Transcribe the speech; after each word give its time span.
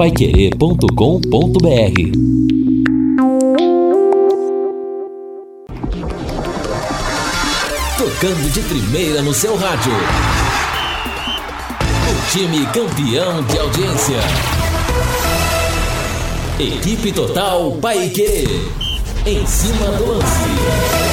paiquerê.com.br 0.00 0.88
Tocando 7.98 8.50
de 8.50 8.60
primeira 8.62 9.20
no 9.20 9.34
seu 9.34 9.54
rádio. 9.56 9.92
O 12.08 12.32
time 12.32 12.64
campeão 12.68 13.42
de 13.42 13.58
audiência. 13.58 14.20
Equipe 16.58 17.12
Total 17.12 17.70
Paique. 17.72 18.46
Em 19.26 19.46
cima 19.46 19.86
do 19.98 20.12
lance. 20.12 21.09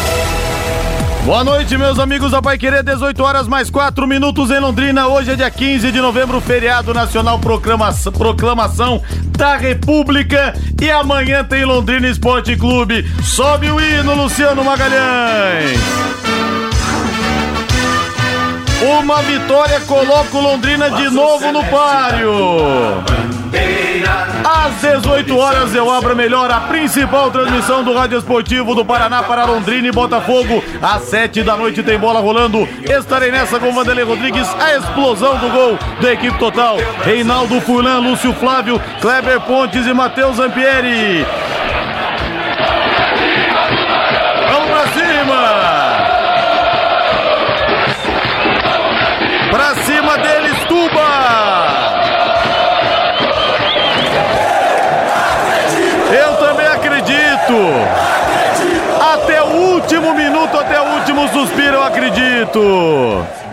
Boa 1.27 1.43
noite, 1.43 1.77
meus 1.77 1.99
amigos 1.99 2.31
da 2.31 2.41
Pai 2.41 2.57
Querer, 2.57 2.81
18 2.81 3.21
horas 3.21 3.49
mais 3.49 3.69
4 3.69 4.07
minutos 4.07 4.49
em 4.49 4.59
Londrina. 4.59 5.07
Hoje 5.07 5.31
é 5.31 5.35
dia 5.35 5.51
15 5.51 5.91
de 5.91 5.99
novembro, 5.99 6.39
feriado 6.39 6.93
nacional, 6.93 7.37
proclamação, 7.37 8.13
proclamação 8.13 9.03
da 9.37 9.57
República. 9.57 10.53
E 10.81 10.89
amanhã 10.89 11.43
tem 11.43 11.65
Londrina 11.65 12.07
Esporte 12.07 12.55
Clube. 12.55 13.05
Sobe 13.21 13.69
o 13.69 13.77
hino, 13.77 14.15
Luciano 14.15 14.63
Magalhães. 14.63 15.77
Uma 18.81 19.21
vitória 19.21 19.81
coloca 19.81 20.37
o 20.37 20.41
Londrina 20.41 20.89
de 20.91 21.09
novo 21.09 21.51
no 21.51 21.61
páreo. 21.65 22.31
Às 24.43 24.81
18 24.81 25.37
horas 25.37 25.73
eu 25.73 25.89
abro 25.91 26.15
melhor 26.15 26.49
a 26.51 26.61
principal 26.61 27.31
transmissão 27.31 27.83
do 27.83 27.93
Rádio 27.93 28.17
Esportivo 28.17 28.75
do 28.75 28.85
Paraná 28.85 29.23
para 29.23 29.45
Londrina 29.45 29.87
e 29.87 29.91
Botafogo. 29.91 30.63
Às 30.81 31.03
7 31.03 31.43
da 31.43 31.55
noite 31.55 31.83
tem 31.83 31.97
bola 31.97 32.19
rolando. 32.19 32.67
Estarei 32.83 33.31
nessa 33.31 33.59
com 33.59 33.73
Vanderlei 33.73 34.03
Rodrigues, 34.05 34.47
a 34.59 34.75
explosão 34.75 35.37
do 35.37 35.49
gol 35.49 35.79
da 36.01 36.13
equipe 36.13 36.37
total. 36.37 36.77
Reinaldo 37.03 37.59
Furlan, 37.61 37.99
Lúcio 37.99 38.33
Flávio, 38.33 38.81
Kleber 39.01 39.39
Pontes 39.41 39.85
e 39.85 39.93
Matheus 39.93 40.37
Zampieri. 40.37 41.25
Vamos 44.49 44.69
pra 44.69 44.87
cima! 44.87 45.77
Pra 49.49 49.75
cima 49.83 50.17
deles, 50.17 50.57
Tuba! 50.67 51.66
Suspiro, 61.37 61.75
eu 61.75 61.83
acredito! 61.83 63.46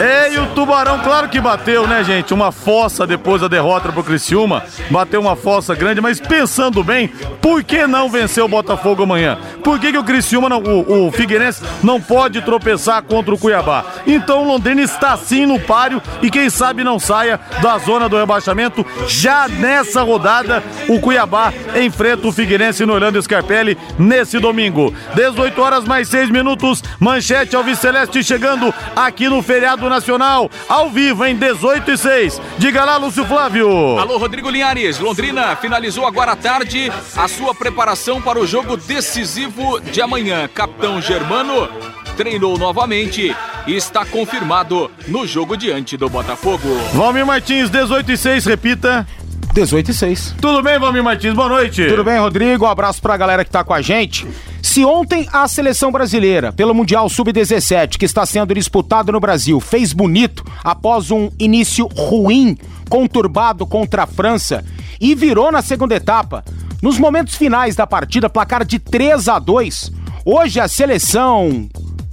É, 0.00 0.32
e 0.32 0.38
o 0.38 0.46
Tubarão, 0.48 0.98
claro 0.98 1.28
que 1.28 1.40
bateu, 1.40 1.86
né, 1.86 2.04
gente? 2.04 2.34
Uma 2.34 2.52
fossa 2.52 3.06
depois 3.06 3.40
da 3.40 3.48
derrota 3.48 3.90
pro 3.90 4.04
Criciúma. 4.04 4.62
Bateu 4.90 5.20
uma 5.20 5.36
fossa 5.36 5.74
grande, 5.74 6.00
mas 6.00 6.20
pensando 6.20 6.82
bem, 6.84 7.08
por 7.40 7.62
que 7.62 7.86
não 7.86 8.10
vencer 8.10 8.42
o 8.42 8.48
Botafogo 8.48 9.04
amanhã? 9.04 9.38
Por 9.62 9.78
que, 9.78 9.92
que 9.92 9.98
o 9.98 10.04
Criciúma, 10.04 10.48
não, 10.48 10.58
o, 10.58 11.06
o 11.06 11.12
Figueirense, 11.12 11.62
não 11.82 12.00
pode 12.00 12.42
tropeçar 12.42 13.02
contra 13.02 13.34
o 13.34 13.38
Cuiabá? 13.38 13.84
Então 14.06 14.42
o 14.42 14.46
Londrina 14.46 14.82
está 14.82 15.16
sim 15.16 15.46
no 15.46 15.58
páreo 15.58 16.02
e 16.20 16.30
quem 16.30 16.50
sabe 16.50 16.84
não 16.84 16.98
saia 16.98 17.40
da 17.62 17.78
zona 17.78 18.08
do 18.08 18.18
rebaixamento. 18.18 18.84
Já 19.08 19.48
nessa 19.48 20.02
rodada, 20.02 20.62
o 20.88 21.00
Cuiabá 21.00 21.52
enfrenta 21.82 22.26
o 22.26 22.32
Figueirense 22.32 22.84
no 22.84 22.92
Orlando 22.92 23.22
Scarpelli 23.22 23.78
nesse 23.98 24.38
domingo. 24.38 24.92
18 25.14 25.62
horas 25.62 25.84
mais 25.84 26.08
6 26.08 26.30
minutos, 26.30 26.82
manchete 27.00 27.56
Alves 27.56 27.78
Celeste 27.78 28.22
chegando 28.22 28.74
aqui 28.94 29.28
no 29.28 29.42
feriado 29.42 29.75
nacional, 29.82 30.50
ao 30.68 30.90
vivo 30.90 31.24
em 31.24 31.36
18 31.36 31.90
e 31.90 31.98
6. 31.98 32.40
Diga 32.58 32.84
lá, 32.84 32.96
Lúcio 32.96 33.24
Flávio. 33.26 33.98
Alô, 33.98 34.16
Rodrigo 34.16 34.48
Linhares. 34.48 34.98
Londrina 34.98 35.54
finalizou 35.56 36.06
agora 36.06 36.32
à 36.32 36.36
tarde 36.36 36.90
a 37.16 37.28
sua 37.28 37.54
preparação 37.54 38.20
para 38.20 38.38
o 38.38 38.46
jogo 38.46 38.76
decisivo 38.76 39.80
de 39.80 40.00
amanhã. 40.00 40.48
Capitão 40.48 41.00
Germano 41.00 41.68
treinou 42.16 42.56
novamente 42.56 43.34
e 43.66 43.74
está 43.74 44.04
confirmado 44.04 44.90
no 45.06 45.26
jogo 45.26 45.56
diante 45.56 45.96
do 45.96 46.08
Botafogo. 46.08 46.68
Valmir 46.94 47.26
Martins, 47.26 47.68
18 47.68 48.12
e 48.12 48.16
6, 48.16 48.46
repita. 48.46 49.06
18 49.56 49.90
e 49.90 49.94
6. 49.94 50.34
Tudo 50.38 50.62
bem, 50.62 50.78
Valmir 50.78 51.02
Martins? 51.02 51.32
Boa 51.32 51.48
noite. 51.48 51.86
Tudo 51.86 52.04
bem, 52.04 52.18
Rodrigo? 52.18 52.66
Um 52.66 52.68
abraço 52.68 53.00
pra 53.00 53.16
galera 53.16 53.42
que 53.42 53.50
tá 53.50 53.64
com 53.64 53.72
a 53.72 53.80
gente. 53.80 54.26
Se 54.62 54.84
ontem 54.84 55.26
a 55.32 55.48
seleção 55.48 55.90
brasileira, 55.90 56.52
pelo 56.52 56.74
Mundial 56.74 57.08
Sub-17, 57.08 57.96
que 57.96 58.04
está 58.04 58.26
sendo 58.26 58.54
disputado 58.54 59.10
no 59.10 59.18
Brasil, 59.18 59.58
fez 59.58 59.94
bonito 59.94 60.44
após 60.62 61.10
um 61.10 61.30
início 61.38 61.86
ruim, 61.86 62.58
conturbado 62.90 63.66
contra 63.66 64.02
a 64.02 64.06
França 64.06 64.62
e 65.00 65.14
virou 65.14 65.50
na 65.50 65.62
segunda 65.62 65.94
etapa, 65.94 66.44
nos 66.82 66.98
momentos 66.98 67.34
finais 67.34 67.74
da 67.74 67.86
partida, 67.86 68.28
placar 68.28 68.62
de 68.62 68.78
3 68.78 69.26
a 69.26 69.38
2, 69.38 69.90
hoje 70.22 70.60
a 70.60 70.68
seleção 70.68 71.66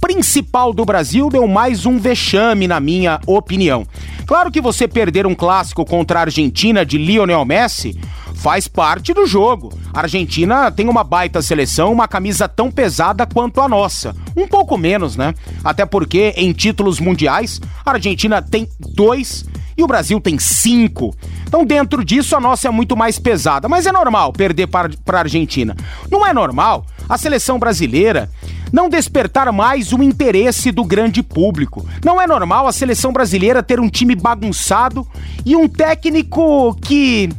principal 0.04 0.74
do 0.74 0.84
Brasil 0.84 1.30
deu 1.30 1.48
mais 1.48 1.86
um 1.86 1.98
vexame, 1.98 2.68
na 2.68 2.78
minha 2.78 3.18
opinião. 3.26 3.86
Claro 4.26 4.50
que 4.50 4.60
você 4.60 4.86
perder 4.86 5.26
um 5.26 5.34
clássico 5.34 5.82
contra 5.82 6.18
a 6.18 6.22
Argentina 6.24 6.84
de 6.84 6.98
Lionel 6.98 7.42
Messi 7.46 7.98
faz 8.34 8.68
parte 8.68 9.14
do 9.14 9.26
jogo. 9.26 9.72
A 9.94 10.00
Argentina 10.00 10.70
tem 10.70 10.90
uma 10.90 11.02
baita 11.02 11.40
seleção, 11.40 11.90
uma 11.90 12.06
camisa 12.06 12.46
tão 12.46 12.70
pesada 12.70 13.24
quanto 13.24 13.62
a 13.62 13.68
nossa. 13.68 14.14
Um 14.36 14.46
pouco 14.46 14.76
menos, 14.76 15.16
né? 15.16 15.32
Até 15.64 15.86
porque 15.86 16.34
em 16.36 16.52
títulos 16.52 17.00
mundiais, 17.00 17.58
a 17.82 17.92
Argentina 17.92 18.42
tem 18.42 18.68
dois 18.78 19.46
e 19.74 19.82
o 19.82 19.86
Brasil 19.86 20.20
tem 20.20 20.38
cinco. 20.38 21.14
Então, 21.46 21.64
dentro 21.64 22.04
disso, 22.04 22.36
a 22.36 22.40
nossa 22.40 22.68
é 22.68 22.70
muito 22.70 22.94
mais 22.94 23.18
pesada. 23.18 23.70
Mas 23.70 23.86
é 23.86 23.92
normal 23.92 24.34
perder 24.34 24.66
para 24.66 24.90
a 25.12 25.18
Argentina. 25.18 25.74
Não 26.10 26.26
é 26.26 26.32
normal 26.34 26.84
a 27.08 27.18
seleção 27.18 27.58
brasileira 27.58 28.30
não 28.74 28.88
despertar 28.88 29.52
mais 29.52 29.92
o 29.92 30.02
interesse 30.02 30.72
do 30.72 30.84
grande 30.84 31.22
público. 31.22 31.88
Não 32.04 32.20
é 32.20 32.26
normal 32.26 32.66
a 32.66 32.72
seleção 32.72 33.12
brasileira 33.12 33.62
ter 33.62 33.78
um 33.78 33.88
time 33.88 34.16
bagunçado 34.16 35.06
e 35.46 35.54
um 35.54 35.68
técnico 35.68 36.74
que 36.82 37.30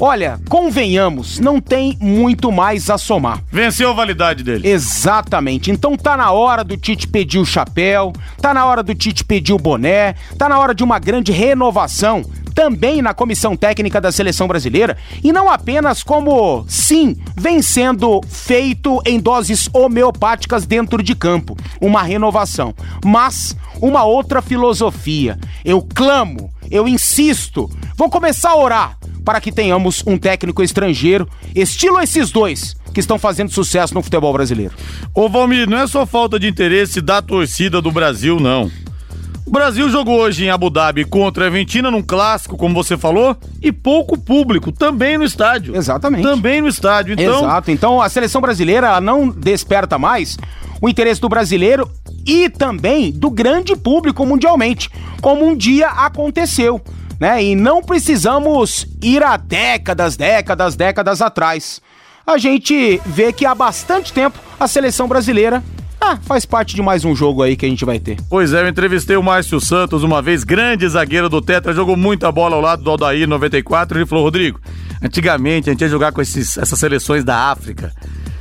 Olha, 0.00 0.40
convenhamos, 0.48 1.38
não 1.38 1.60
tem 1.60 1.96
muito 2.00 2.50
mais 2.50 2.90
a 2.90 2.98
somar. 2.98 3.40
Venceu 3.50 3.90
a 3.90 3.92
validade 3.92 4.42
dele. 4.42 4.68
Exatamente. 4.68 5.70
Então 5.70 5.96
tá 5.96 6.16
na 6.16 6.32
hora 6.32 6.64
do 6.64 6.76
Tite 6.76 7.06
pedir 7.06 7.38
o 7.38 7.46
chapéu, 7.46 8.12
tá 8.40 8.52
na 8.52 8.66
hora 8.66 8.82
do 8.82 8.92
Tite 8.92 9.24
pedir 9.24 9.52
o 9.52 9.58
boné, 9.58 10.16
tá 10.36 10.48
na 10.48 10.58
hora 10.58 10.74
de 10.74 10.82
uma 10.82 10.98
grande 10.98 11.30
renovação 11.30 12.24
também 12.54 13.02
na 13.02 13.12
comissão 13.12 13.56
técnica 13.56 14.00
da 14.00 14.12
seleção 14.12 14.46
brasileira 14.46 14.96
e 15.22 15.32
não 15.32 15.50
apenas 15.50 16.02
como, 16.02 16.64
sim, 16.68 17.16
vem 17.36 17.60
sendo 17.60 18.20
feito 18.28 19.02
em 19.04 19.18
doses 19.18 19.68
homeopáticas 19.72 20.64
dentro 20.64 21.02
de 21.02 21.14
campo, 21.14 21.56
uma 21.80 22.02
renovação, 22.02 22.74
mas 23.04 23.56
uma 23.80 24.04
outra 24.04 24.40
filosofia. 24.40 25.38
Eu 25.64 25.82
clamo, 25.82 26.50
eu 26.70 26.86
insisto, 26.86 27.68
vou 27.96 28.08
começar 28.08 28.50
a 28.50 28.56
orar 28.56 28.98
para 29.24 29.40
que 29.40 29.50
tenhamos 29.50 30.02
um 30.06 30.16
técnico 30.16 30.62
estrangeiro, 30.62 31.28
estilo 31.54 32.00
esses 32.00 32.30
dois 32.30 32.76
que 32.92 33.00
estão 33.00 33.18
fazendo 33.18 33.50
sucesso 33.50 33.94
no 33.94 34.02
futebol 34.02 34.32
brasileiro. 34.32 34.74
Ô 35.12 35.28
Valmir, 35.28 35.68
não 35.68 35.78
é 35.78 35.86
só 35.86 36.06
falta 36.06 36.38
de 36.38 36.46
interesse 36.46 37.00
da 37.00 37.20
torcida 37.20 37.82
do 37.82 37.90
Brasil, 37.90 38.38
não. 38.38 38.70
O 39.46 39.50
Brasil 39.50 39.90
jogou 39.90 40.20
hoje 40.20 40.46
em 40.46 40.50
Abu 40.50 40.70
Dhabi 40.70 41.04
contra 41.04 41.44
a 41.44 41.48
Argentina 41.48 41.90
num 41.90 42.02
clássico, 42.02 42.56
como 42.56 42.74
você 42.74 42.96
falou, 42.96 43.36
e 43.60 43.70
pouco 43.70 44.16
público 44.16 44.72
também 44.72 45.18
no 45.18 45.24
estádio. 45.24 45.76
Exatamente. 45.76 46.22
Também 46.22 46.62
no 46.62 46.68
estádio. 46.68 47.12
Então, 47.12 47.40
Exato. 47.40 47.70
Então 47.70 48.00
a 48.00 48.08
seleção 48.08 48.40
brasileira 48.40 48.98
não 49.02 49.28
desperta 49.28 49.98
mais 49.98 50.38
o 50.80 50.88
interesse 50.88 51.20
do 51.20 51.28
brasileiro 51.28 51.90
e 52.26 52.48
também 52.48 53.12
do 53.12 53.30
grande 53.30 53.76
público 53.76 54.24
mundialmente, 54.24 54.90
como 55.20 55.46
um 55.46 55.54
dia 55.54 55.88
aconteceu. 55.88 56.80
Né? 57.20 57.44
E 57.44 57.54
não 57.54 57.82
precisamos 57.82 58.86
ir 59.02 59.22
a 59.22 59.36
décadas, 59.36 60.16
décadas, 60.16 60.74
décadas 60.74 61.20
atrás. 61.20 61.82
A 62.26 62.38
gente 62.38 62.98
vê 63.04 63.30
que 63.30 63.44
há 63.44 63.54
bastante 63.54 64.10
tempo 64.10 64.38
a 64.58 64.66
seleção 64.66 65.06
brasileira 65.06 65.62
ah, 66.04 66.18
faz 66.22 66.44
parte 66.44 66.74
de 66.74 66.82
mais 66.82 67.02
um 67.04 67.16
jogo 67.16 67.42
aí 67.42 67.56
que 67.56 67.64
a 67.64 67.68
gente 67.68 67.84
vai 67.84 67.98
ter. 67.98 68.18
Pois 68.28 68.52
é, 68.52 68.60
eu 68.60 68.68
entrevistei 68.68 69.16
o 69.16 69.22
Márcio 69.22 69.58
Santos 69.58 70.02
uma 70.02 70.20
vez, 70.20 70.44
grande 70.44 70.86
zagueiro 70.86 71.30
do 71.30 71.40
Tetra, 71.40 71.72
jogou 71.72 71.96
muita 71.96 72.30
bola 72.30 72.56
ao 72.56 72.60
lado 72.60 72.82
do 72.82 72.90
Aldair 72.90 73.26
94. 73.26 73.98
Ele 73.98 74.06
falou: 74.06 74.24
Rodrigo, 74.24 74.60
antigamente 75.02 75.70
a 75.70 75.72
gente 75.72 75.80
ia 75.80 75.88
jogar 75.88 76.12
com 76.12 76.20
esses, 76.20 76.58
essas 76.58 76.78
seleções 76.78 77.24
da 77.24 77.50
África. 77.50 77.90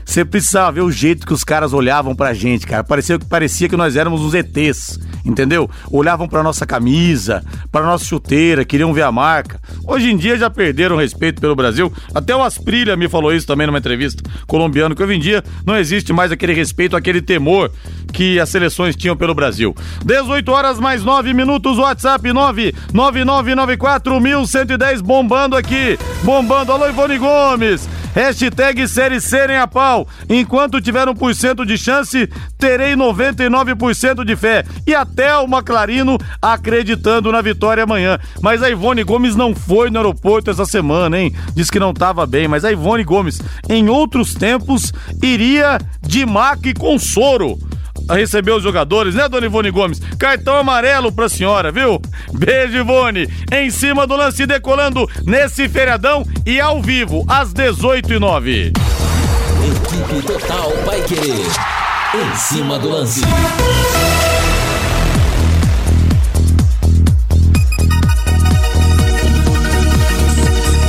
Você 0.06 0.26
precisava 0.26 0.74
ver 0.74 0.82
o 0.82 0.92
jeito 0.92 1.26
que 1.26 1.34
os 1.34 1.44
caras 1.44 1.74
olhavam 1.74 2.16
pra 2.16 2.34
gente, 2.34 2.68
cara. 2.68 2.84
Parecia, 2.84 3.18
parecia 3.20 3.70
que 3.70 3.78
nós 3.78 3.96
éramos 3.96 4.22
os 4.22 4.34
ETs, 4.34 5.00
entendeu? 5.26 5.70
Olhavam 5.92 6.28
pra 6.28 6.44
nossa 6.44 6.66
camisa, 6.66 7.44
pra 7.72 7.84
nossa 7.84 8.04
chuteira, 8.06 8.66
queriam 8.66 8.94
ver 8.94 9.04
a 9.04 9.12
marca. 9.12 9.60
Hoje 9.86 10.12
em 10.12 10.18
dia 10.18 10.38
já 10.38 10.50
perderam 10.50 10.98
respeito 10.98 11.42
pelo 11.42 11.56
Brasil. 11.56 11.92
Até 12.14 12.36
o 12.36 12.44
Asprilha 12.44 12.96
me 12.96 13.10
falou 13.10 13.34
isso 13.34 13.48
também 13.48 13.66
numa 13.68 13.80
entrevista 13.80 14.24
colombiano, 14.48 14.96
que 14.96 15.04
hoje 15.04 15.16
em 15.16 15.20
dia 15.20 15.44
não 15.66 15.76
existe 15.78 16.14
mais 16.14 16.32
aquele 16.32 16.54
respeito, 16.54 16.96
aquele 16.96 17.22
temor 17.22 17.72
que 18.12 18.40
as 18.40 18.50
seleções 18.50 18.96
tinham 18.96 19.18
pelo 19.18 19.34
Brasil. 19.34 19.76
18 20.06 20.52
horas 20.52 20.80
mais 20.80 21.04
9 21.04 21.34
minutos, 21.34 21.78
WhatsApp 21.78 22.30
999941110 22.30 25.02
bombando 25.02 25.56
aqui, 25.56 25.98
bombando. 26.24 26.72
Alô, 26.72 26.88
Ivone 26.88 27.18
Gomes. 27.18 27.90
Hashtag 28.14 28.88
Série 28.88 29.20
C 29.20 29.46
em 29.48 29.58
a 29.58 29.68
pau. 29.68 30.08
Enquanto 30.30 30.80
tiver 30.80 31.08
1% 31.08 31.66
de 31.66 31.78
chance, 31.78 32.30
terei 32.58 32.94
99% 32.94 34.24
de 34.24 34.36
fé. 34.36 34.64
E 34.86 34.94
até 34.94 35.36
o 35.38 35.48
Maclarino 35.48 36.18
acreditando 36.42 37.32
na 37.32 37.42
vitória 37.42 37.84
amanhã. 37.84 38.20
Mas 38.42 38.62
a 38.62 38.70
Ivone 38.70 39.04
Gomes 39.04 39.36
não 39.36 39.56
foi 39.56 39.90
no 39.90 39.98
aeroporto 39.98 40.52
essa 40.52 40.66
semana, 40.66 41.20
hein? 41.20 41.34
Diz 41.56 41.70
que 41.70 41.80
não 41.80 41.92
estava 41.92 42.26
bem. 42.26 42.48
Mas 42.48 42.64
a 42.64 42.72
Ivone 42.72 43.04
Gomes, 43.04 43.42
em 43.68 43.90
outros 43.90 44.34
tempos, 44.34 44.94
iria 45.22 45.80
de 46.02 46.26
mac 46.26 46.62
com 46.78 47.00
soro 47.00 47.58
a 48.08 48.16
receber 48.16 48.52
os 48.52 48.64
jogadores, 48.64 49.16
né, 49.16 49.28
dona 49.28 49.46
Ivone 49.46 49.72
Gomes? 49.72 50.00
Cartão 50.18 50.58
amarelo 50.58 51.12
pra 51.12 51.30
senhora, 51.30 51.72
viu? 51.72 52.02
Beijo, 52.34 52.78
Ivone. 52.78 53.28
Em 53.52 53.70
cima 53.70 54.06
do 54.08 54.16
lance 54.16 54.46
decolando 54.46 55.10
nesse 55.26 55.68
feriadão 55.70 56.26
e 56.46 56.60
ao 56.60 56.82
vivo, 56.82 57.26
às 57.28 57.54
18 57.54 58.14
e 58.14 58.20
09 58.20 58.74
Equipe 59.64 60.28
Total 60.28 60.74
vai 60.86 61.02
querer. 61.02 61.46
Em 62.14 62.36
cima 62.36 62.78
do 62.78 62.90
lance. 62.90 63.22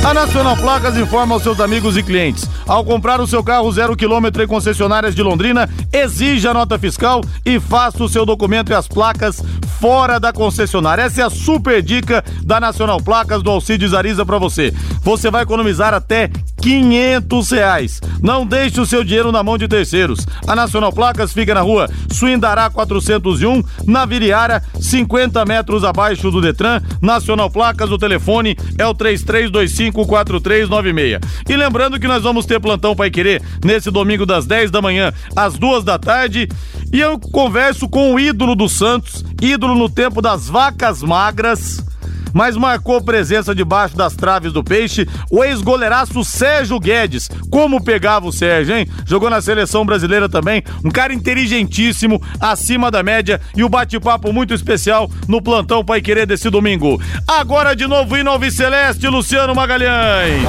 A 0.05 0.13
Nacional 0.13 0.55
Placas 0.57 0.95
informa 0.97 1.33
aos 1.33 1.41
seus 1.41 1.59
amigos 1.59 1.97
e 1.97 2.03
clientes. 2.03 2.47
Ao 2.67 2.85
comprar 2.85 3.19
o 3.19 3.25
seu 3.25 3.43
carro 3.43 3.71
zero 3.71 3.97
quilômetro 3.97 4.43
em 4.43 4.47
concessionárias 4.47 5.15
de 5.15 5.23
Londrina, 5.23 5.67
exija 5.91 6.51
a 6.51 6.53
nota 6.53 6.77
fiscal 6.77 7.21
e 7.43 7.59
faça 7.59 8.03
o 8.03 8.07
seu 8.07 8.23
documento 8.23 8.71
e 8.71 8.75
as 8.75 8.87
placas 8.87 9.41
fora 9.79 10.19
da 10.19 10.31
concessionária. 10.31 11.01
Essa 11.01 11.21
é 11.21 11.23
a 11.23 11.29
super 11.31 11.81
dica 11.81 12.23
da 12.43 12.59
Nacional 12.59 13.01
Placas 13.01 13.41
do 13.41 13.49
Alcides 13.49 13.95
Ariza 13.95 14.23
para 14.23 14.37
você. 14.37 14.71
Você 15.01 15.31
vai 15.31 15.41
economizar 15.41 15.91
até 15.91 16.29
500 16.65 17.51
reais. 17.51 18.01
Não 18.23 18.43
deixe 18.43 18.81
o 18.81 18.87
seu 18.87 19.03
dinheiro 19.03 19.31
na 19.31 19.43
mão 19.43 19.55
de 19.55 19.67
terceiros. 19.67 20.25
A 20.47 20.55
Nacional 20.55 20.91
Placas 20.91 21.31
fica 21.31 21.53
na 21.53 21.61
rua 21.61 21.87
Suindará 22.11 22.71
401, 22.71 23.61
na 23.85 24.03
Viriara, 24.03 24.63
50 24.81 25.45
metros 25.45 25.83
abaixo 25.83 26.31
do 26.31 26.41
Detran. 26.41 26.81
Nacional 26.99 27.51
Placas, 27.51 27.91
o 27.91 27.99
telefone 27.99 28.57
é 28.79 28.87
o 28.87 28.95
33254396. 28.95 31.23
E 31.47 31.55
lembrando 31.55 31.99
que 31.99 32.07
nós 32.07 32.23
vamos 32.23 32.47
ter 32.47 32.59
plantão 32.59 32.95
Pai 32.95 33.11
Querer 33.11 33.43
nesse 33.63 33.91
domingo 33.91 34.25
das 34.25 34.47
10 34.47 34.71
da 34.71 34.81
manhã 34.81 35.13
às 35.35 35.59
2 35.59 35.83
da 35.83 35.99
tarde. 35.99 36.49
E 36.91 36.99
eu 36.99 37.19
converso 37.19 37.87
com 37.87 38.15
o 38.15 38.19
ídolo 38.19 38.55
do 38.55 38.67
Santos, 38.67 39.23
ídolo 39.39 39.75
no 39.75 39.87
tempo 39.87 40.19
das 40.19 40.49
vacas 40.49 41.03
magras 41.03 41.85
mas 42.35 42.57
marcou 42.57 43.01
presença 43.01 43.55
debaixo 43.55 43.95
das 43.95 44.13
traves 44.13 44.51
do 44.51 44.61
peixe, 44.61 45.07
o 45.31 45.41
ex-goleiraço 45.41 46.21
Sérgio 46.25 46.77
Guedes. 46.81 47.29
Como 47.49 47.81
pegava 47.81 48.27
o 48.27 48.31
Sérgio, 48.33 48.75
hein? 48.75 48.89
Jogou 49.05 49.29
na 49.29 49.41
seleção 49.41 49.85
brasileira 49.85 50.27
também, 50.27 50.61
um 50.83 50.91
cara 50.91 51.13
inteligentíssimo, 51.13 52.21
acima 52.37 52.91
da 52.91 53.01
média 53.01 53.39
e 53.55 53.63
o 53.63 53.69
bate-papo 53.69 54.33
muito 54.33 54.53
especial 54.53 55.09
no 55.29 55.41
plantão 55.41 55.85
Pai 55.85 56.01
Querer 56.01 56.27
desse 56.27 56.49
domingo. 56.49 57.01
Agora 57.25 57.73
de 57.73 57.87
novo 57.87 58.17
em 58.17 58.23
Nova 58.23 58.51
Celeste, 58.51 59.07
Luciano 59.07 59.55
Magalhães. 59.55 60.43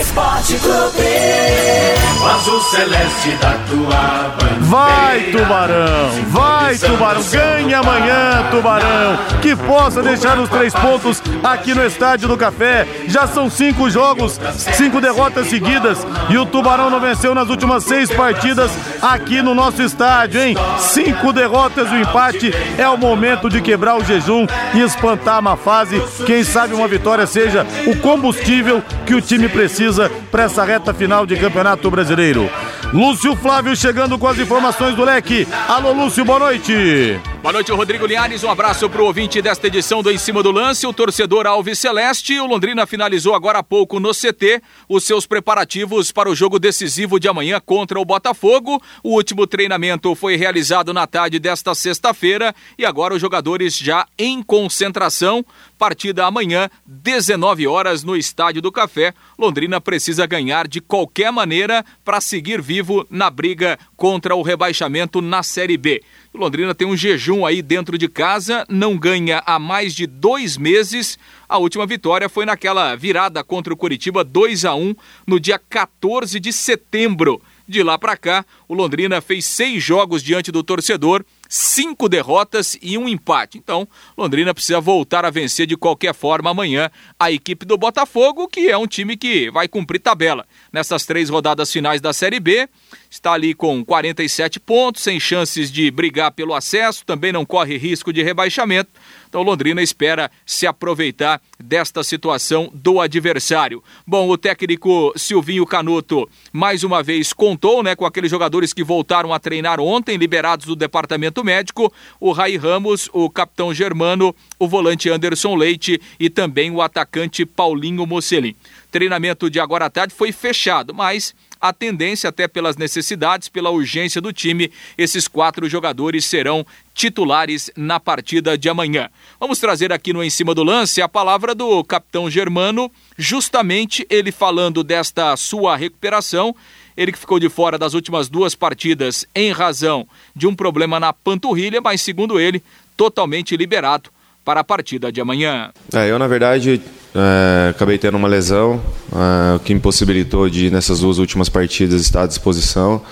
Esporte 0.00 0.58
Clube, 0.58 2.34
azul 2.34 2.60
celeste 2.60 3.30
da 3.40 3.52
tua 3.68 4.36
bandeira. 4.36 4.60
Vai, 4.60 5.22
Tubarão, 5.30 6.10
vai, 6.28 6.76
Tubarão, 6.76 7.22
ganha 7.22 7.78
amanhã, 7.78 8.48
Tubarão, 8.50 9.18
que 9.40 9.56
possa 9.56 10.02
deixar 10.02 10.38
os 10.38 10.48
três 10.50 10.74
pontos 10.74 10.97
pontos 10.98 11.22
aqui 11.42 11.74
no 11.74 11.84
Estádio 11.86 12.28
do 12.28 12.36
Café. 12.36 12.86
Já 13.06 13.26
são 13.26 13.48
cinco 13.48 13.88
jogos, 13.88 14.38
cinco 14.74 15.00
derrotas 15.00 15.46
seguidas 15.46 16.06
e 16.28 16.36
o 16.36 16.44
Tubarão 16.44 16.90
não 16.90 17.00
venceu 17.00 17.34
nas 17.34 17.48
últimas 17.48 17.84
seis 17.84 18.10
partidas 18.10 18.70
aqui 19.00 19.40
no 19.40 19.54
nosso 19.54 19.82
estádio, 19.82 20.42
hein? 20.42 20.56
Cinco 20.78 21.32
derrotas 21.32 21.88
e 21.88 21.94
um 21.94 22.00
empate. 22.00 22.52
É 22.76 22.88
o 22.88 22.98
momento 22.98 23.48
de 23.48 23.60
quebrar 23.60 23.96
o 23.96 24.04
jejum 24.04 24.46
e 24.74 24.80
espantar 24.80 25.38
uma 25.40 25.56
fase. 25.56 26.02
Quem 26.26 26.42
sabe 26.42 26.74
uma 26.74 26.88
vitória 26.88 27.26
seja 27.26 27.66
o 27.86 27.96
combustível 27.96 28.82
que 29.06 29.14
o 29.14 29.22
time 29.22 29.48
precisa 29.48 30.10
para 30.30 30.44
essa 30.44 30.64
reta 30.64 30.92
final 30.92 31.24
de 31.24 31.36
Campeonato 31.36 31.90
Brasileiro. 31.90 32.50
Lúcio 32.92 33.36
Flávio 33.36 33.76
chegando 33.76 34.18
com 34.18 34.26
as 34.26 34.38
informações 34.38 34.94
do 34.94 35.04
leque. 35.04 35.46
Alô, 35.68 35.92
Lúcio, 35.92 36.24
boa 36.24 36.38
noite. 36.38 37.20
Boa 37.48 37.54
noite, 37.54 37.72
Rodrigo 37.72 38.04
Linhares. 38.04 38.44
Um 38.44 38.50
abraço 38.50 38.90
para 38.90 39.00
o 39.00 39.06
ouvinte 39.06 39.40
desta 39.40 39.68
edição 39.68 40.02
do 40.02 40.10
Em 40.10 40.18
Cima 40.18 40.42
do 40.42 40.50
Lance, 40.50 40.86
o 40.86 40.92
torcedor 40.92 41.46
Alves 41.46 41.78
Celeste. 41.78 42.38
O 42.38 42.46
Londrina 42.46 42.86
finalizou 42.86 43.34
agora 43.34 43.60
há 43.60 43.62
pouco 43.62 43.98
no 43.98 44.10
CT 44.10 44.60
os 44.86 45.04
seus 45.04 45.24
preparativos 45.24 46.12
para 46.12 46.28
o 46.28 46.34
jogo 46.34 46.58
decisivo 46.58 47.18
de 47.18 47.26
amanhã 47.26 47.58
contra 47.58 47.98
o 47.98 48.04
Botafogo. 48.04 48.82
O 49.02 49.14
último 49.14 49.46
treinamento 49.46 50.14
foi 50.14 50.36
realizado 50.36 50.92
na 50.92 51.06
tarde 51.06 51.38
desta 51.38 51.74
sexta-feira 51.74 52.54
e 52.76 52.84
agora 52.84 53.14
os 53.14 53.20
jogadores 53.22 53.78
já 53.78 54.06
em 54.18 54.42
concentração. 54.42 55.42
Partida 55.78 56.26
amanhã, 56.26 56.68
19 56.84 57.66
horas, 57.66 58.04
no 58.04 58.14
Estádio 58.14 58.60
do 58.60 58.70
Café. 58.70 59.14
Londrina 59.38 59.80
precisa 59.80 60.26
ganhar 60.26 60.68
de 60.68 60.82
qualquer 60.82 61.32
maneira 61.32 61.82
para 62.04 62.20
seguir 62.20 62.60
vivo 62.60 63.06
na 63.08 63.30
briga 63.30 63.78
contra 63.96 64.36
o 64.36 64.42
rebaixamento 64.42 65.22
na 65.22 65.42
Série 65.42 65.78
B. 65.78 66.02
Londrina 66.38 66.74
tem 66.74 66.86
um 66.86 66.96
jejum 66.96 67.44
aí 67.44 67.60
dentro 67.60 67.98
de 67.98 68.08
casa, 68.08 68.64
não 68.68 68.96
ganha 68.96 69.42
há 69.44 69.58
mais 69.58 69.94
de 69.94 70.06
dois 70.06 70.56
meses. 70.56 71.18
A 71.48 71.58
última 71.58 71.84
vitória 71.84 72.28
foi 72.28 72.46
naquela 72.46 72.94
virada 72.94 73.42
contra 73.42 73.72
o 73.74 73.76
Curitiba 73.76 74.22
2 74.22 74.64
a 74.64 74.74
1 74.74 74.94
no 75.26 75.40
dia 75.40 75.58
14 75.58 76.38
de 76.38 76.52
setembro. 76.52 77.42
De 77.66 77.82
lá 77.82 77.98
para 77.98 78.16
cá, 78.16 78.46
o 78.66 78.72
Londrina 78.72 79.20
fez 79.20 79.44
seis 79.44 79.82
jogos 79.82 80.22
diante 80.22 80.52
do 80.52 80.62
torcedor 80.62 81.24
cinco 81.48 82.08
derrotas 82.08 82.78
e 82.82 82.98
um 82.98 83.08
empate. 83.08 83.56
Então, 83.56 83.88
Londrina 84.16 84.52
precisa 84.52 84.80
voltar 84.80 85.24
a 85.24 85.30
vencer 85.30 85.66
de 85.66 85.76
qualquer 85.76 86.14
forma 86.14 86.50
amanhã 86.50 86.90
a 87.18 87.32
equipe 87.32 87.64
do 87.64 87.78
Botafogo, 87.78 88.46
que 88.46 88.68
é 88.68 88.76
um 88.76 88.86
time 88.86 89.16
que 89.16 89.50
vai 89.50 89.66
cumprir 89.66 89.98
tabela 89.98 90.46
nessas 90.72 91.04
três 91.04 91.28
rodadas 91.28 91.72
finais 91.72 92.00
da 92.00 92.12
Série 92.12 92.40
B. 92.40 92.68
Está 93.10 93.32
ali 93.32 93.54
com 93.54 93.84
47 93.84 94.60
pontos, 94.60 95.02
sem 95.02 95.18
chances 95.18 95.70
de 95.72 95.90
brigar 95.90 96.32
pelo 96.32 96.54
acesso, 96.54 97.04
também 97.04 97.32
não 97.32 97.44
corre 97.44 97.76
risco 97.76 98.12
de 98.12 98.22
rebaixamento. 98.22 98.90
Então 99.28 99.42
Londrina 99.42 99.82
espera 99.82 100.30
se 100.46 100.66
aproveitar 100.66 101.40
desta 101.58 102.02
situação 102.02 102.70
do 102.72 103.00
adversário. 103.00 103.82
Bom, 104.06 104.28
o 104.28 104.38
técnico 104.38 105.12
Silvinho 105.16 105.66
Canuto 105.66 106.28
mais 106.52 106.82
uma 106.82 107.02
vez 107.02 107.32
contou, 107.32 107.82
né, 107.82 107.94
com 107.94 108.06
aqueles 108.06 108.30
jogadores 108.30 108.72
que 108.72 108.82
voltaram 108.82 109.32
a 109.32 109.38
treinar 109.38 109.80
ontem, 109.80 110.16
liberados 110.16 110.66
do 110.66 110.74
departamento 110.74 111.44
médico, 111.44 111.92
o 112.18 112.32
Rai 112.32 112.56
Ramos, 112.56 113.10
o 113.12 113.28
capitão 113.28 113.74
Germano, 113.74 114.34
o 114.58 114.66
volante 114.66 115.10
Anderson 115.10 115.54
Leite 115.54 116.00
e 116.18 116.30
também 116.30 116.70
o 116.70 116.80
atacante 116.80 117.44
Paulinho 117.44 118.06
Mocelin. 118.06 118.56
Treinamento 118.90 119.50
de 119.50 119.60
agora 119.60 119.86
à 119.86 119.90
tarde 119.90 120.14
foi 120.14 120.32
fechado, 120.32 120.94
mas 120.94 121.34
a 121.60 121.72
tendência, 121.72 122.28
até 122.28 122.48
pelas 122.48 122.76
necessidades, 122.76 123.48
pela 123.48 123.68
urgência 123.68 124.20
do 124.20 124.32
time, 124.32 124.72
esses 124.96 125.28
quatro 125.28 125.68
jogadores 125.68 126.24
serão 126.24 126.64
titulares 126.94 127.70
na 127.76 128.00
partida 128.00 128.56
de 128.56 128.68
amanhã. 128.68 129.10
Vamos 129.38 129.58
trazer 129.58 129.92
aqui 129.92 130.12
no 130.12 130.22
Em 130.22 130.30
Cima 130.30 130.54
do 130.54 130.62
Lance 130.62 131.02
a 131.02 131.08
palavra 131.08 131.54
do 131.54 131.82
capitão 131.84 132.30
Germano, 132.30 132.90
justamente 133.16 134.06
ele 134.08 134.32
falando 134.32 134.82
desta 134.82 135.36
sua 135.36 135.76
recuperação. 135.76 136.54
Ele 136.96 137.12
que 137.12 137.18
ficou 137.18 137.38
de 137.38 137.48
fora 137.48 137.78
das 137.78 137.94
últimas 137.94 138.28
duas 138.28 138.54
partidas 138.54 139.26
em 139.34 139.52
razão 139.52 140.08
de 140.34 140.46
um 140.46 140.54
problema 140.54 140.98
na 140.98 141.12
panturrilha, 141.12 141.80
mas 141.80 142.00
segundo 142.00 142.40
ele, 142.40 142.62
totalmente 142.96 143.56
liberado 143.56 144.10
para 144.48 144.60
a 144.60 144.64
partida 144.64 145.12
de 145.12 145.20
amanhã. 145.20 145.68
É, 145.92 146.10
eu, 146.10 146.18
na 146.18 146.26
verdade, 146.26 146.80
é, 147.14 147.68
acabei 147.68 147.98
tendo 147.98 148.16
uma 148.16 148.26
lesão 148.26 148.80
é, 149.12 149.58
que 149.62 149.74
impossibilitou 149.74 150.48
de, 150.48 150.70
nessas 150.70 151.00
duas 151.00 151.18
últimas 151.18 151.50
partidas, 151.50 152.00
estar 152.00 152.22
à 152.22 152.26
disposição. 152.26 153.02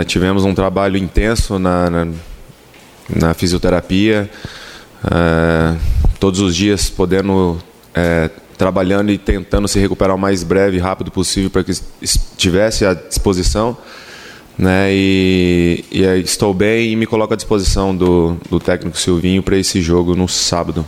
É, 0.00 0.02
tivemos 0.02 0.44
um 0.44 0.52
trabalho 0.52 0.96
intenso 0.96 1.56
na, 1.56 1.88
na, 1.88 2.08
na 3.08 3.32
fisioterapia, 3.32 4.28
é, 5.04 5.76
todos 6.18 6.40
os 6.40 6.56
dias 6.56 6.90
podendo, 6.90 7.62
é, 7.94 8.28
trabalhando 8.58 9.12
e 9.12 9.18
tentando 9.18 9.68
se 9.68 9.78
recuperar 9.78 10.16
o 10.16 10.18
mais 10.18 10.42
breve 10.42 10.78
e 10.78 10.80
rápido 10.80 11.12
possível 11.12 11.48
para 11.48 11.62
que 11.62 11.70
estivesse 12.02 12.84
à 12.84 12.92
disposição. 12.92 13.78
Né? 14.58 14.88
E, 14.90 15.84
e 15.92 16.02
estou 16.20 16.54
bem 16.54 16.92
e 16.92 16.96
me 16.96 17.06
coloco 17.06 17.34
à 17.34 17.36
disposição 17.36 17.94
do, 17.94 18.36
do 18.50 18.58
técnico 18.58 18.98
Silvinho 18.98 19.42
para 19.42 19.56
esse 19.56 19.80
jogo 19.80 20.14
no 20.14 20.26
sábado. 20.28 20.84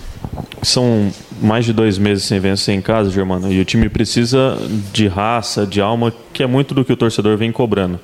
São 0.62 1.12
mais 1.40 1.64
de 1.64 1.72
dois 1.72 1.98
meses 1.98 2.24
sem 2.24 2.40
vencer 2.40 2.74
em 2.74 2.80
casa, 2.80 3.10
Germano, 3.10 3.52
e 3.52 3.60
o 3.60 3.64
time 3.64 3.88
precisa 3.88 4.58
de 4.92 5.06
raça, 5.06 5.66
de 5.66 5.80
alma, 5.80 6.12
que 6.32 6.42
é 6.42 6.46
muito 6.46 6.74
do 6.74 6.84
que 6.84 6.92
o 6.92 6.96
torcedor 6.96 7.36
vem 7.36 7.52
cobrando. 7.52 8.00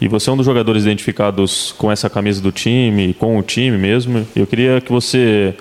E 0.00 0.06
você 0.06 0.30
é 0.30 0.32
um 0.32 0.36
dos 0.36 0.46
jogadores 0.46 0.84
identificados 0.84 1.74
com 1.76 1.90
essa 1.90 2.08
camisa 2.08 2.40
do 2.40 2.52
time, 2.52 3.12
com 3.14 3.36
o 3.36 3.42
time 3.42 3.76
mesmo. 3.76 4.26
Eu 4.34 4.46
queria 4.46 4.80
que 4.80 4.92
você 4.92 5.54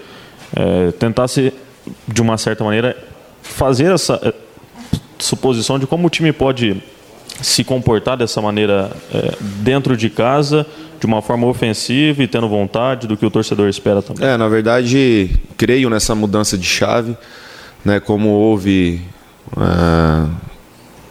é, 0.56 0.92
tentasse, 0.92 1.52
de 2.08 2.22
uma 2.22 2.38
certa 2.38 2.64
maneira, 2.64 2.96
fazer 3.42 3.92
essa 3.92 4.20
é, 4.24 4.34
suposição 5.18 5.80
de 5.80 5.88
como 5.88 6.06
o 6.06 6.10
time 6.10 6.32
pode 6.32 6.82
se 7.42 7.64
comportar 7.64 8.18
dessa 8.18 8.42
maneira 8.42 8.92
é, 9.14 9.36
dentro 9.42 9.96
de 9.96 10.10
casa, 10.10 10.66
de 11.00 11.06
uma 11.06 11.22
forma 11.22 11.46
ofensiva 11.48 12.24
e 12.24 12.28
tendo 12.28 12.48
vontade 12.50 13.08
do 13.08 13.16
que 13.16 13.26
o 13.26 13.30
torcedor 13.30 13.70
espera 13.70 14.02
também? 14.02 14.28
É, 14.28 14.38
na 14.38 14.48
verdade, 14.48 15.40
creio 15.56 15.90
nessa 15.90 16.16
mudança 16.16 16.58
de 16.58 16.66
chave, 16.66 17.16
né, 17.86 18.00
como 18.00 18.30
houve 18.30 19.02
é, 19.56 20.30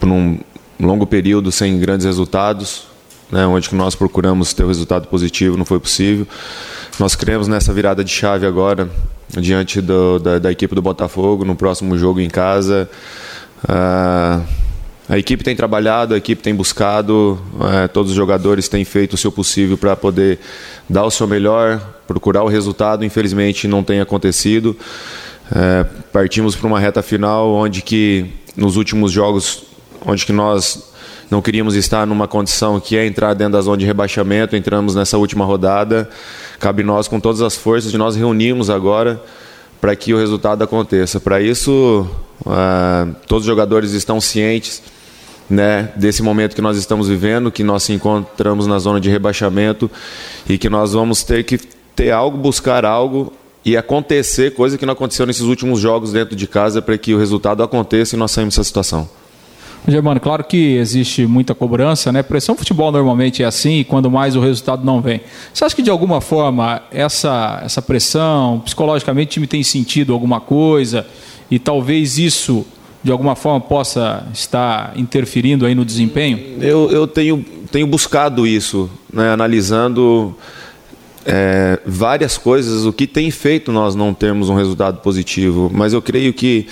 por 0.01 0.09
um 0.09 0.39
longo 0.81 1.07
período 1.07 1.53
sem 1.53 1.79
grandes 1.79 2.05
resultados, 2.05 2.87
né, 3.31 3.47
onde 3.47 3.75
nós 3.75 3.95
procuramos 3.95 4.53
ter 4.53 4.65
um 4.65 4.69
resultado 4.69 5.09
positivo, 5.09 5.57
não 5.57 5.65
foi 5.65 5.79
possível. 5.79 6.27
Nós 6.99 7.15
cremos 7.15 7.47
nessa 7.47 7.73
virada 7.73 8.03
de 8.03 8.11
chave 8.11 8.47
agora, 8.47 8.89
diante 9.29 9.81
do, 9.81 10.19
da, 10.19 10.39
da, 10.39 10.53
equipe 10.53 10.75
do 10.75 10.81
Botafogo, 10.81 11.45
no 11.45 11.55
próximo 11.55 11.99
jogo 11.99 12.21
em 12.21 12.29
casa. 12.29 12.89
Uh, 13.65 14.43
a 15.09 15.17
equipe 15.17 15.45
tem 15.45 15.55
trabalhado, 15.55 16.15
a 16.15 16.17
equipe 16.17 16.43
tem 16.43 16.55
buscado, 16.55 17.41
é, 17.73 17.87
todos 17.87 18.11
os 18.11 18.17
jogadores 18.17 18.69
têm 18.69 18.85
feito 18.85 19.13
o 19.13 19.17
seu 19.17 19.31
possível 19.31 19.79
para 19.79 19.95
poder 19.95 20.41
dar 20.91 21.05
o 21.05 21.11
seu 21.11 21.29
melhor, 21.29 21.81
procurar 22.09 22.43
o 22.43 22.49
resultado. 22.49 23.05
Infelizmente 23.05 23.69
não 23.69 23.85
tem 23.85 24.01
acontecido. 24.01 24.77
É, 25.55 25.85
partimos 26.13 26.57
para 26.57 26.67
uma 26.67 26.81
reta 26.81 27.03
final 27.03 27.53
onde 27.53 27.83
que 27.83 28.27
nos 28.57 28.77
últimos 28.77 29.13
jogos, 29.13 29.63
onde 30.05 30.27
que 30.27 30.33
nós 30.33 30.93
não 31.31 31.41
queríamos 31.41 31.77
estar 31.77 32.05
numa 32.05 32.27
condição 32.27 32.81
que 32.81 32.97
é 32.97 33.07
entrar 33.07 33.33
dentro 33.35 33.53
da 33.53 33.61
zona 33.61 33.77
de 33.77 33.87
rebaixamento, 33.87 34.57
entramos 34.57 34.97
nessa 34.97 35.17
última 35.19 35.45
rodada. 35.45 36.11
Cabe 36.59 36.83
nós 36.83 37.07
com 37.07 37.21
todas 37.21 37.43
as 37.43 37.55
forças 37.55 37.93
de 37.93 37.99
nós 37.99 38.17
reunirmos 38.17 38.71
agora 38.71 39.23
para 39.81 39.95
que 39.95 40.13
o 40.13 40.19
resultado 40.19 40.65
aconteça. 40.65 41.21
Para 41.21 41.41
isso, 41.41 42.09
uh, 42.41 43.15
todos 43.29 43.43
os 43.43 43.47
jogadores 43.47 43.93
estão 43.93 44.21
cientes 44.21 44.83
né, 45.49 45.91
desse 45.97 46.23
momento 46.23 46.55
que 46.55 46.63
nós 46.63 46.77
estamos 46.77 47.09
vivendo, 47.09 47.51
que 47.51 47.63
nós 47.63 47.85
se 47.85 47.93
encontramos 47.93 48.67
na 48.67 48.79
zona 48.79 49.01
de 49.01 49.09
rebaixamento 49.09 49.91
e 50.49 50.59
que 50.59 50.69
nós 50.69 50.93
vamos 50.93 51.23
ter 51.23 51.45
que 51.45 51.59
ter 51.95 52.11
algo, 52.11 52.37
buscar 52.37 52.85
algo 52.85 53.33
e 53.65 53.77
acontecer, 53.77 54.55
coisa 54.55 54.79
que 54.79 54.87
não 54.87 54.93
aconteceu 54.93 55.27
nesses 55.27 55.43
últimos 55.43 55.81
jogos 55.81 56.13
dentro 56.13 56.37
de 56.37 56.47
casa, 56.47 56.81
para 56.81 56.97
que 56.97 57.15
o 57.15 57.19
resultado 57.19 57.63
aconteça 57.63 58.15
e 58.15 58.19
nós 58.19 58.31
saímos 58.31 58.55
dessa 58.55 58.65
situação. 58.65 59.09
Germano, 59.89 60.19
claro 60.19 60.43
que 60.43 60.77
existe 60.77 61.27
muita 61.27 61.55
cobrança, 61.55 62.11
né? 62.11 62.23
Pressão 62.23 62.57
futebol 62.57 62.91
normalmente 62.91 63.43
é 63.43 63.47
assim, 63.47 63.85
quando 63.85 64.11
mais 64.11 64.35
o 64.35 64.41
resultado 64.41 64.85
não 64.85 65.01
vem. 65.01 65.21
Você 65.55 65.65
acha 65.65 65.77
que 65.77 65.83
de 65.83 65.91
alguma 65.91 66.21
forma 66.21 66.83
essa, 66.91 67.61
essa 67.65 67.81
pressão, 67.81 68.61
psicologicamente 68.65 69.29
o 69.29 69.33
time 69.35 69.47
tem 69.47 69.63
sentido 69.63 70.13
alguma 70.13 70.41
coisa 70.41 71.07
e 71.49 71.59
talvez 71.59 72.19
isso 72.19 72.67
de 73.07 73.13
alguma 73.13 73.37
forma 73.37 73.61
possa 73.61 74.27
estar 74.35 74.93
interferindo 74.99 75.65
aí 75.65 75.77
no 75.77 75.85
desempenho? 75.85 76.61
Eu, 76.61 76.91
eu 76.91 77.07
tenho, 77.07 77.45
tenho 77.71 77.87
buscado 77.87 78.45
isso, 78.45 78.91
né? 79.13 79.31
analisando 79.31 80.37
é, 81.25 81.79
várias 81.87 82.37
coisas, 82.37 82.85
o 82.85 82.93
que 82.93 83.07
tem 83.07 83.31
feito 83.31 83.71
nós 83.71 83.95
não 83.95 84.13
termos 84.13 84.49
um 84.49 84.57
resultado 84.57 84.99
positivo, 85.03 85.71
mas 85.73 85.93
eu 85.93 86.03
creio 86.03 86.33
que 86.33 86.67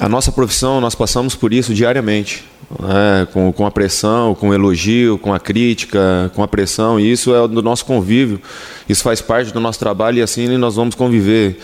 a 0.00 0.08
nossa 0.08 0.32
profissão, 0.32 0.80
nós 0.80 0.96
passamos 0.96 1.36
por 1.36 1.52
isso 1.52 1.72
diariamente. 1.72 2.44
Né? 2.68 3.28
Com, 3.32 3.52
com 3.52 3.64
a 3.64 3.70
pressão, 3.70 4.34
com 4.34 4.48
o 4.48 4.54
elogio, 4.54 5.16
com 5.16 5.32
a 5.32 5.38
crítica, 5.38 6.28
com 6.34 6.42
a 6.42 6.48
pressão, 6.48 6.98
e 6.98 7.12
isso 7.12 7.32
é 7.32 7.46
do 7.46 7.62
nosso 7.62 7.84
convívio, 7.84 8.40
isso 8.88 9.04
faz 9.04 9.20
parte 9.20 9.52
do 9.52 9.60
nosso 9.60 9.78
trabalho 9.78 10.18
e 10.18 10.22
assim 10.22 10.48
nós 10.58 10.74
vamos 10.74 10.96
conviver. 10.96 11.60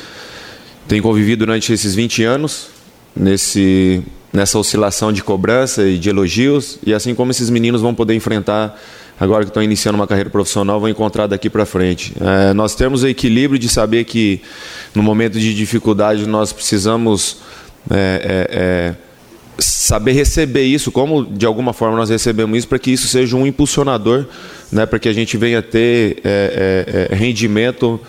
Tenho 0.86 1.02
convivido 1.02 1.44
durante 1.44 1.72
esses 1.72 1.96
20 1.96 2.22
anos, 2.22 2.68
nesse, 3.14 4.02
nessa 4.32 4.58
oscilação 4.58 5.12
de 5.12 5.22
cobrança 5.22 5.88
e 5.88 5.98
de 5.98 6.08
elogios, 6.08 6.78
e 6.84 6.94
assim 6.94 7.14
como 7.14 7.30
esses 7.30 7.50
meninos 7.50 7.80
vão 7.80 7.94
poder 7.94 8.14
enfrentar 8.14 8.78
agora 9.20 9.44
que 9.44 9.50
estão 9.50 9.62
iniciando 9.62 9.96
uma 9.96 10.06
carreira 10.06 10.30
profissional, 10.30 10.80
vão 10.80 10.88
encontrar 10.88 11.26
daqui 11.26 11.48
para 11.48 11.64
frente. 11.64 12.12
É, 12.20 12.52
nós 12.52 12.74
temos 12.74 13.02
o 13.02 13.08
equilíbrio 13.08 13.58
de 13.58 13.68
saber 13.68 14.04
que 14.04 14.40
no 14.94 15.02
momento 15.02 15.38
de 15.38 15.54
dificuldade 15.54 16.26
nós 16.26 16.52
precisamos 16.52 17.36
é, 17.90 17.94
é, 17.94 18.48
é, 18.50 18.94
saber 19.58 20.12
receber 20.12 20.64
isso, 20.64 20.90
como 20.90 21.24
de 21.24 21.46
alguma 21.46 21.72
forma 21.72 21.96
nós 21.96 22.10
recebemos 22.10 22.58
isso, 22.58 22.68
para 22.68 22.78
que 22.78 22.90
isso 22.90 23.06
seja 23.08 23.36
um 23.36 23.46
impulsionador, 23.46 24.26
né, 24.70 24.86
para 24.86 24.98
que 24.98 25.08
a 25.08 25.12
gente 25.12 25.36
venha 25.36 25.62
ter 25.62 26.20
é, 26.24 27.08
é, 27.10 27.14
rendimento 27.14 28.00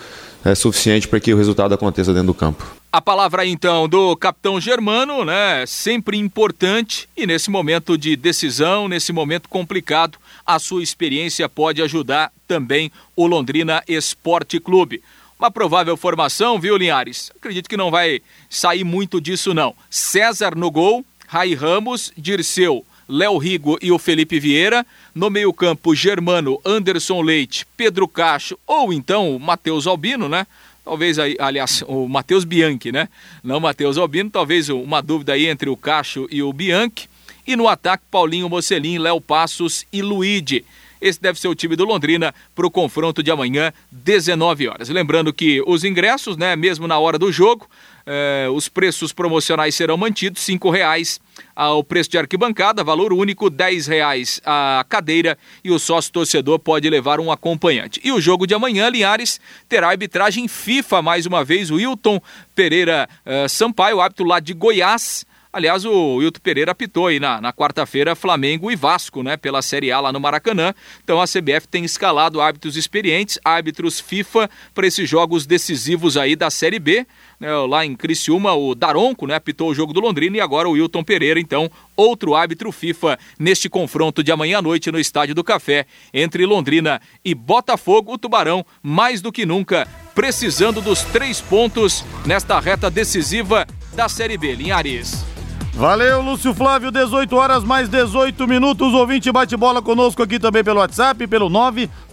suficiente 0.56 1.08
para 1.08 1.18
que 1.18 1.32
o 1.32 1.38
resultado 1.38 1.72
aconteça 1.72 2.12
dentro 2.12 2.26
do 2.26 2.34
campo. 2.34 2.66
A 2.94 3.00
palavra 3.00 3.44
então 3.44 3.88
do 3.88 4.16
capitão 4.16 4.60
Germano, 4.60 5.24
né? 5.24 5.66
Sempre 5.66 6.16
importante 6.16 7.08
e 7.16 7.26
nesse 7.26 7.50
momento 7.50 7.98
de 7.98 8.14
decisão, 8.14 8.86
nesse 8.86 9.12
momento 9.12 9.48
complicado, 9.48 10.16
a 10.46 10.60
sua 10.60 10.80
experiência 10.80 11.48
pode 11.48 11.82
ajudar 11.82 12.30
também 12.46 12.92
o 13.16 13.26
Londrina 13.26 13.82
Esporte 13.88 14.60
Clube. 14.60 15.02
Uma 15.36 15.50
provável 15.50 15.96
formação, 15.96 16.56
viu, 16.56 16.76
Linhares? 16.76 17.32
Acredito 17.34 17.68
que 17.68 17.76
não 17.76 17.90
vai 17.90 18.22
sair 18.48 18.84
muito 18.84 19.20
disso, 19.20 19.52
não. 19.52 19.74
César 19.90 20.54
no 20.54 20.70
gol, 20.70 21.04
Rai 21.26 21.52
Ramos, 21.52 22.12
Dirceu, 22.16 22.86
Léo 23.08 23.36
Rigo 23.38 23.76
e 23.82 23.90
o 23.90 23.98
Felipe 23.98 24.38
Vieira. 24.38 24.86
No 25.12 25.30
meio-campo, 25.30 25.96
Germano, 25.96 26.60
Anderson 26.64 27.22
Leite, 27.22 27.66
Pedro 27.76 28.06
Cacho 28.06 28.56
ou 28.64 28.92
então 28.92 29.34
o 29.34 29.40
Matheus 29.40 29.88
Albino, 29.88 30.28
né? 30.28 30.46
Talvez 30.84 31.18
aí, 31.18 31.34
aliás, 31.38 31.82
o 31.86 32.06
Matheus 32.06 32.44
Bianchi, 32.44 32.92
né? 32.92 33.08
Não 33.42 33.58
Matheus 33.58 33.96
Albino, 33.96 34.28
talvez 34.28 34.68
uma 34.68 35.00
dúvida 35.00 35.32
aí 35.32 35.46
entre 35.46 35.70
o 35.70 35.76
Cacho 35.76 36.28
e 36.30 36.42
o 36.42 36.52
Bianchi. 36.52 37.08
E 37.46 37.56
no 37.56 37.66
ataque, 37.66 38.04
Paulinho 38.10 38.48
Mocelin, 38.48 38.98
Léo 38.98 39.20
Passos 39.20 39.86
e 39.92 40.02
Luíde. 40.02 40.64
Esse 41.00 41.20
deve 41.20 41.38
ser 41.40 41.48
o 41.48 41.54
time 41.54 41.76
do 41.76 41.84
Londrina 41.84 42.34
para 42.54 42.66
o 42.66 42.70
confronto 42.70 43.22
de 43.22 43.30
amanhã, 43.30 43.72
19 43.90 44.68
horas. 44.68 44.88
Lembrando 44.88 45.32
que 45.32 45.62
os 45.66 45.84
ingressos, 45.84 46.36
né, 46.36 46.56
mesmo 46.56 46.86
na 46.86 46.98
hora 46.98 47.18
do 47.18 47.30
jogo, 47.32 47.68
eh, 48.06 48.48
os 48.52 48.68
preços 48.68 49.12
promocionais 49.12 49.74
serão 49.74 49.96
mantidos, 49.96 50.42
cinco 50.42 50.70
reais 50.70 51.20
ao 51.54 51.82
preço 51.82 52.10
de 52.10 52.18
arquibancada, 52.18 52.84
valor 52.84 53.12
único, 53.12 53.48
dez 53.48 53.86
reais 53.86 54.40
a 54.44 54.84
cadeira 54.88 55.38
e 55.62 55.70
o 55.70 55.78
sócio 55.78 56.12
torcedor 56.12 56.58
pode 56.58 56.88
levar 56.88 57.20
um 57.20 57.30
acompanhante. 57.30 58.00
E 58.04 58.12
o 58.12 58.20
jogo 58.20 58.46
de 58.46 58.54
amanhã, 58.54 58.88
Linhares, 58.88 59.40
terá 59.68 59.88
arbitragem 59.88 60.48
FIFA 60.48 61.02
mais 61.02 61.26
uma 61.26 61.44
vez, 61.44 61.70
o 61.70 61.76
Wilton 61.76 62.20
Pereira 62.54 63.08
eh, 63.24 63.48
Sampaio, 63.48 64.00
árbitro 64.00 64.26
lá 64.26 64.40
de 64.40 64.52
Goiás, 64.52 65.24
Aliás, 65.54 65.84
o 65.84 66.16
Wilton 66.16 66.40
Pereira 66.42 66.72
apitou 66.72 67.06
aí 67.06 67.20
na, 67.20 67.40
na 67.40 67.52
quarta-feira 67.52 68.16
Flamengo 68.16 68.72
e 68.72 68.74
Vasco, 68.74 69.22
né, 69.22 69.36
pela 69.36 69.62
Série 69.62 69.92
A 69.92 70.00
lá 70.00 70.12
no 70.12 70.18
Maracanã. 70.18 70.74
Então 71.04 71.20
a 71.20 71.26
CBF 71.26 71.68
tem 71.70 71.84
escalado 71.84 72.40
árbitros 72.40 72.76
experientes, 72.76 73.38
árbitros 73.44 74.00
FIFA 74.00 74.50
para 74.74 74.84
esses 74.84 75.08
jogos 75.08 75.46
decisivos 75.46 76.16
aí 76.16 76.34
da 76.34 76.50
Série 76.50 76.80
B. 76.80 77.06
Né, 77.38 77.54
lá 77.68 77.86
em 77.86 77.94
Criciúma, 77.94 78.52
o 78.52 78.74
Daronco, 78.74 79.28
né, 79.28 79.36
apitou 79.36 79.70
o 79.70 79.74
jogo 79.74 79.92
do 79.92 80.00
Londrina 80.00 80.38
e 80.38 80.40
agora 80.40 80.68
o 80.68 80.72
Wilton 80.72 81.04
Pereira, 81.04 81.38
então, 81.38 81.70
outro 81.96 82.34
árbitro 82.34 82.72
FIFA 82.72 83.16
neste 83.38 83.68
confronto 83.68 84.24
de 84.24 84.32
amanhã 84.32 84.58
à 84.58 84.62
noite 84.62 84.90
no 84.90 84.98
Estádio 84.98 85.36
do 85.36 85.44
Café 85.44 85.86
entre 86.12 86.44
Londrina 86.44 87.00
e 87.24 87.32
Botafogo. 87.32 88.14
O 88.14 88.18
Tubarão, 88.18 88.66
mais 88.82 89.22
do 89.22 89.30
que 89.30 89.46
nunca, 89.46 89.86
precisando 90.16 90.80
dos 90.80 91.02
três 91.04 91.40
pontos 91.40 92.04
nesta 92.26 92.58
reta 92.58 92.90
decisiva 92.90 93.64
da 93.94 94.08
Série 94.08 94.36
B. 94.36 94.52
Linhares. 94.56 95.33
Valeu, 95.76 96.22
Lúcio 96.22 96.54
Flávio, 96.54 96.92
18 96.92 97.34
horas 97.34 97.64
mais 97.64 97.88
18 97.88 98.46
minutos. 98.46 98.94
Ouvinte 98.94 99.32
bate 99.32 99.56
bola 99.56 99.82
conosco 99.82 100.22
aqui 100.22 100.38
também 100.38 100.62
pelo 100.62 100.78
WhatsApp, 100.78 101.26
pelo 101.26 101.50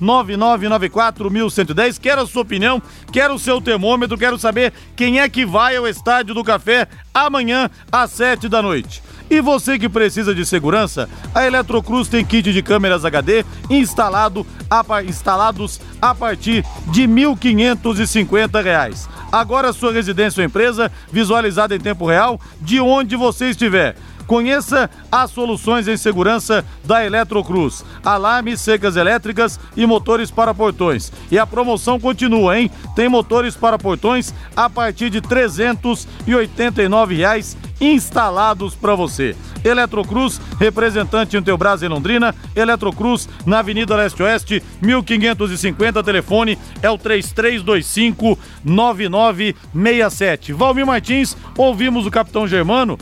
999941110. 0.01 1.99
Quero 1.99 2.21
a 2.21 2.25
sua 2.25 2.41
opinião, 2.41 2.81
quero 3.11 3.35
o 3.35 3.39
seu 3.39 3.61
termômetro, 3.61 4.17
quero 4.17 4.39
saber 4.39 4.73
quem 4.95 5.19
é 5.19 5.29
que 5.29 5.45
vai 5.45 5.75
ao 5.75 5.87
Estádio 5.87 6.33
do 6.33 6.43
Café 6.43 6.87
amanhã 7.13 7.69
às 7.91 8.09
7 8.11 8.49
da 8.49 8.63
noite. 8.63 9.03
E 9.31 9.39
você 9.39 9.79
que 9.79 9.87
precisa 9.87 10.35
de 10.35 10.45
segurança, 10.45 11.09
a 11.33 11.47
Eletrocruz 11.47 12.09
tem 12.09 12.25
kit 12.25 12.51
de 12.51 12.61
câmeras 12.61 13.05
HD 13.05 13.45
instalado 13.69 14.45
a, 14.69 14.83
instalados 15.03 15.79
a 16.01 16.13
partir 16.13 16.65
de 16.87 17.03
R$ 17.03 17.07
1.550. 17.07 19.07
Agora 19.31 19.71
sua 19.71 19.93
residência 19.93 20.41
ou 20.41 20.45
empresa 20.45 20.91
visualizada 21.09 21.73
em 21.73 21.79
tempo 21.79 22.05
real 22.05 22.41
de 22.59 22.81
onde 22.81 23.15
você 23.15 23.51
estiver 23.51 23.95
Conheça 24.31 24.89
as 25.11 25.29
soluções 25.29 25.89
em 25.89 25.97
segurança 25.97 26.63
da 26.85 27.05
Eletrocruz. 27.05 27.83
Alarmes, 28.01 28.61
secas 28.61 28.95
elétricas 28.95 29.59
e 29.75 29.85
motores 29.85 30.31
para 30.31 30.53
portões. 30.53 31.11
E 31.29 31.37
a 31.37 31.45
promoção 31.45 31.99
continua, 31.99 32.57
hein? 32.57 32.71
Tem 32.95 33.09
motores 33.09 33.57
para 33.57 33.77
portões 33.77 34.33
a 34.55 34.69
partir 34.69 35.09
de 35.09 35.19
389 35.19 37.15
reais 37.15 37.57
instalados 37.81 38.73
para 38.73 38.95
você. 38.95 39.35
Eletrocruz, 39.65 40.39
representante 40.57 41.35
em 41.35 41.43
Teobras 41.43 41.83
em 41.83 41.89
Londrina, 41.89 42.33
Eletrocruz 42.55 43.27
na 43.45 43.59
Avenida 43.59 43.97
Leste 43.97 44.23
Oeste, 44.23 44.63
1550, 44.81 46.01
telefone 46.01 46.57
é 46.81 46.89
o 46.89 46.97
3325 46.97 48.39
9967. 48.63 50.53
Valmir 50.53 50.85
Martins, 50.85 51.35
ouvimos 51.57 52.05
o 52.05 52.11
capitão 52.11 52.47
Germano 52.47 52.97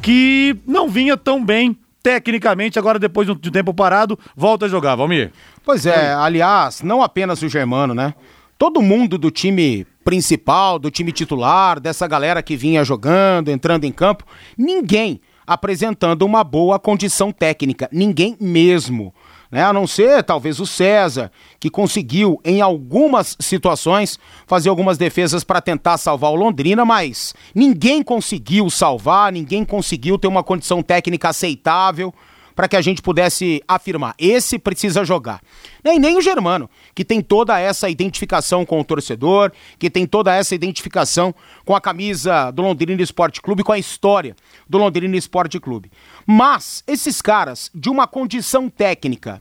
que 0.00 0.56
não 0.66 0.88
vinha 0.88 1.16
tão 1.16 1.44
bem 1.44 1.76
tecnicamente, 2.02 2.78
agora 2.78 2.98
depois 2.98 3.26
de 3.26 3.32
um 3.32 3.52
tempo 3.52 3.74
parado, 3.74 4.18
volta 4.34 4.66
a 4.66 4.68
jogar, 4.68 4.96
Valmir. 4.96 5.32
Pois 5.64 5.84
é, 5.86 6.12
aliás, 6.14 6.82
não 6.82 7.02
apenas 7.02 7.42
o 7.42 7.48
Germano, 7.48 7.94
né? 7.94 8.14
Todo 8.58 8.82
mundo 8.82 9.18
do 9.18 9.30
time 9.30 9.86
principal, 10.04 10.78
do 10.78 10.90
time 10.90 11.12
titular, 11.12 11.78
dessa 11.78 12.06
galera 12.06 12.42
que 12.42 12.56
vinha 12.56 12.84
jogando, 12.84 13.50
entrando 13.50 13.84
em 13.84 13.92
campo, 13.92 14.24
ninguém 14.56 15.20
apresentando 15.46 16.22
uma 16.22 16.44
boa 16.44 16.78
condição 16.78 17.32
técnica, 17.32 17.88
ninguém 17.92 18.36
mesmo 18.40 19.12
né? 19.50 19.64
A 19.64 19.72
não 19.72 19.86
ser 19.86 20.22
talvez 20.22 20.60
o 20.60 20.66
César, 20.66 21.30
que 21.58 21.68
conseguiu 21.68 22.40
em 22.44 22.60
algumas 22.60 23.36
situações 23.40 24.18
fazer 24.46 24.68
algumas 24.68 24.96
defesas 24.96 25.42
para 25.42 25.60
tentar 25.60 25.98
salvar 25.98 26.30
o 26.30 26.36
Londrina, 26.36 26.84
mas 26.84 27.34
ninguém 27.54 28.02
conseguiu 28.02 28.70
salvar, 28.70 29.32
ninguém 29.32 29.64
conseguiu 29.64 30.18
ter 30.18 30.28
uma 30.28 30.42
condição 30.42 30.82
técnica 30.82 31.30
aceitável 31.30 32.14
para 32.60 32.68
que 32.68 32.76
a 32.76 32.82
gente 32.82 33.00
pudesse 33.00 33.64
afirmar, 33.66 34.14
esse 34.18 34.58
precisa 34.58 35.02
jogar. 35.02 35.40
Nem, 35.82 35.98
nem 35.98 36.18
o 36.18 36.20
Germano, 36.20 36.68
que 36.94 37.02
tem 37.02 37.22
toda 37.22 37.58
essa 37.58 37.88
identificação 37.88 38.66
com 38.66 38.78
o 38.78 38.84
torcedor, 38.84 39.50
que 39.78 39.88
tem 39.88 40.04
toda 40.04 40.34
essa 40.34 40.54
identificação 40.54 41.34
com 41.64 41.74
a 41.74 41.80
camisa 41.80 42.50
do 42.50 42.60
Londrina 42.60 43.00
Esporte 43.00 43.40
Clube, 43.40 43.64
com 43.64 43.72
a 43.72 43.78
história 43.78 44.36
do 44.68 44.76
Londrina 44.76 45.16
Esporte 45.16 45.58
Clube. 45.58 45.90
Mas 46.26 46.84
esses 46.86 47.22
caras, 47.22 47.70
de 47.74 47.88
uma 47.88 48.06
condição 48.06 48.68
técnica 48.68 49.40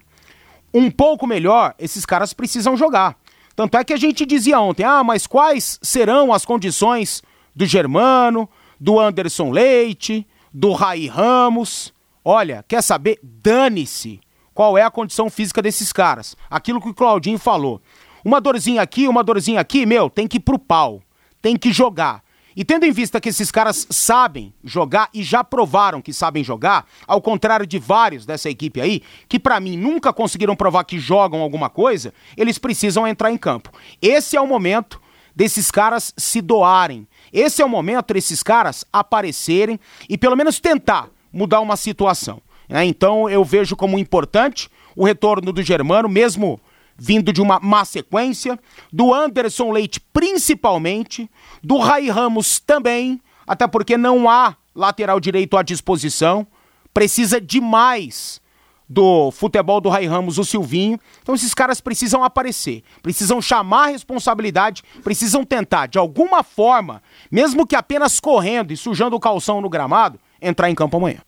um 0.74 0.90
pouco 0.90 1.28
melhor, 1.28 1.76
esses 1.78 2.06
caras 2.06 2.32
precisam 2.32 2.78
jogar. 2.78 3.18
Tanto 3.54 3.76
é 3.76 3.84
que 3.84 3.92
a 3.92 3.98
gente 3.98 4.26
dizia 4.26 4.62
ontem, 4.62 4.86
ah, 4.86 5.04
mas 5.04 5.28
quais 5.28 5.78
serão 5.82 6.32
as 6.32 6.46
condições 6.46 7.22
do 7.54 7.66
Germano, 7.66 8.48
do 8.80 8.98
Anderson 8.98 9.52
Leite, 9.52 10.26
do 10.54 10.72
Rai 10.72 11.08
Ramos? 11.08 11.92
Olha, 12.24 12.64
quer 12.68 12.82
saber? 12.82 13.20
Dane-se 13.24 14.20
qual 14.54 14.78
é 14.78 14.84
a 14.84 14.92
condição 14.92 15.30
física 15.30 15.62
desses 15.62 15.94
caras. 15.94 16.36
Aquilo 16.50 16.82
que 16.82 16.90
o 16.90 16.94
Claudinho 16.94 17.40
falou. 17.40 17.82
Uma 18.24 18.42
dorzinha 18.42 18.82
aqui, 18.82 19.08
uma 19.08 19.24
dorzinha 19.24 19.62
aqui, 19.62 19.86
meu, 19.86 20.10
tem 20.10 20.28
que 20.28 20.38
ir 20.38 20.42
pro 20.42 20.60
pau. 20.60 21.02
Tem 21.42 21.56
que 21.56 21.72
jogar. 21.72 22.22
E 22.56 22.66
tendo 22.66 22.86
em 22.86 22.92
vista 22.92 23.22
que 23.22 23.30
esses 23.30 23.52
caras 23.52 23.88
sabem 23.90 24.54
jogar 24.62 25.10
e 25.14 25.24
já 25.24 25.46
provaram 25.46 26.02
que 26.02 26.12
sabem 26.12 26.44
jogar, 26.44 26.86
ao 27.08 27.22
contrário 27.22 27.66
de 27.66 27.80
vários 27.80 28.26
dessa 28.26 28.50
equipe 28.50 28.82
aí, 28.82 29.02
que 29.30 29.40
para 29.40 29.62
mim 29.62 29.78
nunca 29.78 30.12
conseguiram 30.12 30.58
provar 30.58 30.84
que 30.84 31.00
jogam 31.00 31.40
alguma 31.40 31.70
coisa, 31.70 32.14
eles 32.36 32.58
precisam 32.58 33.08
entrar 33.08 33.32
em 33.32 33.38
campo. 33.38 33.72
Esse 34.02 34.36
é 34.36 34.42
o 34.42 34.48
momento 34.48 35.02
desses 35.34 35.72
caras 35.72 36.14
se 36.18 36.42
doarem. 36.42 37.08
Esse 37.32 37.62
é 37.62 37.66
o 37.66 37.70
momento 37.70 38.14
desses 38.14 38.44
caras 38.44 38.84
aparecerem 38.92 39.80
e 40.10 40.18
pelo 40.18 40.36
menos 40.36 40.60
tentar 40.60 41.10
mudar 41.32 41.60
uma 41.60 41.76
situação. 41.76 42.42
É, 42.70 42.86
então 42.86 43.30
eu 43.30 43.44
vejo 43.44 43.76
como 43.76 43.98
importante 43.98 44.70
o 44.96 45.06
retorno 45.06 45.52
do 45.52 45.64
Germano, 45.64 46.08
mesmo 46.08 46.60
vindo 46.96 47.32
de 47.32 47.42
uma 47.42 47.60
má 47.60 47.86
sequência, 47.86 48.60
do 48.92 49.14
Anderson 49.14 49.72
Leite 49.72 50.00
principalmente, 50.00 51.30
do 51.64 51.78
Rai 51.78 52.10
Ramos 52.10 52.60
também, 52.60 53.22
até 53.48 53.66
porque 53.68 53.98
não 53.98 54.30
há 54.30 54.56
lateral 54.76 55.20
direito 55.20 55.58
à 55.58 55.64
disposição, 55.64 56.46
precisa 56.94 57.40
demais 57.40 58.42
do 58.88 59.30
futebol 59.32 59.80
do 59.80 59.88
Rai 59.88 60.08
Ramos, 60.08 60.40
o 60.40 60.44
Silvinho. 60.44 61.00
Então 61.22 61.36
esses 61.36 61.54
caras 61.54 61.80
precisam 61.80 62.24
aparecer, 62.24 62.84
precisam 63.02 63.42
chamar 63.42 63.86
a 63.86 63.92
responsabilidade, 63.92 64.84
precisam 65.04 65.46
tentar 65.46 65.88
de 65.88 65.98
alguma 66.00 66.44
forma, 66.44 67.02
mesmo 67.32 67.68
que 67.68 67.76
apenas 67.76 68.20
correndo 68.20 68.74
e 68.74 68.78
sujando 68.78 69.16
o 69.16 69.20
calção 69.20 69.62
no 69.62 69.70
gramado, 69.70 70.20
entrar 70.41 70.69
em 70.69 70.75
campo 70.75 70.98
amanhã. 70.98 71.19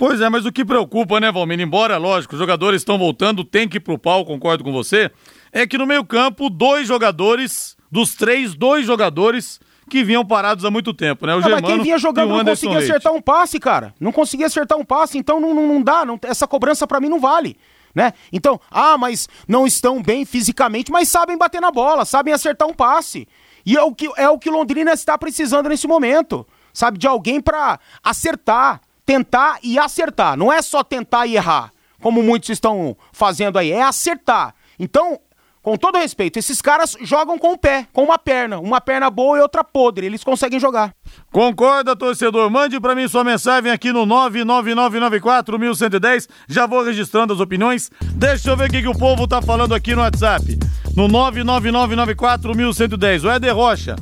Pois 0.00 0.18
é, 0.20 0.30
mas 0.30 0.46
o 0.46 0.52
que 0.52 0.64
preocupa, 0.64 1.20
né, 1.20 1.30
Valmir? 1.30 1.60
Embora, 1.60 1.98
lógico, 1.98 2.34
os 2.34 2.38
jogadores 2.38 2.80
estão 2.80 2.96
voltando, 2.96 3.44
tem 3.44 3.68
que 3.68 3.76
ir 3.76 3.80
pro 3.80 3.98
pau, 3.98 4.24
concordo 4.24 4.64
com 4.64 4.72
você. 4.72 5.10
É 5.52 5.66
que 5.66 5.76
no 5.76 5.86
meio-campo, 5.86 6.48
dois 6.48 6.88
jogadores, 6.88 7.76
dos 7.92 8.14
três, 8.14 8.54
dois 8.54 8.86
jogadores 8.86 9.60
que 9.90 10.02
vinham 10.02 10.24
parados 10.24 10.64
há 10.64 10.70
muito 10.70 10.94
tempo, 10.94 11.26
né? 11.26 11.34
O 11.34 11.42
Germano 11.42 11.62
mas 11.62 11.74
quem 11.74 11.82
vinha 11.82 11.98
jogando 11.98 12.30
não 12.30 12.44
conseguia 12.44 12.78
Leite. 12.78 12.90
acertar 12.90 13.12
um 13.12 13.20
passe, 13.20 13.58
cara. 13.60 13.92
Não 14.00 14.10
conseguia 14.10 14.46
acertar 14.46 14.78
um 14.78 14.84
passe, 14.84 15.18
então 15.18 15.38
não, 15.38 15.52
não, 15.52 15.66
não 15.66 15.82
dá. 15.82 16.06
Não, 16.06 16.18
essa 16.22 16.46
cobrança 16.46 16.86
para 16.86 17.00
mim 17.00 17.10
não 17.10 17.20
vale. 17.20 17.58
Né? 17.94 18.14
Então, 18.32 18.58
ah, 18.70 18.96
mas 18.96 19.28
não 19.48 19.66
estão 19.66 20.00
bem 20.00 20.24
fisicamente, 20.24 20.90
mas 20.90 21.08
sabem 21.08 21.36
bater 21.36 21.60
na 21.60 21.72
bola, 21.72 22.04
sabem 22.06 22.32
acertar 22.32 22.68
um 22.68 22.72
passe. 22.72 23.28
E 23.66 23.76
é 23.76 23.82
o 23.82 23.94
que, 23.94 24.08
é 24.16 24.28
o 24.30 24.38
que 24.38 24.48
Londrina 24.48 24.92
está 24.92 25.18
precisando 25.18 25.68
nesse 25.68 25.86
momento. 25.86 26.46
Sabe, 26.72 26.98
de 26.98 27.06
alguém 27.06 27.40
para 27.40 27.78
acertar 28.02 28.80
tentar 29.10 29.58
e 29.60 29.76
acertar. 29.76 30.36
Não 30.36 30.52
é 30.52 30.62
só 30.62 30.84
tentar 30.84 31.26
e 31.26 31.34
errar, 31.34 31.72
como 32.00 32.22
muitos 32.22 32.48
estão 32.48 32.96
fazendo 33.12 33.58
aí, 33.58 33.72
é 33.72 33.82
acertar. 33.82 34.54
Então, 34.78 35.18
com 35.60 35.76
todo 35.76 35.98
respeito, 35.98 36.38
esses 36.38 36.62
caras 36.62 36.96
jogam 37.00 37.36
com 37.36 37.52
o 37.52 37.58
pé, 37.58 37.88
com 37.92 38.04
uma 38.04 38.16
perna, 38.16 38.60
uma 38.60 38.80
perna 38.80 39.10
boa 39.10 39.36
e 39.36 39.40
outra 39.40 39.64
podre, 39.64 40.06
eles 40.06 40.22
conseguem 40.22 40.60
jogar. 40.60 40.94
Concorda, 41.32 41.96
torcedor? 41.96 42.48
Mande 42.48 42.78
para 42.78 42.94
mim 42.94 43.08
sua 43.08 43.24
mensagem 43.24 43.72
aqui 43.72 43.92
no 43.92 44.06
99994110. 44.06 46.28
Já 46.48 46.68
vou 46.68 46.84
registrando 46.84 47.32
as 47.32 47.40
opiniões. 47.40 47.90
Deixa 48.14 48.48
eu 48.48 48.56
ver 48.56 48.68
o 48.68 48.72
que, 48.72 48.80
que 48.80 48.88
o 48.88 48.96
povo 48.96 49.26
tá 49.26 49.42
falando 49.42 49.74
aqui 49.74 49.92
no 49.92 50.02
WhatsApp. 50.02 50.56
No 50.96 51.08
99994110. 51.08 53.24
O 53.24 53.30
Éder 53.30 53.56
Rocha. 53.56 53.96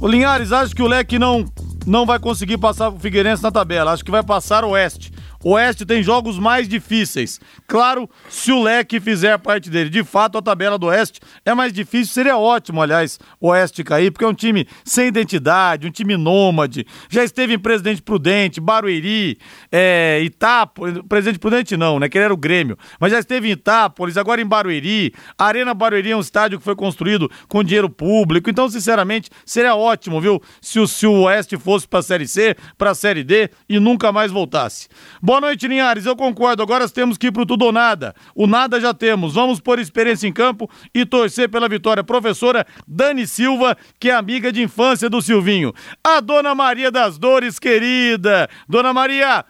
O 0.00 0.06
Linhares, 0.06 0.52
acho 0.52 0.76
que 0.76 0.82
o 0.82 0.86
Leque 0.86 1.18
não 1.18 1.44
não 1.86 2.06
vai 2.06 2.18
conseguir 2.18 2.58
passar 2.58 2.88
o 2.88 2.98
Figueirense 2.98 3.42
na 3.42 3.50
tabela. 3.50 3.92
Acho 3.92 4.04
que 4.04 4.10
vai 4.10 4.22
passar 4.22 4.64
o 4.64 4.70
Oeste. 4.70 5.12
Oeste 5.44 5.84
tem 5.84 6.02
jogos 6.02 6.38
mais 6.38 6.66
difíceis. 6.66 7.40
Claro, 7.66 8.08
se 8.28 8.50
o 8.50 8.62
Leque 8.62 8.98
fizer 8.98 9.38
parte 9.38 9.68
dele. 9.68 9.90
De 9.90 10.02
fato, 10.02 10.38
a 10.38 10.42
tabela 10.42 10.78
do 10.78 10.86
Oeste 10.86 11.20
é 11.44 11.54
mais 11.54 11.72
difícil. 11.72 12.14
Seria 12.14 12.36
ótimo, 12.36 12.80
aliás, 12.80 13.18
o 13.40 13.48
Oeste 13.48 13.84
cair, 13.84 14.10
porque 14.10 14.24
é 14.24 14.28
um 14.28 14.34
time 14.34 14.66
sem 14.84 15.08
identidade, 15.08 15.86
um 15.86 15.90
time 15.90 16.16
nômade. 16.16 16.86
Já 17.10 17.22
esteve 17.22 17.54
em 17.54 17.58
Presidente 17.58 18.00
Prudente, 18.02 18.60
Barueri, 18.60 19.38
é, 19.70 20.20
Itápolis. 20.22 21.00
Presidente 21.08 21.38
Prudente 21.38 21.76
não, 21.76 21.98
né? 21.98 22.08
Que 22.08 22.16
ele 22.16 22.24
era 22.24 22.34
o 22.34 22.38
Grêmio. 22.38 22.78
Mas 22.98 23.12
já 23.12 23.18
esteve 23.18 23.48
em 23.48 23.52
Itápolis, 23.52 24.16
agora 24.16 24.40
em 24.40 24.46
Barueri. 24.46 25.12
A 25.38 25.46
Arena 25.46 25.74
Barueri 25.74 26.10
é 26.10 26.16
um 26.16 26.20
estádio 26.20 26.58
que 26.58 26.64
foi 26.64 26.74
construído 26.74 27.30
com 27.48 27.62
dinheiro 27.62 27.90
público. 27.90 28.48
Então, 28.48 28.68
sinceramente, 28.68 29.30
seria 29.44 29.74
ótimo, 29.74 30.20
viu? 30.20 30.40
Se 30.60 30.80
o, 30.80 30.86
se 30.86 31.06
o 31.06 31.22
Oeste 31.22 31.56
fosse 31.58 31.86
para 31.86 31.98
a 32.00 32.02
Série 32.02 32.26
C, 32.26 32.56
para 32.78 32.90
a 32.90 32.94
Série 32.94 33.22
D 33.22 33.50
e 33.68 33.78
nunca 33.78 34.10
mais 34.10 34.32
voltasse. 34.32 34.88
Bom, 35.22 35.33
Boa 35.34 35.40
noite, 35.40 35.66
Linhares. 35.66 36.06
Eu 36.06 36.14
concordo. 36.14 36.62
Agora 36.62 36.88
temos 36.88 37.18
que 37.18 37.26
ir 37.26 37.32
pro 37.32 37.44
tudo 37.44 37.64
ou 37.64 37.72
nada. 37.72 38.14
O 38.36 38.46
nada 38.46 38.80
já 38.80 38.94
temos. 38.94 39.34
Vamos 39.34 39.58
por 39.58 39.80
experiência 39.80 40.28
em 40.28 40.32
campo 40.32 40.70
e 40.94 41.04
torcer 41.04 41.48
pela 41.48 41.68
vitória. 41.68 42.04
Professora 42.04 42.64
Dani 42.86 43.26
Silva, 43.26 43.76
que 43.98 44.10
é 44.10 44.14
amiga 44.14 44.52
de 44.52 44.62
infância 44.62 45.10
do 45.10 45.20
Silvinho. 45.20 45.74
A 46.04 46.20
Dona 46.20 46.54
Maria 46.54 46.88
das 46.88 47.18
Dores, 47.18 47.58
querida. 47.58 48.48
Dona 48.68 48.92
Maria, 48.92 49.44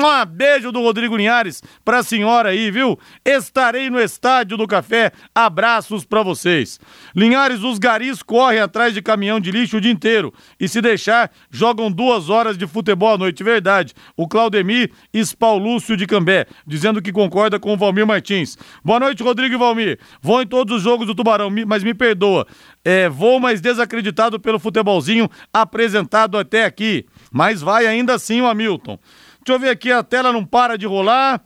um 0.00 0.26
beijo 0.26 0.72
do 0.72 0.80
Rodrigo 0.80 1.16
Linhares 1.16 1.62
pra 1.84 2.02
senhora 2.02 2.50
aí, 2.50 2.70
viu? 2.70 2.98
Estarei 3.24 3.90
no 3.90 4.00
Estádio 4.00 4.56
do 4.56 4.66
Café. 4.66 5.12
Abraços 5.34 6.04
pra 6.04 6.22
vocês. 6.22 6.78
Linhares, 7.14 7.62
os 7.62 7.78
garis 7.78 8.22
correm 8.22 8.60
atrás 8.60 8.94
de 8.94 9.02
caminhão 9.02 9.40
de 9.40 9.50
lixo 9.50 9.76
o 9.76 9.80
dia 9.80 9.92
inteiro. 9.92 10.32
E 10.58 10.68
se 10.68 10.80
deixar, 10.80 11.30
jogam 11.50 11.90
duas 11.90 12.28
horas 12.28 12.56
de 12.56 12.66
futebol 12.66 13.14
à 13.14 13.18
noite. 13.18 13.42
Verdade. 13.42 13.94
O 14.16 14.26
Claudemir 14.26 14.90
Spaulúcio 15.14 15.96
de 15.96 16.06
Cambé, 16.06 16.46
dizendo 16.66 17.02
que 17.02 17.12
concorda 17.12 17.58
com 17.58 17.72
o 17.72 17.76
Valmir 17.76 18.06
Martins. 18.06 18.56
Boa 18.84 19.00
noite, 19.00 19.22
Rodrigo 19.22 19.54
e 19.54 19.58
Valmir. 19.58 19.98
Vou 20.22 20.42
em 20.42 20.46
todos 20.46 20.76
os 20.76 20.82
jogos 20.82 21.06
do 21.06 21.14
Tubarão, 21.14 21.50
mas 21.66 21.82
me 21.82 21.94
perdoa. 21.94 22.46
É, 22.84 23.08
vou, 23.08 23.38
mas 23.38 23.60
desacreditado 23.60 24.40
pelo 24.40 24.58
futebolzinho 24.58 25.28
apresentado 25.52 26.38
até 26.38 26.64
aqui. 26.64 27.04
Mas 27.30 27.60
vai 27.60 27.86
ainda 27.86 28.14
assim 28.14 28.40
o 28.40 28.46
Hamilton. 28.46 28.98
Deixa 29.44 29.56
eu 29.56 29.58
ver 29.58 29.70
aqui, 29.70 29.90
a 29.90 30.02
tela 30.02 30.32
não 30.32 30.44
para 30.44 30.76
de 30.76 30.86
rolar. 30.86 31.42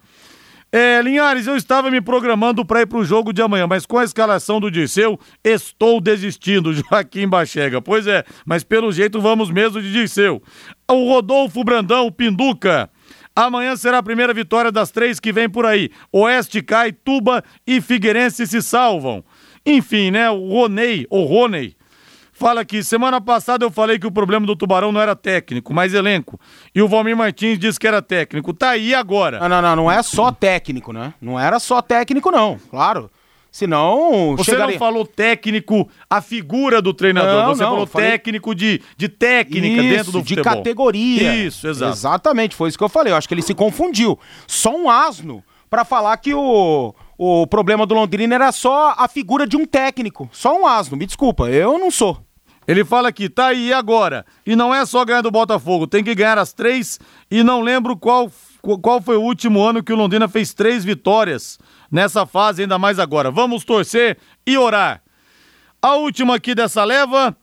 É, 0.76 1.00
Linhares, 1.00 1.46
eu 1.46 1.56
estava 1.56 1.88
me 1.88 2.00
programando 2.00 2.64
para 2.64 2.80
ir 2.80 2.86
para 2.86 2.98
o 2.98 3.04
jogo 3.04 3.32
de 3.32 3.40
amanhã, 3.40 3.64
mas 3.64 3.86
com 3.86 3.96
a 3.96 4.02
escalação 4.02 4.58
do 4.58 4.68
Dirceu, 4.68 5.16
estou 5.44 6.00
desistindo, 6.00 6.74
Joaquim 6.74 7.28
Bachega. 7.28 7.80
Pois 7.80 8.08
é, 8.08 8.24
mas 8.44 8.64
pelo 8.64 8.90
jeito 8.90 9.20
vamos 9.20 9.52
mesmo 9.52 9.80
de 9.80 9.92
Dirceu. 9.92 10.42
O 10.90 11.08
Rodolfo 11.08 11.62
Brandão, 11.62 12.10
Pinduca. 12.10 12.90
Amanhã 13.36 13.76
será 13.76 13.98
a 13.98 14.02
primeira 14.02 14.34
vitória 14.34 14.72
das 14.72 14.90
três 14.90 15.20
que 15.20 15.32
vem 15.32 15.48
por 15.48 15.64
aí. 15.64 15.90
Oeste 16.12 16.60
cai, 16.60 16.90
Tuba 16.90 17.44
e 17.64 17.80
Figueirense 17.80 18.44
se 18.44 18.60
salvam. 18.60 19.24
Enfim, 19.64 20.10
né? 20.10 20.28
O 20.28 20.48
Ronei, 20.48 21.06
o 21.08 21.22
Ronei, 21.22 21.76
fala 22.34 22.60
aqui, 22.60 22.82
semana 22.82 23.20
passada 23.20 23.64
eu 23.64 23.70
falei 23.70 23.98
que 23.98 24.06
o 24.06 24.10
problema 24.10 24.46
do 24.46 24.54
Tubarão 24.54 24.92
não 24.92 25.00
era 25.00 25.16
técnico, 25.16 25.72
mas 25.72 25.94
elenco. 25.94 26.38
E 26.74 26.82
o 26.82 26.88
Valmir 26.88 27.16
Martins 27.16 27.58
disse 27.58 27.80
que 27.80 27.86
era 27.86 28.02
técnico. 28.02 28.52
Tá 28.52 28.70
aí 28.70 28.94
agora. 28.94 29.40
Não, 29.40 29.48
não, 29.48 29.62
não, 29.62 29.76
não 29.76 29.90
é 29.90 30.02
só 30.02 30.30
técnico, 30.30 30.92
né? 30.92 31.14
Não 31.20 31.40
era 31.40 31.58
só 31.58 31.80
técnico, 31.80 32.30
não, 32.30 32.58
claro. 32.70 33.10
Senão. 33.50 34.34
Você 34.36 34.50
chegaria... 34.50 34.72
não 34.72 34.78
falou 34.80 35.06
técnico, 35.06 35.88
a 36.10 36.20
figura 36.20 36.82
do 36.82 36.92
treinador. 36.92 37.44
Não, 37.44 37.54
você 37.54 37.62
não, 37.62 37.70
falou 37.70 37.86
falei- 37.86 38.10
técnico 38.10 38.52
de, 38.52 38.82
de 38.96 39.08
técnica 39.08 39.80
Isso, 39.80 39.96
dentro 39.96 40.12
do 40.12 40.22
de 40.22 40.34
futebol. 40.34 40.56
categoria. 40.56 41.36
Isso, 41.46 41.68
exato. 41.68 41.92
Exatamente, 41.92 42.56
foi 42.56 42.68
isso 42.68 42.76
que 42.76 42.82
eu 42.82 42.88
falei. 42.88 43.12
Eu 43.12 43.16
acho 43.16 43.28
que 43.28 43.34
ele 43.34 43.42
se 43.42 43.54
confundiu. 43.54 44.18
Só 44.48 44.74
um 44.76 44.90
asno 44.90 45.40
pra 45.70 45.84
falar 45.84 46.16
que 46.16 46.34
o, 46.34 46.92
o 47.16 47.46
problema 47.46 47.86
do 47.86 47.94
Londrina 47.94 48.34
era 48.34 48.52
só 48.52 48.94
a 48.96 49.08
figura 49.08 49.46
de 49.46 49.56
um 49.56 49.64
técnico. 49.64 50.28
Só 50.32 50.60
um 50.60 50.66
asno, 50.66 50.96
me 50.96 51.06
desculpa, 51.06 51.48
eu 51.48 51.78
não 51.78 51.90
sou. 51.90 52.20
Ele 52.66 52.84
fala 52.84 53.08
aqui, 53.08 53.28
tá 53.28 53.48
aí 53.48 53.72
agora. 53.72 54.24
E 54.46 54.56
não 54.56 54.74
é 54.74 54.84
só 54.86 55.04
ganhar 55.04 55.20
do 55.20 55.30
Botafogo, 55.30 55.86
tem 55.86 56.02
que 56.02 56.14
ganhar 56.14 56.38
as 56.38 56.52
três. 56.52 56.98
E 57.30 57.42
não 57.42 57.60
lembro 57.60 57.96
qual, 57.96 58.30
qual 58.82 59.00
foi 59.02 59.16
o 59.16 59.22
último 59.22 59.62
ano 59.62 59.82
que 59.82 59.92
o 59.92 59.96
Londrina 59.96 60.28
fez 60.28 60.54
três 60.54 60.84
vitórias 60.84 61.58
nessa 61.90 62.24
fase, 62.24 62.62
ainda 62.62 62.78
mais 62.78 62.98
agora. 62.98 63.30
Vamos 63.30 63.64
torcer 63.64 64.18
e 64.46 64.56
orar. 64.56 65.02
A 65.80 65.96
última 65.96 66.36
aqui 66.36 66.54
dessa 66.54 66.82
leva 66.82 67.36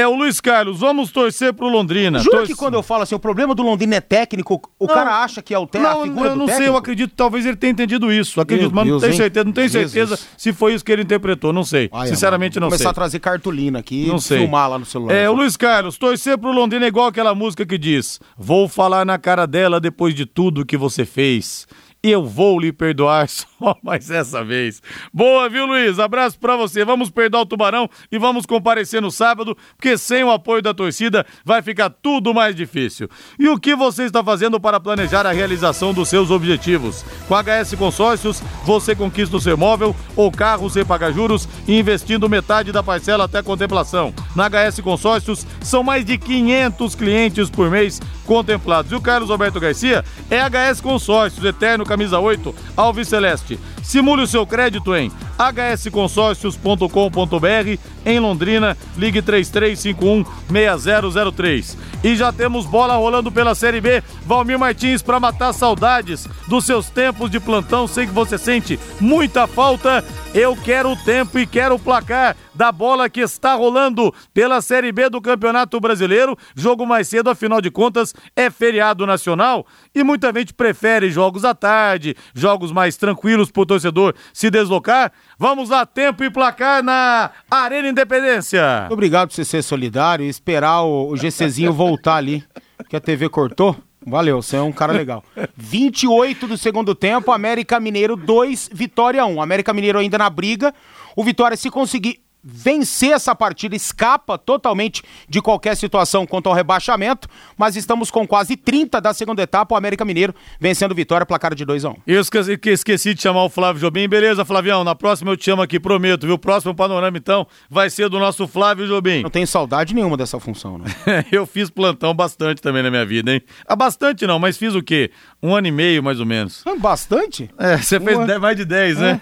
é 0.00 0.06
o 0.08 0.14
Luiz 0.14 0.40
Carlos. 0.40 0.80
Vamos 0.80 1.10
torcer 1.12 1.52
pro 1.52 1.68
Londrina. 1.68 2.18
Jura 2.18 2.38
Torce- 2.38 2.52
que 2.52 2.58
quando 2.58 2.74
eu 2.74 2.82
falo 2.82 3.02
assim, 3.02 3.14
o 3.14 3.18
problema 3.18 3.54
do 3.54 3.62
Londrina 3.62 3.96
é 3.96 4.00
técnico, 4.00 4.60
o 4.78 4.86
Não. 4.86 4.94
cara 4.94 5.22
acha 5.22 5.40
que 5.42 5.54
é 5.54 5.58
o 5.58 5.68
a 5.72 5.78
Não, 5.78 6.02
figura 6.02 6.30
eu 6.30 6.36
não 6.36 6.46
sei, 6.46 6.54
técnico? 6.56 6.72
eu 6.72 6.76
acredito, 6.76 7.12
talvez 7.14 7.46
ele 7.46 7.56
tenha 7.56 7.70
entendido 7.72 8.12
isso. 8.12 8.40
Acredito, 8.40 8.66
Meu 8.68 8.74
mas 8.74 8.84
não 8.84 8.90
Deus, 8.92 9.02
tenho 9.02 9.12
hein? 9.12 9.16
certeza, 9.18 9.44
não 9.44 9.52
tenho 9.52 9.68
Jesus. 9.68 9.92
certeza 9.92 10.18
se 10.36 10.52
foi 10.52 10.74
isso 10.74 10.84
que 10.84 10.90
ele 10.92 11.02
interpretou, 11.02 11.52
não 11.52 11.64
sei. 11.64 11.88
Ai, 11.92 12.08
Sinceramente, 12.08 12.58
não 12.58 12.68
vou 12.68 12.76
sei. 12.76 12.84
começar 12.84 12.90
a 12.90 12.94
trazer 12.94 13.18
cartolina 13.20 13.78
aqui 13.78 14.06
Não 14.06 14.16
e 14.16 14.20
sei. 14.20 14.38
filmar 14.38 14.68
lá 14.68 14.78
no 14.78 14.84
celular. 14.86 15.14
É, 15.14 15.28
o 15.30 15.34
Luiz 15.34 15.56
Carlos, 15.56 15.96
torcer 15.96 16.36
pro 16.38 16.50
Londrina 16.52 16.84
é 16.84 16.88
igual 16.88 17.06
aquela 17.06 17.34
música 17.34 17.64
que 17.64 17.78
diz: 17.78 18.18
Vou 18.36 18.68
falar 18.68 19.04
na 19.06 19.18
cara 19.18 19.46
dela 19.46 19.80
depois 19.80 20.14
de 20.14 20.26
tudo 20.26 20.66
que 20.66 20.76
você 20.76 21.04
fez. 21.04 21.66
Eu 22.02 22.22
vou 22.26 22.60
lhe 22.60 22.70
perdoar 22.70 23.26
só 23.74 23.76
mais 23.82 24.10
essa 24.10 24.44
vez. 24.44 24.82
Boa, 25.12 25.48
viu, 25.48 25.66
Luiz? 25.66 25.98
Abraço 25.98 26.38
pra 26.38 26.56
você. 26.56 26.84
Vamos 26.84 27.10
perdoar 27.10 27.42
o 27.42 27.46
Tubarão 27.46 27.88
e 28.12 28.18
vamos 28.18 28.44
comparecer 28.44 29.00
no 29.00 29.10
sábado, 29.10 29.56
porque 29.76 29.96
sem 29.96 30.22
o 30.22 30.30
apoio 30.30 30.60
da 30.60 30.74
torcida 30.74 31.24
vai 31.44 31.62
ficar 31.62 31.88
tudo 31.88 32.34
mais 32.34 32.54
difícil. 32.54 33.08
E 33.38 33.48
o 33.48 33.58
que 33.58 33.74
você 33.74 34.04
está 34.04 34.22
fazendo 34.22 34.60
para 34.60 34.78
planejar 34.78 35.26
a 35.26 35.32
realização 35.32 35.94
dos 35.94 36.08
seus 36.08 36.30
objetivos? 36.30 37.04
Com 37.26 37.34
a 37.34 37.42
HS 37.42 37.74
Consórcios, 37.74 38.42
você 38.64 38.94
conquista 38.94 39.36
o 39.36 39.40
seu 39.40 39.54
imóvel 39.54 39.96
ou 40.14 40.30
carro 40.30 40.68
sem 40.68 40.84
pagar 40.84 41.12
juros 41.12 41.48
investindo 41.66 42.28
metade 42.28 42.72
da 42.72 42.82
parcela 42.82 43.24
até 43.24 43.42
contemplação. 43.42 44.12
Na 44.36 44.48
HS 44.48 44.80
Consórcios, 44.80 45.46
são 45.62 45.82
mais 45.82 46.04
de 46.04 46.18
500 46.18 46.94
clientes 46.94 47.48
por 47.48 47.70
mês 47.70 48.00
contemplados. 48.24 48.90
E 48.90 48.94
o 48.94 49.00
Carlos 49.00 49.30
Alberto 49.30 49.60
Garcia 49.60 50.04
é 50.30 50.38
HS 50.38 50.80
Consórcios, 50.80 51.44
eterno 51.44 51.84
camisa 51.84 52.18
8, 52.18 52.54
Alves 52.76 53.08
Celeste. 53.08 53.53
Simule 53.82 54.22
o 54.22 54.26
seu 54.26 54.46
crédito 54.46 54.94
em 54.94 55.10
hsconsórcios.com.br 55.38 57.94
em 58.06 58.20
Londrina, 58.20 58.76
ligue 58.96 59.20
3351-6003. 59.22 61.76
E 62.02 62.14
já 62.14 62.30
temos 62.32 62.66
bola 62.66 62.96
rolando 62.96 63.32
pela 63.32 63.54
Série 63.54 63.80
B. 63.80 64.02
Valmir 64.26 64.58
Martins 64.58 65.00
para 65.02 65.18
matar 65.18 65.54
saudades 65.54 66.28
dos 66.46 66.66
seus 66.66 66.90
tempos 66.90 67.30
de 67.30 67.40
plantão. 67.40 67.88
Sei 67.88 68.06
que 68.06 68.12
você 68.12 68.36
sente 68.36 68.78
muita 69.00 69.46
falta. 69.46 70.04
Eu 70.34 70.54
quero 70.56 70.92
o 70.92 70.96
tempo 70.96 71.38
e 71.38 71.46
quero 71.46 71.76
o 71.76 71.78
placar 71.78 72.36
da 72.54 72.70
bola 72.70 73.08
que 73.08 73.20
está 73.20 73.54
rolando 73.54 74.14
pela 74.32 74.60
Série 74.60 74.92
B 74.92 75.08
do 75.08 75.20
Campeonato 75.20 75.80
Brasileiro. 75.80 76.36
Jogo 76.54 76.86
mais 76.86 77.08
cedo, 77.08 77.30
afinal 77.30 77.60
de 77.60 77.70
contas, 77.70 78.14
é 78.36 78.50
feriado 78.50 79.06
nacional 79.06 79.66
e 79.94 80.02
muita 80.02 80.32
gente 80.32 80.54
prefere 80.54 81.10
jogos 81.10 81.44
à 81.44 81.54
tarde, 81.54 82.16
jogos 82.34 82.72
mais 82.72 82.96
tranquilos 82.96 83.50
para 83.50 83.62
o 83.62 83.66
torcedor 83.66 84.14
se 84.32 84.50
deslocar. 84.50 85.12
Vamos 85.38 85.70
lá, 85.70 85.84
tempo 85.84 86.22
e 86.24 86.30
placar 86.30 86.82
na 86.82 87.30
Arena 87.50 87.88
Independência. 87.88 88.80
Muito 88.80 88.94
obrigado 88.94 89.28
por 89.28 89.34
você 89.34 89.44
ser 89.44 89.62
solidário 89.62 90.24
e 90.24 90.28
esperar 90.28 90.82
o, 90.82 91.10
o 91.10 91.16
GCzinho 91.16 91.72
voltar 91.72 92.16
ali, 92.16 92.44
que 92.88 92.96
a 92.96 93.00
TV 93.00 93.28
cortou. 93.28 93.76
Valeu, 94.06 94.42
você 94.42 94.56
é 94.56 94.60
um 94.60 94.72
cara 94.72 94.92
legal. 94.92 95.24
28 95.56 96.46
do 96.46 96.58
segundo 96.58 96.94
tempo, 96.94 97.32
América 97.32 97.80
Mineiro 97.80 98.16
2, 98.16 98.70
Vitória 98.72 99.24
1. 99.24 99.40
América 99.40 99.72
Mineiro 99.72 99.98
ainda 99.98 100.18
na 100.18 100.28
briga. 100.28 100.74
O 101.16 101.24
Vitória, 101.24 101.56
se 101.56 101.70
conseguir 101.70 102.23
vencer 102.44 103.12
essa 103.12 103.34
partida, 103.34 103.74
escapa 103.74 104.36
totalmente 104.36 105.02
de 105.28 105.40
qualquer 105.40 105.74
situação 105.76 106.26
quanto 106.26 106.48
ao 106.48 106.54
rebaixamento, 106.54 107.26
mas 107.56 107.74
estamos 107.74 108.10
com 108.10 108.26
quase 108.26 108.54
30 108.56 109.00
da 109.00 109.14
segunda 109.14 109.42
etapa, 109.42 109.74
o 109.74 109.78
América 109.78 110.04
Mineiro 110.04 110.34
vencendo 110.60 110.94
Vitória, 110.94 111.24
placar 111.24 111.54
de 111.54 111.64
2 111.64 111.84
a 111.86 111.90
1 111.90 111.94
Eu 112.06 112.20
esqueci, 112.20 112.58
que 112.58 112.70
esqueci 112.70 113.14
de 113.14 113.22
chamar 113.22 113.44
o 113.44 113.48
Flávio 113.48 113.80
Jobim. 113.80 114.06
Beleza, 114.08 114.44
Flavião? 114.44 114.84
Na 114.84 114.94
próxima 114.94 115.30
eu 115.30 115.36
te 115.36 115.44
chamo 115.46 115.62
aqui, 115.62 115.80
prometo, 115.80 116.26
viu? 116.26 116.34
O 116.34 116.38
próximo 116.38 116.74
panorama, 116.74 117.16
então, 117.16 117.46
vai 117.70 117.88
ser 117.88 118.08
do 118.10 118.18
nosso 118.18 118.46
Flávio 118.46 118.86
Jobim. 118.86 119.22
Não 119.22 119.30
tenho 119.30 119.46
saudade 119.46 119.94
nenhuma 119.94 120.16
dessa 120.16 120.38
função, 120.38 120.76
né? 120.78 120.84
eu 121.32 121.46
fiz 121.46 121.70
plantão 121.70 122.12
bastante 122.14 122.60
também 122.60 122.82
na 122.82 122.90
minha 122.90 123.06
vida, 123.06 123.32
hein? 123.32 123.40
Ah, 123.66 123.74
bastante 123.74 124.26
não, 124.26 124.38
mas 124.38 124.58
fiz 124.58 124.74
o 124.74 124.82
quê? 124.82 125.10
Um 125.42 125.54
ano 125.54 125.66
e 125.68 125.72
meio, 125.72 126.02
mais 126.02 126.20
ou 126.20 126.26
menos. 126.26 126.62
Bastante? 126.78 127.48
É, 127.58 127.78
você 127.78 127.98
fez 127.98 128.16
Uma- 128.18 128.26
dez- 128.26 128.40
mais 128.40 128.56
de 128.56 128.64
10, 128.64 128.98
né? 128.98 129.20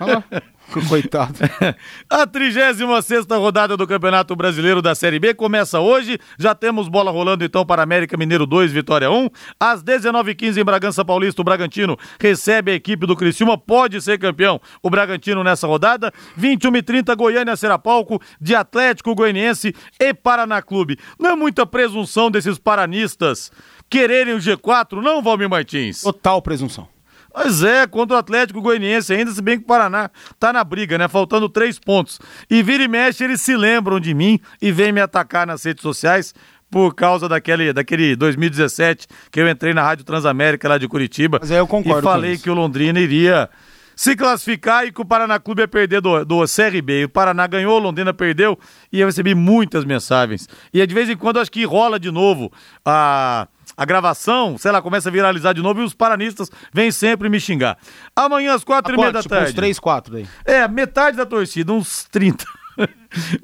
Olha 0.00 0.14
lá. 0.16 0.24
Coitado. 0.88 1.34
A 2.08 2.26
36 2.26 3.26
rodada 3.30 3.76
do 3.76 3.86
Campeonato 3.86 4.36
Brasileiro 4.36 4.82
da 4.82 4.94
Série 4.94 5.18
B 5.18 5.34
começa 5.34 5.80
hoje. 5.80 6.18
Já 6.38 6.54
temos 6.54 6.88
bola 6.88 7.10
rolando 7.10 7.44
então 7.44 7.64
para 7.64 7.82
América 7.82 8.16
Mineiro 8.16 8.46
2, 8.46 8.72
Vitória 8.72 9.10
1. 9.10 9.28
Às 9.58 9.82
19h15 9.82 10.58
em 10.58 10.64
Bragança 10.64 11.04
Paulista, 11.04 11.40
o 11.40 11.44
Bragantino 11.44 11.96
recebe 12.20 12.72
a 12.72 12.74
equipe 12.74 13.06
do 13.06 13.16
Criciúma. 13.16 13.56
Pode 13.56 14.00
ser 14.02 14.18
campeão 14.18 14.60
o 14.82 14.90
Bragantino 14.90 15.42
nessa 15.42 15.66
rodada. 15.66 16.12
21h30, 16.38 17.16
Goiânia 17.16 17.56
será 17.56 17.78
palco 17.78 18.20
de 18.40 18.54
Atlético 18.54 19.14
Goianiense 19.14 19.74
e 19.98 20.12
Paraná 20.12 20.60
Clube. 20.60 20.98
Não 21.18 21.30
é 21.30 21.36
muita 21.36 21.66
presunção 21.66 22.30
desses 22.30 22.58
paranistas 22.58 23.50
quererem 23.88 24.34
o 24.34 24.38
G4, 24.38 25.02
não, 25.02 25.22
Valmir 25.22 25.48
Martins? 25.48 26.02
Total 26.02 26.40
presunção. 26.42 26.97
Pois 27.32 27.62
é, 27.62 27.86
contra 27.86 28.16
o 28.16 28.18
Atlético 28.18 28.60
Goianiense, 28.60 29.12
ainda 29.12 29.30
se 29.30 29.40
bem 29.40 29.58
que 29.58 29.64
o 29.64 29.66
Paraná 29.66 30.10
tá 30.38 30.52
na 30.52 30.64
briga, 30.64 30.98
né? 30.98 31.08
Faltando 31.08 31.48
três 31.48 31.78
pontos. 31.78 32.18
E 32.50 32.62
vira 32.62 32.82
e 32.82 32.88
mexe, 32.88 33.24
eles 33.24 33.40
se 33.40 33.56
lembram 33.56 34.00
de 34.00 34.14
mim 34.14 34.40
e 34.60 34.72
vêm 34.72 34.92
me 34.92 35.00
atacar 35.00 35.46
nas 35.46 35.64
redes 35.64 35.82
sociais 35.82 36.34
por 36.70 36.94
causa 36.94 37.28
daquele, 37.28 37.72
daquele 37.72 38.14
2017 38.16 39.06
que 39.30 39.40
eu 39.40 39.48
entrei 39.48 39.72
na 39.72 39.82
Rádio 39.82 40.04
Transamérica 40.04 40.68
lá 40.68 40.78
de 40.78 40.88
Curitiba. 40.88 41.38
Mas 41.40 41.50
aí 41.50 41.58
eu 41.58 41.66
concordo 41.66 42.00
E 42.00 42.02
falei 42.02 42.38
que 42.38 42.50
o 42.50 42.54
Londrina 42.54 43.00
iria 43.00 43.48
se 43.96 44.14
classificar 44.14 44.86
e 44.86 44.92
que 44.92 45.00
o 45.00 45.04
Paraná 45.04 45.40
Clube 45.40 45.62
ia 45.62 45.68
perder 45.68 46.00
do, 46.00 46.24
do 46.24 46.44
CRB. 46.44 47.06
O 47.06 47.08
Paraná 47.08 47.46
ganhou, 47.46 47.76
o 47.76 47.82
Londrina 47.82 48.14
perdeu 48.14 48.58
e 48.92 49.00
eu 49.00 49.06
recebi 49.06 49.34
muitas 49.34 49.84
mensagens. 49.84 50.48
E 50.72 50.86
de 50.86 50.94
vez 50.94 51.08
em 51.08 51.16
quando 51.16 51.40
acho 51.40 51.50
que 51.50 51.64
rola 51.64 51.98
de 51.98 52.10
novo 52.10 52.52
a, 52.84 53.48
a 53.78 53.84
gravação, 53.84 54.58
sei 54.58 54.72
lá, 54.72 54.82
começa 54.82 55.08
a 55.08 55.12
viralizar 55.12 55.52
de 55.52 55.62
novo 55.62 55.80
e 55.80 55.84
os 55.84 55.94
paranistas 55.94 56.50
vêm 56.72 56.90
sempre 56.90 57.28
me 57.28 57.38
xingar. 57.38 57.78
Amanhã 58.14 58.52
às 58.52 58.64
quatro 58.64 58.92
e 58.92 58.96
meia 58.96 59.12
da 59.12 59.22
tipo 59.22 59.32
uns 59.32 59.38
tarde. 59.38 59.54
3, 59.54 59.78
4 59.78 60.12
daí. 60.14 60.26
É, 60.44 60.66
metade 60.66 61.16
da 61.16 61.24
torcida, 61.24 61.72
uns 61.72 62.04
30. 62.10 62.44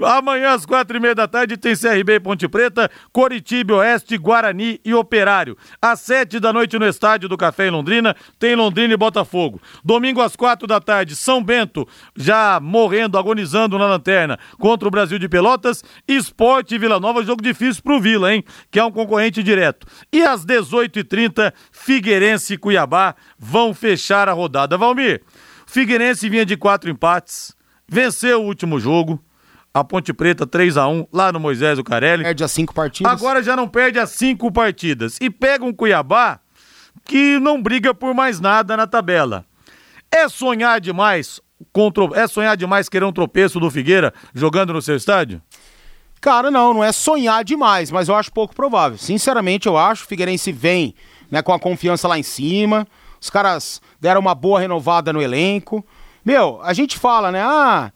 Amanhã 0.03 0.51
às 0.51 0.66
quatro 0.66 0.97
e 0.97 1.01
meia 1.01 1.14
da 1.14 1.27
tarde 1.27 1.57
tem 1.57 1.75
CRB 1.75 2.14
e 2.14 2.20
Ponte 2.20 2.47
Preta, 2.47 2.90
Coritiba 3.12 3.77
Oeste, 3.77 4.16
Guarani 4.18 4.81
e 4.85 4.94
Operário. 4.94 5.57
Às 5.81 6.01
sete 6.01 6.38
da 6.38 6.53
noite 6.53 6.79
no 6.79 6.87
Estádio 6.87 7.29
do 7.29 7.37
Café 7.37 7.68
em 7.68 7.70
Londrina, 7.70 8.14
tem 8.38 8.55
Londrina 8.55 8.94
e 8.94 8.97
Botafogo. 8.97 9.61
Domingo 9.85 10.20
às 10.20 10.37
quatro 10.37 10.66
da 10.66 10.81
tarde, 10.81 11.16
São 11.16 11.42
Bento, 11.42 11.88
já 12.14 12.61
morrendo, 12.61 13.18
agonizando 13.18 13.79
na 13.79 13.87
lanterna, 13.87 14.38
contra 14.59 14.87
o 14.87 14.90
Brasil 14.90 15.18
de 15.18 15.29
Pelotas. 15.29 15.83
Esporte 16.07 16.75
e 16.75 16.79
Vila 16.79 17.01
Nova, 17.01 17.25
jogo 17.25 17.42
difícil 17.42 17.83
pro 17.83 18.01
Vila, 18.01 18.35
hein? 18.35 18.44
Que 18.70 18.79
é 18.79 18.85
um 18.85 18.92
concorrente 18.92 19.42
direto. 19.42 19.87
E 20.12 20.23
às 20.23 20.44
18h30, 20.44 21.53
Figueirense 21.73 22.55
e 22.55 22.59
Cuiabá 22.59 23.14
vão 23.38 23.73
fechar 23.73 24.29
a 24.29 24.33
rodada. 24.33 24.77
Valmir, 24.77 25.23
Figueirense 25.66 26.29
vinha 26.29 26.44
de 26.44 26.57
quatro 26.57 26.90
empates, 26.90 27.57
venceu 27.88 28.42
o 28.42 28.47
último 28.47 28.79
jogo, 28.81 29.23
a 29.73 29.83
Ponte 29.83 30.12
Preta 30.12 30.47
3 30.47 30.77
a 30.77 30.87
1 30.87 31.09
lá 31.12 31.33
no 31.33 31.40
Moisés 31.40 31.79
o 31.79 31.85
Carelli. 31.85 32.23
Perde 32.23 32.44
as 32.44 32.53
5 32.53 32.73
partidas. 32.73 33.12
Agora 33.12 33.42
já 33.42 33.57
não 33.57 33.68
perde 33.68 33.99
as 33.99 34.11
cinco 34.11 34.53
partidas. 34.53 35.18
E 35.20 35.29
pega 35.29 35.64
um 35.64 35.73
Cuiabá 35.73 36.38
que 37.05 37.38
não 37.40 37.61
briga 37.61 37.92
por 37.92 38.14
mais 38.14 38.40
nada 38.40 38.77
na 38.77 38.87
tabela. 38.87 39.44
É 40.11 40.29
sonhar 40.29 40.81
demais, 40.81 41.40
contra, 41.73 42.05
é 42.14 42.27
sonhar 42.29 42.57
demais 42.57 42.88
querer 42.88 43.05
um 43.05 43.12
tropeço 43.12 43.59
do 43.59 43.70
Figueira 43.70 44.14
jogando 44.33 44.73
no 44.73 44.81
seu 44.81 44.94
estádio? 44.94 45.42
Cara, 46.20 46.51
não, 46.51 46.73
não 46.73 46.85
é 46.85 46.92
sonhar 46.92 47.44
demais, 47.44 47.90
mas 47.90 48.09
eu 48.09 48.14
acho 48.14 48.33
pouco 48.33 48.55
provável. 48.55 48.97
Sinceramente, 48.97 49.66
eu 49.66 49.77
acho. 49.77 50.05
O 50.05 50.07
Figueirense 50.07 50.53
vem 50.53 50.94
né, 51.31 51.42
com 51.42 51.53
a 51.53 51.59
confiança 51.59 52.09
lá 52.09 52.18
em 52.18 52.23
cima. 52.23 52.87
Os 53.20 53.29
caras 53.29 53.83
deram 54.01 54.20
uma 54.20 54.35
boa 54.35 54.61
renovada 54.61 55.12
no 55.12 55.20
elenco. 55.20 55.85
Meu, 56.24 56.60
a 56.62 56.72
gente 56.72 56.98
fala, 56.98 57.30
né? 57.30 57.42
Ah, 57.42 57.92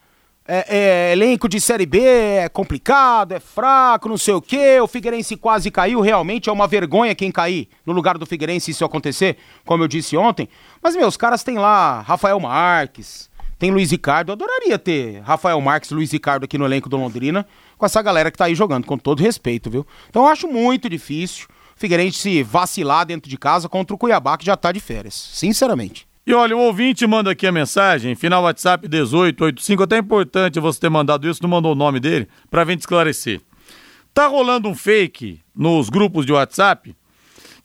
é, 0.47 0.65
é, 0.69 1.13
elenco 1.13 1.49
de 1.49 1.61
Série 1.61 1.87
B 1.87 2.01
é 2.01 2.49
complicado, 2.49 3.33
é 3.33 3.41
fraco, 3.41 4.09
não 4.09 4.19
sei 4.19 4.35
o 4.35 4.41
quê. 4.41 4.81
O 4.81 4.87
Figueirense 4.87 5.37
quase 5.37 5.71
caiu. 5.71 6.01
Realmente 6.01 6.49
é 6.49 6.53
uma 6.53 6.67
vergonha 6.67 7.15
quem 7.15 7.31
cair 7.31 7.69
no 7.87 7.93
lugar 7.93 8.19
do 8.19 8.27
Figueirense 8.27 8.71
isso 8.71 8.85
acontecer, 8.85 9.37
como 9.65 9.83
eu 9.83 9.89
disse 9.89 10.17
ontem. 10.17 10.49
Mas, 10.83 10.97
meu, 10.97 11.07
os 11.07 11.17
caras 11.17 11.43
têm 11.43 11.59
lá 11.59 12.01
Rafael 12.01 12.41
Marques, 12.41 13.31
tem 13.59 13.71
Luiz 13.71 13.91
Ricardo. 13.91 14.31
Eu 14.31 14.33
adoraria 14.35 14.79
ter 14.79 15.21
Rafael 15.21 15.61
Marques 15.61 15.91
Luiz 15.91 16.11
Ricardo 16.13 16.45
aqui 16.45 16.57
no 16.57 16.65
elenco 16.65 16.89
do 16.89 16.97
Londrina 16.97 17.47
com 17.77 17.87
essa 17.87 18.01
galera 18.01 18.31
que 18.31 18.39
tá 18.39 18.47
aí 18.47 18.55
jogando, 18.55 18.87
com 18.87 18.97
todo 18.97 19.23
respeito, 19.23 19.71
viu? 19.71 19.87
Então 20.09 20.23
eu 20.25 20.29
acho 20.29 20.49
muito 20.49 20.89
difícil 20.89 21.47
o 21.77 21.79
Figueirense 21.79 22.19
se 22.19 22.43
vacilar 22.43 23.05
dentro 23.07 23.31
de 23.31 23.37
casa 23.37 23.69
contra 23.69 23.95
o 23.95 23.99
Cuiabá, 23.99 24.37
que 24.37 24.47
já 24.47 24.57
tá 24.57 24.73
de 24.73 24.81
férias, 24.81 25.15
sinceramente. 25.15 26.08
E 26.29 26.35
olha, 26.35 26.55
o 26.55 26.61
ouvinte 26.61 27.07
manda 27.07 27.31
aqui 27.31 27.47
a 27.47 27.53
mensagem, 27.53 28.15
final 28.15 28.43
WhatsApp 28.43 28.87
1885, 28.87 29.83
até 29.83 29.97
é 29.97 29.99
importante 30.01 30.61
você 30.61 30.79
ter 30.79 30.91
mandado 30.91 31.27
isso, 31.27 31.43
não 31.43 31.49
mandou 31.49 31.73
o 31.73 31.75
nome 31.75 31.99
dele, 31.99 32.29
pra 32.51 32.67
gente 32.67 32.81
esclarecer. 32.81 33.41
Tá 34.13 34.27
rolando 34.27 34.69
um 34.69 34.75
fake 34.75 35.41
nos 35.57 35.89
grupos 35.89 36.27
de 36.27 36.33
WhatsApp 36.35 36.95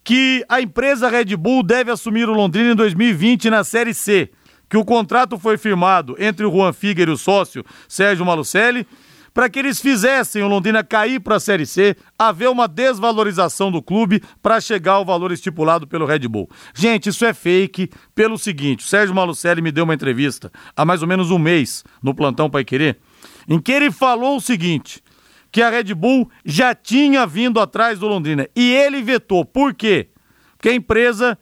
que 0.01 0.45
a 0.47 0.61
empresa 0.61 1.09
Red 1.09 1.35
Bull 1.35 1.61
deve 1.61 1.91
assumir 1.91 2.29
o 2.29 2.33
Londrina 2.33 2.71
em 2.71 2.75
2020 2.75 3.49
na 3.49 3.65
Série 3.65 3.93
C, 3.93 4.31
que 4.69 4.77
o 4.77 4.85
contrato 4.85 5.37
foi 5.37 5.57
firmado 5.57 6.15
entre 6.17 6.45
o 6.45 6.49
Juan 6.49 6.71
Figueiredo 6.71 7.11
e 7.11 7.15
o 7.15 7.17
sócio 7.17 7.65
Sérgio 7.85 8.25
Malucelli 8.25 8.87
para 9.33 9.49
que 9.49 9.59
eles 9.59 9.81
fizessem 9.81 10.43
o 10.43 10.47
Londrina 10.47 10.83
cair 10.83 11.19
para 11.19 11.37
a 11.37 11.39
Série 11.39 11.65
C, 11.65 11.95
haver 12.17 12.49
uma 12.49 12.67
desvalorização 12.67 13.71
do 13.71 13.81
clube 13.81 14.21
para 14.41 14.61
chegar 14.61 14.93
ao 14.93 15.05
valor 15.05 15.31
estipulado 15.31 15.87
pelo 15.87 16.05
Red 16.05 16.27
Bull. 16.27 16.49
Gente, 16.73 17.09
isso 17.09 17.25
é 17.25 17.33
fake 17.33 17.89
pelo 18.13 18.37
seguinte: 18.37 18.85
o 18.85 18.87
Sérgio 18.87 19.15
Malucelli 19.15 19.61
me 19.61 19.71
deu 19.71 19.85
uma 19.85 19.93
entrevista 19.93 20.51
há 20.75 20.85
mais 20.85 21.01
ou 21.01 21.07
menos 21.07 21.31
um 21.31 21.39
mês 21.39 21.83
no 22.01 22.13
Plantão 22.13 22.49
Pai 22.49 22.63
Querer, 22.63 22.99
em 23.47 23.59
que 23.59 23.71
ele 23.71 23.91
falou 23.91 24.37
o 24.37 24.41
seguinte: 24.41 25.01
que 25.51 25.61
a 25.61 25.69
Red 25.69 25.93
Bull 25.93 26.29
já 26.45 26.75
tinha 26.75 27.25
vindo 27.25 27.59
atrás 27.59 27.99
do 27.99 28.07
Londrina 28.07 28.47
e 28.55 28.73
ele 28.73 29.01
vetou. 29.01 29.43
Por 29.45 29.73
quê? 29.73 30.09
Porque 30.57 30.69
a 30.69 30.75
empresa 30.75 31.37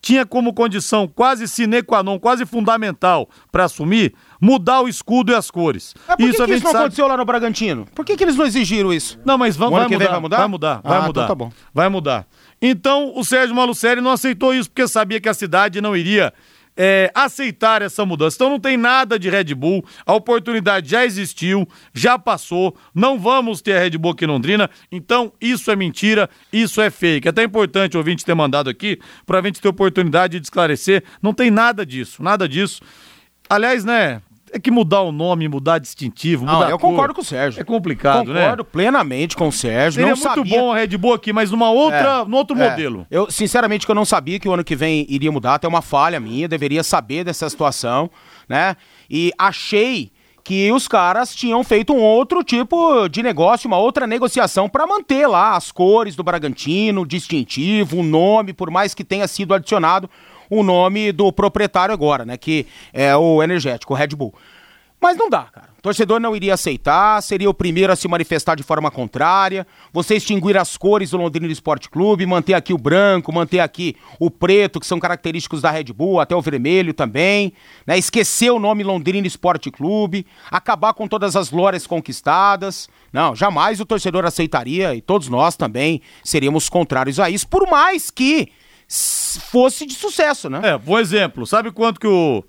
tinha 0.00 0.24
como 0.24 0.52
condição 0.54 1.06
quase 1.06 1.46
sine 1.46 1.82
qua 1.82 2.02
non, 2.02 2.18
quase 2.18 2.46
fundamental 2.46 3.28
para 3.52 3.64
assumir, 3.64 4.14
mudar 4.40 4.80
o 4.80 4.88
escudo 4.88 5.32
e 5.32 5.34
as 5.34 5.50
cores. 5.50 5.94
Mas 6.08 6.16
por 6.16 6.28
isso 6.28 6.38
que, 6.38 6.46
que 6.46 6.54
isso 6.54 6.64
não 6.64 6.72
sabe... 6.72 6.84
aconteceu 6.84 7.06
lá 7.06 7.16
no 7.16 7.24
Bragantino? 7.24 7.86
Por 7.94 8.04
que, 8.04 8.16
que 8.16 8.24
eles 8.24 8.36
não 8.36 8.46
exigiram 8.46 8.92
isso? 8.92 9.18
Não, 9.24 9.36
mas 9.36 9.56
vamos, 9.56 9.78
vai, 9.78 9.88
mudar, 9.88 10.10
vai 10.10 10.20
mudar? 10.20 10.36
Vai 10.38 10.48
mudar, 10.48 10.80
vai 10.82 10.98
ah, 10.98 11.02
mudar. 11.02 11.20
Então 11.22 11.28
tá 11.28 11.34
bom. 11.34 11.52
Vai 11.72 11.88
mudar. 11.88 12.26
Então 12.60 13.12
o 13.14 13.24
Sérgio 13.24 13.54
Malucelli 13.54 14.00
não 14.00 14.10
aceitou 14.10 14.54
isso 14.54 14.70
porque 14.70 14.86
sabia 14.88 15.20
que 15.20 15.28
a 15.28 15.34
cidade 15.34 15.80
não 15.80 15.96
iria 15.96 16.32
é, 16.82 17.10
aceitar 17.14 17.82
essa 17.82 18.06
mudança. 18.06 18.36
Então 18.36 18.48
não 18.48 18.58
tem 18.58 18.74
nada 18.74 19.18
de 19.18 19.28
Red 19.28 19.54
Bull, 19.54 19.84
a 20.06 20.14
oportunidade 20.14 20.88
já 20.88 21.04
existiu, 21.04 21.68
já 21.92 22.18
passou, 22.18 22.74
não 22.94 23.18
vamos 23.18 23.60
ter 23.60 23.76
a 23.76 23.80
Red 23.80 23.98
Bull 23.98 24.12
aqui 24.12 24.24
em 24.24 24.28
Londrina, 24.28 24.70
então 24.90 25.30
isso 25.38 25.70
é 25.70 25.76
mentira, 25.76 26.30
isso 26.50 26.80
é 26.80 26.88
fake. 26.88 27.28
É 27.28 27.30
até 27.30 27.42
importante 27.44 27.98
o 27.98 28.00
ouvinte 28.00 28.24
ter 28.24 28.34
mandado 28.34 28.70
aqui 28.70 28.98
para 29.26 29.40
a 29.40 29.42
gente 29.42 29.60
ter 29.60 29.68
oportunidade 29.68 30.40
de 30.40 30.46
esclarecer, 30.46 31.04
não 31.22 31.34
tem 31.34 31.50
nada 31.50 31.84
disso, 31.84 32.22
nada 32.22 32.48
disso. 32.48 32.80
Aliás, 33.46 33.84
né, 33.84 34.22
é 34.52 34.58
que 34.58 34.70
mudar 34.70 35.02
o 35.02 35.12
nome, 35.12 35.48
mudar 35.48 35.78
distintivo, 35.78 36.44
mudar 36.44 36.60
Não, 36.60 36.70
eu 36.70 36.78
concordo 36.78 37.14
com 37.14 37.20
o 37.20 37.24
Sérgio. 37.24 37.60
É 37.60 37.64
complicado, 37.64 38.18
concordo 38.18 38.32
né? 38.32 38.40
Concordo 38.42 38.64
plenamente 38.64 39.36
com 39.36 39.48
o 39.48 39.52
Sérgio. 39.52 40.00
Seria 40.00 40.10
não 40.10 40.16
muito 40.16 40.34
sabia... 40.34 40.58
bom 40.58 40.72
a 40.72 40.76
Red 40.76 40.96
Bull 40.96 41.14
aqui, 41.14 41.32
mas 41.32 41.50
numa 41.50 41.70
outra, 41.70 42.22
é, 42.22 42.24
num 42.24 42.36
outro 42.36 42.56
é. 42.58 42.70
modelo. 42.70 43.06
Eu, 43.10 43.30
sinceramente, 43.30 43.86
que 43.86 43.90
eu 43.90 43.94
não 43.94 44.04
sabia 44.04 44.38
que 44.38 44.48
o 44.48 44.52
ano 44.52 44.64
que 44.64 44.74
vem 44.74 45.06
iria 45.08 45.30
mudar, 45.30 45.54
até 45.54 45.68
uma 45.68 45.82
falha 45.82 46.18
minha, 46.18 46.48
deveria 46.48 46.82
saber 46.82 47.24
dessa 47.24 47.48
situação, 47.48 48.10
né? 48.48 48.76
E 49.08 49.32
achei 49.38 50.12
que 50.42 50.72
os 50.72 50.88
caras 50.88 51.34
tinham 51.34 51.62
feito 51.62 51.92
um 51.92 52.00
outro 52.00 52.42
tipo 52.42 53.08
de 53.08 53.22
negócio, 53.22 53.68
uma 53.68 53.78
outra 53.78 54.06
negociação 54.06 54.68
para 54.68 54.86
manter 54.86 55.26
lá 55.26 55.54
as 55.54 55.70
cores 55.70 56.16
do 56.16 56.24
Bragantino, 56.24 57.06
distintivo, 57.06 57.98
o 57.98 58.02
nome, 58.02 58.52
por 58.52 58.70
mais 58.70 58.94
que 58.94 59.04
tenha 59.04 59.28
sido 59.28 59.54
adicionado 59.54 60.10
o 60.50 60.62
nome 60.62 61.12
do 61.12 61.32
proprietário 61.32 61.94
agora, 61.94 62.26
né? 62.26 62.36
Que 62.36 62.66
é 62.92 63.16
o 63.16 63.42
energético, 63.42 63.94
o 63.94 63.96
Red 63.96 64.08
Bull. 64.08 64.34
Mas 65.00 65.16
não 65.16 65.30
dá, 65.30 65.44
cara. 65.44 65.70
O 65.78 65.82
torcedor 65.82 66.20
não 66.20 66.36
iria 66.36 66.52
aceitar, 66.52 67.22
seria 67.22 67.48
o 67.48 67.54
primeiro 67.54 67.90
a 67.90 67.96
se 67.96 68.06
manifestar 68.06 68.54
de 68.54 68.62
forma 68.62 68.90
contrária. 68.90 69.66
Você 69.94 70.16
extinguir 70.16 70.58
as 70.58 70.76
cores 70.76 71.12
do 71.12 71.16
Londrina 71.16 71.50
Esporte 71.50 71.88
Clube, 71.88 72.26
manter 72.26 72.52
aqui 72.52 72.74
o 72.74 72.76
branco, 72.76 73.32
manter 73.32 73.60
aqui 73.60 73.96
o 74.18 74.30
preto, 74.30 74.78
que 74.78 74.86
são 74.86 75.00
característicos 75.00 75.62
da 75.62 75.70
Red 75.70 75.84
Bull, 75.84 76.20
até 76.20 76.36
o 76.36 76.42
vermelho 76.42 76.92
também. 76.92 77.54
Né? 77.86 77.96
Esquecer 77.96 78.50
o 78.50 78.58
nome 78.58 78.84
Londrina 78.84 79.26
Esporte 79.26 79.70
Clube, 79.70 80.26
acabar 80.50 80.92
com 80.92 81.08
todas 81.08 81.34
as 81.34 81.48
glórias 81.48 81.86
conquistadas. 81.86 82.86
Não, 83.10 83.34
jamais 83.34 83.80
o 83.80 83.86
torcedor 83.86 84.26
aceitaria 84.26 84.94
e 84.94 85.00
todos 85.00 85.28
nós 85.28 85.56
também 85.56 86.02
seríamos 86.22 86.68
contrários 86.68 87.18
a 87.18 87.30
isso, 87.30 87.48
por 87.48 87.66
mais 87.66 88.10
que 88.10 88.52
fosse 88.90 89.86
de 89.86 89.94
sucesso, 89.94 90.50
né? 90.50 90.60
É, 90.64 90.78
bom 90.78 90.98
exemplo. 90.98 91.46
Sabe 91.46 91.70
quanto 91.70 92.00
que 92.00 92.06
o 92.06 92.44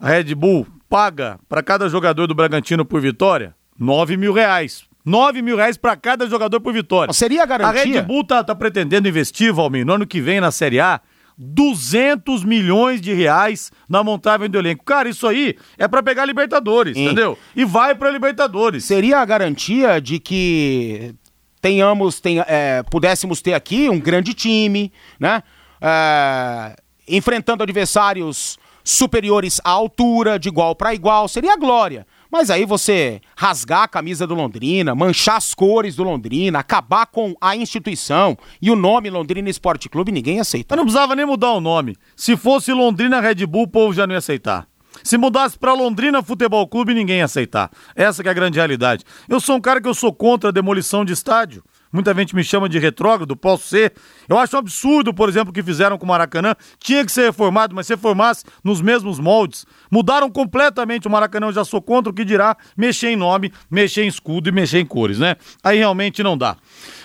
Red 0.00 0.34
Bull 0.34 0.66
paga 0.88 1.38
para 1.48 1.62
cada 1.62 1.88
jogador 1.88 2.26
do 2.26 2.34
Bragantino 2.34 2.84
por 2.84 3.00
vitória? 3.00 3.54
9 3.78 4.16
mil 4.16 4.32
reais. 4.32 4.84
9 5.04 5.42
mil 5.42 5.56
reais 5.56 5.76
para 5.76 5.96
cada 5.96 6.26
jogador 6.28 6.60
por 6.60 6.72
vitória. 6.72 7.12
Seria 7.12 7.42
a 7.42 7.46
garantia? 7.46 7.82
A 7.82 7.84
Red 7.84 8.02
Bull 8.02 8.24
tá, 8.24 8.42
tá 8.42 8.54
pretendendo 8.54 9.08
investir, 9.08 9.52
Valmir, 9.52 9.84
no 9.84 9.94
ano 9.94 10.06
que 10.06 10.20
vem 10.20 10.40
na 10.40 10.50
Série 10.50 10.80
A, 10.80 11.00
200 11.36 12.44
milhões 12.44 13.00
de 13.00 13.12
reais 13.12 13.72
na 13.88 14.02
montagem 14.04 14.48
do 14.48 14.58
elenco. 14.58 14.84
Cara, 14.84 15.08
isso 15.08 15.26
aí 15.26 15.56
é 15.76 15.88
para 15.88 16.02
pegar 16.02 16.24
Libertadores, 16.24 16.96
Sim. 16.96 17.06
entendeu? 17.06 17.36
E 17.56 17.64
vai 17.64 17.94
para 17.94 18.10
Libertadores. 18.10 18.84
Seria 18.84 19.18
a 19.18 19.24
garantia 19.24 20.00
de 20.00 20.18
que 20.20 21.14
tenhamos, 21.60 22.20
tenha, 22.20 22.44
é, 22.48 22.82
pudéssemos 22.84 23.40
ter 23.42 23.54
aqui 23.54 23.88
um 23.88 23.98
grande 23.98 24.34
time, 24.34 24.92
né? 25.18 25.42
É, 25.82 26.76
enfrentando 27.08 27.62
adversários 27.62 28.58
superiores 28.84 29.60
à 29.64 29.70
altura, 29.70 30.38
de 30.38 30.48
igual 30.48 30.74
para 30.74 30.94
igual, 30.94 31.28
seria 31.28 31.56
glória. 31.56 32.06
Mas 32.30 32.50
aí 32.50 32.64
você 32.64 33.20
rasgar 33.36 33.82
a 33.82 33.88
camisa 33.88 34.26
do 34.26 34.34
Londrina, 34.34 34.94
manchar 34.94 35.36
as 35.36 35.54
cores 35.54 35.94
do 35.94 36.02
Londrina, 36.02 36.60
acabar 36.60 37.06
com 37.06 37.34
a 37.40 37.54
instituição 37.54 38.38
e 38.60 38.70
o 38.70 38.76
nome 38.76 39.10
Londrina 39.10 39.50
Esporte 39.50 39.88
Clube, 39.88 40.10
ninguém 40.10 40.40
aceita. 40.40 40.68
Mas 40.70 40.78
não 40.78 40.84
precisava 40.84 41.14
nem 41.14 41.26
mudar 41.26 41.52
o 41.52 41.60
nome. 41.60 41.94
Se 42.16 42.36
fosse 42.36 42.72
Londrina 42.72 43.20
Red 43.20 43.46
Bull, 43.46 43.64
o 43.64 43.68
povo 43.68 43.92
já 43.92 44.06
não 44.06 44.14
ia 44.14 44.18
aceitar. 44.18 44.66
Se 45.04 45.18
mudasse 45.18 45.58
para 45.58 45.74
Londrina 45.74 46.22
Futebol 46.22 46.66
Clube, 46.66 46.94
ninguém 46.94 47.18
ia 47.18 47.24
aceitar. 47.24 47.70
Essa 47.94 48.22
é 48.22 48.28
a 48.28 48.32
grande 48.32 48.56
realidade. 48.56 49.04
Eu 49.28 49.40
sou 49.40 49.56
um 49.56 49.60
cara 49.60 49.80
que 49.80 49.88
eu 49.88 49.94
sou 49.94 50.12
contra 50.12 50.48
a 50.48 50.52
demolição 50.52 51.04
de 51.04 51.12
estádio. 51.12 51.62
Muita 51.92 52.14
gente 52.14 52.34
me 52.34 52.42
chama 52.42 52.70
de 52.70 52.78
retrógrado, 52.78 53.36
posso 53.36 53.68
ser. 53.68 53.92
Eu 54.28 54.38
acho 54.38 54.56
um 54.56 54.58
absurdo, 54.58 55.12
por 55.12 55.28
exemplo, 55.28 55.50
o 55.50 55.52
que 55.52 55.62
fizeram 55.62 55.98
com 55.98 56.04
o 56.04 56.08
Maracanã. 56.08 56.54
Tinha 56.78 57.04
que 57.04 57.12
ser 57.12 57.26
reformado, 57.26 57.74
mas 57.74 57.86
se 57.86 57.96
formasse 57.96 58.44
nos 58.62 58.80
mesmos 58.80 59.18
moldes. 59.18 59.66
Mudaram 59.90 60.30
completamente 60.30 61.06
o 61.06 61.10
Maracanã, 61.10 61.48
eu 61.48 61.52
já 61.52 61.64
sou 61.64 61.80
contra 61.82 62.10
o 62.10 62.14
que 62.14 62.24
dirá 62.24 62.56
mexer 62.76 63.10
em 63.10 63.16
nome, 63.16 63.52
mexer 63.70 64.04
em 64.04 64.08
escudo 64.08 64.48
e 64.48 64.52
mexer 64.52 64.80
em 64.80 64.86
cores, 64.86 65.18
né? 65.18 65.36
Aí 65.62 65.78
realmente 65.78 66.22
não 66.22 66.36
dá. 66.36 66.56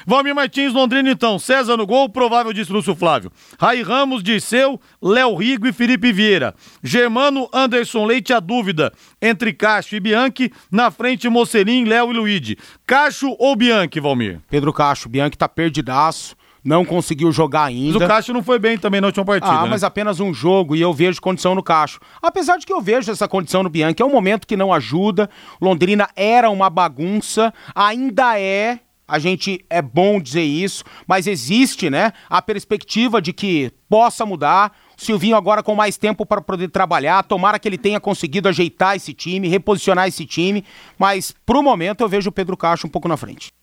Valmir 0.05 0.33
Martins, 0.33 0.71
Londrina 0.71 1.11
então. 1.11 1.37
César 1.37 1.75
no 1.75 1.85
gol, 1.85 2.07
provável 2.07 2.53
disse 2.53 2.71
Lúcio 2.71 2.95
Flávio. 2.95 3.29
Rai 3.59 3.81
Ramos, 3.81 4.23
Dirceu, 4.23 4.79
Léo 5.01 5.35
Rigo 5.35 5.67
e 5.67 5.73
Felipe 5.73 6.13
Vieira. 6.13 6.55
Germano, 6.81 7.49
Anderson 7.53 8.05
Leite, 8.05 8.31
a 8.31 8.39
dúvida 8.39 8.93
entre 9.21 9.51
Cacho 9.51 9.97
e 9.97 9.99
Bianchi. 9.99 10.49
Na 10.71 10.89
frente, 10.91 11.27
Mocelim, 11.27 11.83
Léo 11.83 12.11
e 12.11 12.15
Luíde. 12.15 12.57
Cacho 12.85 13.35
ou 13.37 13.53
Bianchi, 13.53 13.99
Valmir? 13.99 14.39
Pedro 14.49 14.71
Cacho. 14.71 15.09
Bianchi 15.09 15.37
tá 15.37 15.49
perdidaço 15.49 16.37
não 16.67 16.83
conseguiu 16.83 17.31
jogar 17.31 17.63
ainda. 17.63 17.97
Mas 17.97 18.05
o 18.05 18.11
Cacho 18.11 18.33
não 18.33 18.43
foi 18.43 18.59
bem 18.59 18.77
também 18.77 18.99
na 18.99 19.07
última 19.07 19.23
partida. 19.23 19.53
Ah, 19.53 19.63
né? 19.63 19.69
mas 19.69 19.85
apenas 19.85 20.19
um 20.19 20.33
jogo 20.33 20.75
e 20.75 20.81
eu 20.81 20.93
vejo 20.93 21.21
condição 21.21 21.55
no 21.55 21.63
Cacho. 21.63 21.97
Apesar 22.21 22.57
de 22.57 22.65
que 22.65 22.73
eu 22.73 22.81
vejo 22.81 23.09
essa 23.09 23.25
condição 23.25 23.63
no 23.63 23.69
Bianchi, 23.69 24.01
é 24.01 24.05
um 24.05 24.11
momento 24.11 24.45
que 24.45 24.57
não 24.57 24.73
ajuda. 24.73 25.29
Londrina 25.61 26.09
era 26.13 26.49
uma 26.49 26.69
bagunça, 26.69 27.53
ainda 27.73 28.37
é 28.37 28.81
a 29.07 29.17
gente 29.17 29.63
é 29.69 29.81
bom 29.81 30.19
dizer 30.19 30.43
isso, 30.43 30.83
mas 31.07 31.27
existe, 31.27 31.89
né, 31.89 32.11
a 32.29 32.41
perspectiva 32.41 33.21
de 33.21 33.31
que 33.31 33.71
possa 33.87 34.25
mudar. 34.25 34.73
O 34.99 35.01
Silvinho 35.01 35.37
agora 35.37 35.63
com 35.63 35.73
mais 35.73 35.95
tempo 35.95 36.25
para 36.25 36.41
poder 36.41 36.67
trabalhar, 36.67 37.23
tomara 37.23 37.57
que 37.57 37.69
ele 37.69 37.77
tenha 37.77 38.01
conseguido 38.01 38.49
ajeitar 38.49 38.97
esse 38.97 39.13
time, 39.13 39.47
reposicionar 39.47 40.09
esse 40.09 40.25
time, 40.25 40.65
mas 40.99 41.33
pro 41.45 41.63
momento 41.63 42.01
eu 42.01 42.09
vejo 42.09 42.29
o 42.29 42.33
Pedro 42.33 42.57
Cacho 42.57 42.87
um 42.87 42.89
pouco 42.89 43.07
na 43.07 43.15
frente. 43.15 43.53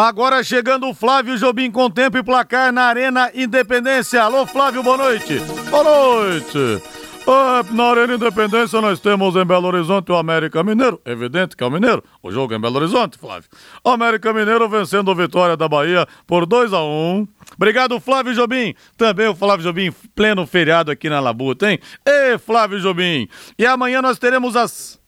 Agora 0.00 0.42
chegando 0.42 0.88
o 0.88 0.94
Flávio 0.94 1.36
Jobim 1.36 1.70
com 1.70 1.90
tempo 1.90 2.16
e 2.16 2.22
placar 2.22 2.72
na 2.72 2.84
Arena 2.84 3.30
Independência. 3.34 4.22
Alô, 4.22 4.46
Flávio, 4.46 4.82
boa 4.82 4.96
noite. 4.96 5.38
Boa 5.70 5.84
noite. 5.84 6.82
Ah, 7.28 7.62
na 7.70 7.84
Arena 7.84 8.14
Independência 8.14 8.80
nós 8.80 8.98
temos 8.98 9.36
em 9.36 9.44
Belo 9.44 9.66
Horizonte 9.66 10.10
o 10.10 10.16
América 10.16 10.64
Mineiro. 10.64 10.98
Evidente 11.04 11.54
que 11.54 11.62
é 11.62 11.66
o 11.66 11.70
Mineiro. 11.70 12.02
O 12.22 12.32
jogo 12.32 12.54
é 12.54 12.56
em 12.56 12.60
Belo 12.60 12.76
Horizonte, 12.76 13.18
Flávio. 13.18 13.50
América 13.84 14.32
Mineiro 14.32 14.66
vencendo 14.70 15.10
a 15.10 15.14
vitória 15.14 15.54
da 15.54 15.68
Bahia 15.68 16.06
por 16.26 16.46
2 16.46 16.72
a 16.72 16.82
1 16.82 16.86
um. 16.86 17.28
Obrigado, 17.54 18.00
Flávio 18.00 18.32
Jobim. 18.32 18.74
Também 18.96 19.28
o 19.28 19.34
Flávio 19.34 19.64
Jobim, 19.64 19.92
pleno 20.14 20.46
feriado 20.46 20.90
aqui 20.90 21.10
na 21.10 21.20
Labuta, 21.20 21.70
hein? 21.70 21.78
Ê, 22.06 22.38
Flávio 22.38 22.80
Jobim. 22.80 23.28
E 23.58 23.66
amanhã 23.66 24.00
nós 24.00 24.18
teremos 24.18 24.56
as. 24.56 24.98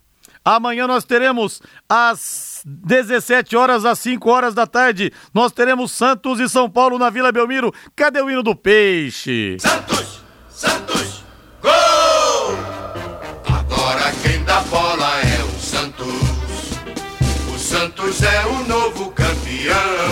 Amanhã 0.44 0.87
nós 0.87 1.05
teremos 1.05 1.62
às 1.88 2.62
17 2.64 3.57
horas 3.57 3.85
às 3.85 3.98
5 3.98 4.28
horas 4.31 4.55
da 4.55 4.66
tarde. 4.66 5.12
Nós 5.33 5.52
teremos 5.52 5.92
Santos 5.92 6.40
e 6.40 6.48
São 6.48 6.68
Paulo 6.68 6.98
na 6.98 7.11
Vila 7.11 7.33
Belmiro. 7.33 7.72
Cadê 7.94 8.20
o 8.20 8.31
hino 8.31 8.42
do 8.42 8.55
peixe? 8.55 9.57
Santos! 9.61 10.12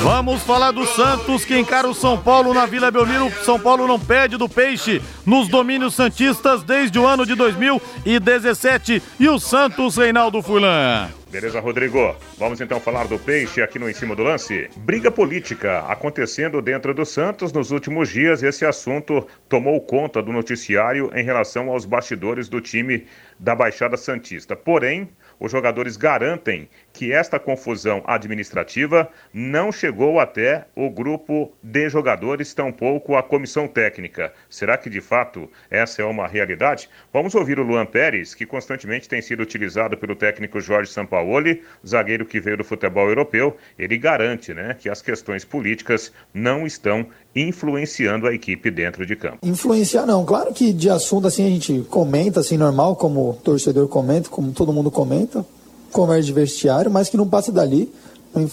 Vamos 0.03 0.43
falar 0.45 0.71
do 0.71 0.87
Santos 0.87 1.45
que 1.45 1.59
encara 1.59 1.87
o 1.87 1.93
São 1.93 2.17
Paulo 2.17 2.55
na 2.55 2.65
Vila 2.65 2.91
Belmiro. 2.91 3.31
São 3.45 3.61
Paulo 3.61 3.87
não 3.87 4.01
perde 4.01 4.39
do 4.39 4.49
peixe 4.49 5.03
nos 5.27 5.47
domínios 5.47 5.95
santistas 5.95 6.63
desde 6.63 6.99
o 6.99 7.07
ano 7.07 7.27
de 7.27 7.35
2017 7.35 9.03
e 9.21 9.29
o 9.29 9.39
Santos 9.39 9.99
Reinaldo 9.99 10.41
Fulan. 10.41 11.11
Beleza, 11.31 11.61
Rodrigo? 11.61 12.17
Vamos 12.39 12.61
então 12.61 12.81
falar 12.81 13.07
do 13.07 13.19
peixe 13.19 13.63
aqui 13.63 13.79
no 13.79 13.89
Em 13.89 13.93
Cima 13.93 14.17
do 14.17 14.25
Lance. 14.25 14.69
Briga 14.79 15.13
política 15.13 15.81
acontecendo 15.81 16.63
dentro 16.63 16.93
do 16.93 17.05
Santos 17.05 17.53
nos 17.53 17.71
últimos 17.71 18.09
dias. 18.09 18.43
Esse 18.43 18.65
assunto 18.65 19.25
tomou 19.49 19.81
conta 19.83 20.23
do 20.23 20.33
noticiário 20.33 21.11
em 21.15 21.23
relação 21.23 21.69
aos 21.69 21.85
bastidores 21.85 22.49
do 22.49 22.61
time 22.61 23.07
da 23.39 23.55
Baixada 23.55 23.97
Santista. 23.97 24.57
Porém, 24.57 25.09
os 25.39 25.53
jogadores 25.53 25.97
garantem 25.97 26.69
que 27.01 27.15
esta 27.15 27.39
confusão 27.39 28.03
administrativa 28.05 29.09
não 29.33 29.73
chegou 29.73 30.21
até 30.21 30.67
o 30.77 30.91
grupo 30.91 31.51
de 31.63 31.89
jogadores, 31.89 32.53
tampouco 32.53 33.17
a 33.17 33.23
comissão 33.23 33.67
técnica. 33.67 34.35
Será 34.51 34.77
que 34.77 34.91
de 34.91 35.01
fato 35.01 35.49
essa 35.71 36.03
é 36.03 36.05
uma 36.05 36.29
realidade? 36.29 36.91
Vamos 37.11 37.35
ouvir 37.35 37.59
o 37.59 37.63
Luan 37.63 37.87
Pérez, 37.87 38.35
que 38.35 38.45
constantemente 38.45 39.09
tem 39.09 39.23
sido 39.23 39.43
utilizado 39.43 39.97
pelo 39.97 40.15
técnico 40.15 40.61
Jorge 40.61 40.93
Sampaoli, 40.93 41.63
zagueiro 41.87 42.27
que 42.27 42.39
veio 42.39 42.59
do 42.59 42.65
futebol 42.65 43.09
europeu. 43.09 43.57
Ele 43.79 43.97
garante 43.97 44.53
né, 44.53 44.77
que 44.79 44.91
as 44.91 45.01
questões 45.01 45.43
políticas 45.43 46.13
não 46.35 46.67
estão 46.67 47.07
influenciando 47.35 48.27
a 48.27 48.35
equipe 48.35 48.71
dentro 48.71 49.07
de 49.07 49.17
campo. 49.17 49.39
Influenciar 49.43 50.05
não, 50.05 50.23
claro 50.27 50.53
que 50.53 50.71
de 50.71 50.91
assunto 50.91 51.29
assim 51.29 51.47
a 51.47 51.49
gente 51.49 51.81
comenta 51.89 52.41
assim 52.41 52.59
normal, 52.59 52.95
como 52.95 53.31
o 53.31 53.35
torcedor 53.37 53.89
comenta, 53.89 54.29
como 54.29 54.53
todo 54.53 54.71
mundo 54.71 54.91
comenta, 54.91 55.47
conversa 55.93 56.27
de 56.27 56.33
vestiário, 56.33 56.91
mas 56.91 57.09
que 57.09 57.17
não 57.17 57.29
passa 57.29 57.51
dali, 57.51 57.93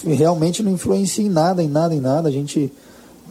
realmente 0.05 0.63
não 0.63 0.71
influencia 0.71 1.25
em 1.25 1.29
nada, 1.29 1.63
em 1.63 1.67
nada, 1.67 1.93
em 1.93 1.99
nada. 1.99 2.29
A 2.29 2.31
gente 2.31 2.71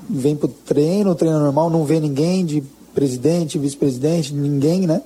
vem 0.08 0.36
pro 0.36 0.48
treino, 0.48 1.14
treino 1.14 1.38
normal, 1.38 1.68
não 1.68 1.84
vê 1.84 2.00
ninguém 2.00 2.44
de 2.44 2.62
presidente, 2.94 3.58
vice-presidente, 3.58 4.32
ninguém, 4.32 4.86
né? 4.86 5.02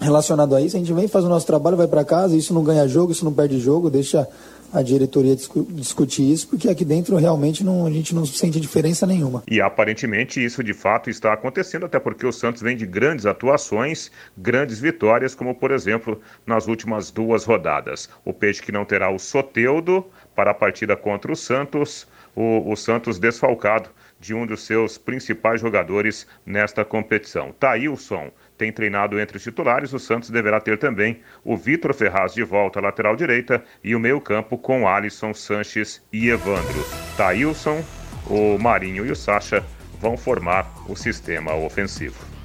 Relacionado 0.00 0.54
a 0.54 0.60
isso, 0.60 0.76
a 0.76 0.78
gente 0.78 0.92
vem, 0.92 1.08
faz 1.08 1.24
o 1.24 1.28
nosso 1.28 1.46
trabalho, 1.46 1.76
vai 1.76 1.86
para 1.86 2.04
casa, 2.04 2.36
isso 2.36 2.52
não 2.52 2.62
ganha 2.62 2.86
jogo, 2.86 3.12
isso 3.12 3.24
não 3.24 3.32
perde 3.32 3.58
jogo, 3.58 3.88
deixa 3.88 4.28
a 4.72 4.82
diretoria 4.82 5.34
discu 5.34 5.66
discutir 5.70 6.32
isso, 6.32 6.48
porque 6.48 6.68
aqui 6.68 6.84
dentro 6.84 7.16
realmente 7.16 7.64
não, 7.64 7.86
a 7.86 7.90
gente 7.90 8.14
não 8.14 8.24
sente 8.24 8.60
diferença 8.60 9.06
nenhuma. 9.06 9.42
E 9.50 9.60
aparentemente 9.60 10.44
isso 10.44 10.62
de 10.62 10.74
fato 10.74 11.10
está 11.10 11.32
acontecendo, 11.32 11.86
até 11.86 11.98
porque 11.98 12.26
o 12.26 12.32
Santos 12.32 12.62
vem 12.62 12.76
de 12.76 12.86
grandes 12.86 13.26
atuações, 13.26 14.10
grandes 14.36 14.78
vitórias, 14.80 15.34
como 15.34 15.54
por 15.54 15.70
exemplo 15.70 16.20
nas 16.46 16.66
últimas 16.66 17.10
duas 17.10 17.44
rodadas. 17.44 18.08
O 18.24 18.32
Peixe 18.32 18.62
que 18.62 18.72
não 18.72 18.84
terá 18.84 19.10
o 19.10 19.18
Soteudo 19.18 20.04
para 20.34 20.50
a 20.50 20.54
partida 20.54 20.96
contra 20.96 21.32
o 21.32 21.36
Santos, 21.36 22.06
o, 22.34 22.70
o 22.70 22.76
Santos 22.76 23.18
desfalcado 23.18 23.90
de 24.20 24.34
um 24.34 24.46
dos 24.46 24.62
seus 24.62 24.98
principais 24.98 25.60
jogadores 25.60 26.26
nesta 26.44 26.84
competição. 26.84 27.52
Taílson 27.58 28.30
tem 28.58 28.72
treinado 28.72 29.18
entre 29.20 29.36
os 29.36 29.42
titulares, 29.42 29.92
o 29.92 29.98
Santos 29.98 30.28
deverá 30.30 30.60
ter 30.60 30.76
também 30.76 31.20
o 31.44 31.56
Vitor 31.56 31.94
Ferraz 31.94 32.34
de 32.34 32.42
volta 32.42 32.80
à 32.80 32.82
lateral 32.82 33.14
direita 33.14 33.62
e 33.82 33.94
o 33.94 34.00
meio-campo 34.00 34.58
com 34.58 34.86
Alisson, 34.86 35.32
Sanches 35.32 36.04
e 36.12 36.28
Evandro. 36.28 36.84
Taílson, 37.16 37.82
o 38.26 38.58
Marinho 38.58 39.06
e 39.06 39.12
o 39.12 39.16
Sacha 39.16 39.64
vão 40.00 40.16
formar 40.16 40.66
o 40.88 40.96
sistema 40.96 41.54
ofensivo. 41.54 42.38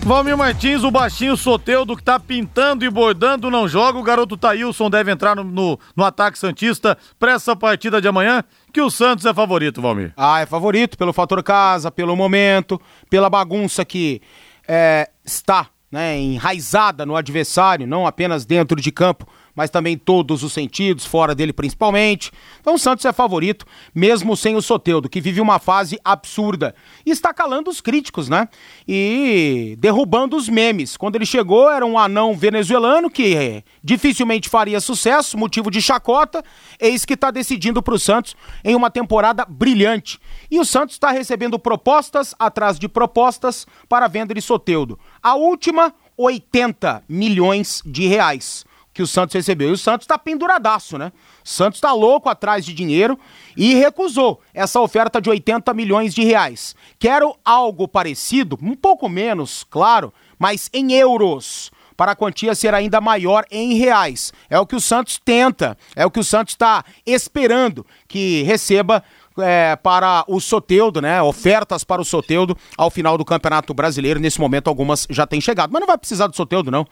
Valmir 0.00 0.38
Martins, 0.38 0.84
o 0.84 0.90
baixinho 0.90 1.36
Soteudo 1.36 1.96
que 1.96 2.02
tá 2.02 2.18
pintando 2.18 2.84
e 2.84 2.90
bordando, 2.90 3.50
não 3.50 3.68
joga. 3.68 3.98
O 3.98 4.02
garoto 4.02 4.36
Taílson 4.36 4.88
deve 4.88 5.10
entrar 5.10 5.36
no, 5.36 5.44
no, 5.44 5.78
no 5.94 6.04
ataque 6.04 6.38
Santista 6.38 6.96
para 7.18 7.32
essa 7.32 7.54
partida 7.54 8.00
de 8.00 8.08
amanhã, 8.08 8.42
que 8.72 8.80
o 8.80 8.90
Santos 8.90 9.26
é 9.26 9.34
favorito, 9.34 9.82
Valmir. 9.82 10.12
Ah, 10.16 10.40
é 10.40 10.46
favorito 10.46 10.96
pelo 10.96 11.12
fator 11.12 11.42
casa, 11.42 11.90
pelo 11.90 12.16
momento, 12.16 12.80
pela 13.10 13.28
bagunça 13.28 13.84
que 13.84 14.22
é, 14.68 15.08
está 15.24 15.70
né, 15.90 16.18
enraizada 16.18 17.06
no 17.06 17.16
adversário, 17.16 17.86
não 17.86 18.06
apenas 18.06 18.44
dentro 18.44 18.80
de 18.80 18.92
campo, 18.92 19.26
mas 19.58 19.70
também 19.70 19.98
todos 19.98 20.44
os 20.44 20.52
sentidos, 20.52 21.04
fora 21.04 21.34
dele 21.34 21.52
principalmente. 21.52 22.30
Então 22.60 22.74
o 22.74 22.78
Santos 22.78 23.04
é 23.04 23.12
favorito, 23.12 23.66
mesmo 23.92 24.36
sem 24.36 24.54
o 24.54 24.62
Soteudo, 24.62 25.08
que 25.08 25.20
vive 25.20 25.40
uma 25.40 25.58
fase 25.58 25.98
absurda. 26.04 26.76
E 27.04 27.10
está 27.10 27.34
calando 27.34 27.68
os 27.68 27.80
críticos, 27.80 28.28
né? 28.28 28.48
E 28.86 29.74
derrubando 29.80 30.36
os 30.36 30.48
memes. 30.48 30.96
Quando 30.96 31.16
ele 31.16 31.26
chegou, 31.26 31.68
era 31.68 31.84
um 31.84 31.98
anão 31.98 32.36
venezuelano 32.36 33.10
que 33.10 33.64
dificilmente 33.82 34.48
faria 34.48 34.78
sucesso, 34.78 35.36
motivo 35.36 35.72
de 35.72 35.82
chacota. 35.82 36.40
Eis 36.78 37.04
que 37.04 37.14
está 37.14 37.32
decidindo 37.32 37.82
para 37.82 37.94
o 37.94 37.98
Santos 37.98 38.36
em 38.62 38.76
uma 38.76 38.92
temporada 38.92 39.44
brilhante. 39.44 40.20
E 40.48 40.60
o 40.60 40.64
Santos 40.64 40.94
está 40.94 41.10
recebendo 41.10 41.58
propostas 41.58 42.32
atrás 42.38 42.78
de 42.78 42.88
propostas 42.88 43.66
para 43.88 44.06
venda 44.06 44.32
de 44.32 44.40
Soteudo. 44.40 44.96
A 45.20 45.34
última, 45.34 45.92
80 46.16 47.02
milhões 47.08 47.82
de 47.84 48.06
reais 48.06 48.67
que 48.98 49.02
o 49.02 49.06
Santos 49.06 49.32
recebeu. 49.34 49.68
E 49.68 49.72
o 49.72 49.78
Santos 49.78 50.06
está 50.06 50.18
penduradaço, 50.18 50.98
né? 50.98 51.12
O 51.44 51.48
Santos 51.48 51.76
está 51.76 51.92
louco 51.92 52.28
atrás 52.28 52.64
de 52.64 52.74
dinheiro 52.74 53.16
e 53.56 53.72
recusou 53.76 54.40
essa 54.52 54.80
oferta 54.80 55.20
de 55.20 55.30
80 55.30 55.72
milhões 55.72 56.12
de 56.12 56.24
reais. 56.24 56.74
Quero 56.98 57.36
algo 57.44 57.86
parecido, 57.86 58.58
um 58.60 58.74
pouco 58.74 59.08
menos, 59.08 59.64
claro, 59.70 60.12
mas 60.36 60.68
em 60.72 60.94
euros 60.94 61.70
para 61.96 62.12
a 62.12 62.16
quantia 62.16 62.56
ser 62.56 62.74
ainda 62.74 63.00
maior 63.00 63.44
em 63.52 63.74
reais. 63.74 64.32
É 64.50 64.58
o 64.58 64.66
que 64.66 64.74
o 64.74 64.80
Santos 64.80 65.20
tenta, 65.24 65.78
é 65.94 66.04
o 66.04 66.10
que 66.10 66.18
o 66.18 66.24
Santos 66.24 66.54
está 66.54 66.84
esperando 67.06 67.86
que 68.08 68.42
receba 68.42 69.04
é, 69.38 69.76
para 69.76 70.24
o 70.26 70.40
Soteudo, 70.40 71.00
né? 71.00 71.22
Ofertas 71.22 71.84
para 71.84 72.02
o 72.02 72.04
Soteudo 72.04 72.56
ao 72.76 72.90
final 72.90 73.16
do 73.16 73.24
Campeonato 73.24 73.72
Brasileiro. 73.72 74.18
Nesse 74.18 74.40
momento, 74.40 74.68
algumas 74.68 75.06
já 75.08 75.24
têm 75.26 75.40
chegado. 75.40 75.70
Mas 75.72 75.80
não 75.80 75.86
vai 75.86 75.98
precisar 75.98 76.26
do 76.26 76.34
Soteudo, 76.36 76.70
não. 76.70 76.84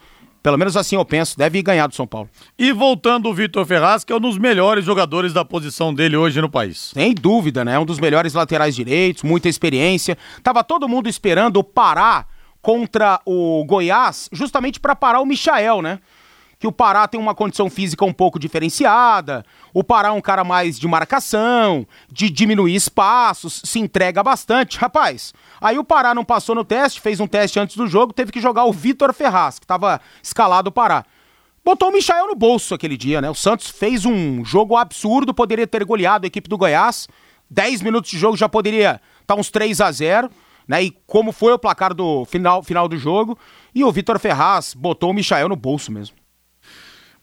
Pelo 0.46 0.56
menos 0.56 0.76
assim 0.76 0.94
eu 0.94 1.04
penso, 1.04 1.36
deve 1.36 1.60
ganhar 1.60 1.88
do 1.88 1.94
São 1.96 2.06
Paulo. 2.06 2.30
E 2.56 2.70
voltando 2.70 3.28
o 3.28 3.34
Vitor 3.34 3.66
Ferraz, 3.66 4.04
que 4.04 4.12
é 4.12 4.16
um 4.16 4.20
dos 4.20 4.38
melhores 4.38 4.84
jogadores 4.84 5.32
da 5.32 5.44
posição 5.44 5.92
dele 5.92 6.16
hoje 6.16 6.40
no 6.40 6.48
país. 6.48 6.92
Sem 6.94 7.12
dúvida, 7.12 7.64
né? 7.64 7.76
Um 7.80 7.84
dos 7.84 7.98
melhores 7.98 8.32
laterais 8.32 8.76
direitos, 8.76 9.24
muita 9.24 9.48
experiência. 9.48 10.16
Tava 10.44 10.62
todo 10.62 10.88
mundo 10.88 11.08
esperando 11.08 11.56
o 11.56 11.64
Pará 11.64 12.26
contra 12.62 13.20
o 13.26 13.64
Goiás, 13.64 14.28
justamente 14.30 14.78
para 14.78 14.94
parar 14.94 15.20
o 15.20 15.26
Michael, 15.26 15.82
né? 15.82 15.98
Que 16.58 16.66
o 16.66 16.72
Pará 16.72 17.06
tem 17.06 17.20
uma 17.20 17.34
condição 17.34 17.68
física 17.68 18.04
um 18.04 18.12
pouco 18.12 18.38
diferenciada, 18.38 19.44
o 19.74 19.84
Pará 19.84 20.08
é 20.08 20.12
um 20.12 20.20
cara 20.20 20.42
mais 20.42 20.78
de 20.78 20.88
marcação, 20.88 21.86
de 22.10 22.30
diminuir 22.30 22.74
espaços, 22.74 23.60
se 23.64 23.78
entrega 23.78 24.22
bastante. 24.22 24.78
Rapaz, 24.78 25.34
aí 25.60 25.78
o 25.78 25.84
Pará 25.84 26.14
não 26.14 26.24
passou 26.24 26.54
no 26.54 26.64
teste, 26.64 27.00
fez 27.00 27.20
um 27.20 27.26
teste 27.26 27.60
antes 27.60 27.76
do 27.76 27.86
jogo, 27.86 28.12
teve 28.12 28.32
que 28.32 28.40
jogar 28.40 28.64
o 28.64 28.72
Vitor 28.72 29.12
Ferraz, 29.12 29.58
que 29.58 29.64
estava 29.64 30.00
escalado 30.22 30.68
o 30.68 30.72
Pará. 30.72 31.04
Botou 31.64 31.88
o 31.88 31.92
Michael 31.92 32.28
no 32.28 32.34
bolso 32.34 32.74
aquele 32.74 32.96
dia, 32.96 33.20
né? 33.20 33.28
O 33.28 33.34
Santos 33.34 33.68
fez 33.68 34.04
um 34.06 34.44
jogo 34.44 34.76
absurdo, 34.76 35.34
poderia 35.34 35.66
ter 35.66 35.84
goleado 35.84 36.24
a 36.24 36.28
equipe 36.28 36.48
do 36.48 36.56
Goiás. 36.56 37.08
10 37.50 37.82
minutos 37.82 38.10
de 38.10 38.18
jogo 38.18 38.36
já 38.36 38.48
poderia 38.48 39.00
estar 39.20 39.34
tá 39.34 39.36
uns 39.36 39.50
3 39.50 39.80
a 39.80 39.90
0 39.90 40.30
né? 40.66 40.82
E 40.82 40.90
como 41.06 41.32
foi 41.32 41.52
o 41.52 41.58
placar 41.58 41.94
do 41.94 42.24
final, 42.24 42.62
final 42.62 42.88
do 42.88 42.96
jogo. 42.96 43.38
E 43.74 43.84
o 43.84 43.92
Vitor 43.92 44.18
Ferraz 44.18 44.74
botou 44.74 45.10
o 45.10 45.14
Michael 45.14 45.48
no 45.48 45.56
bolso 45.56 45.92
mesmo. 45.92 46.16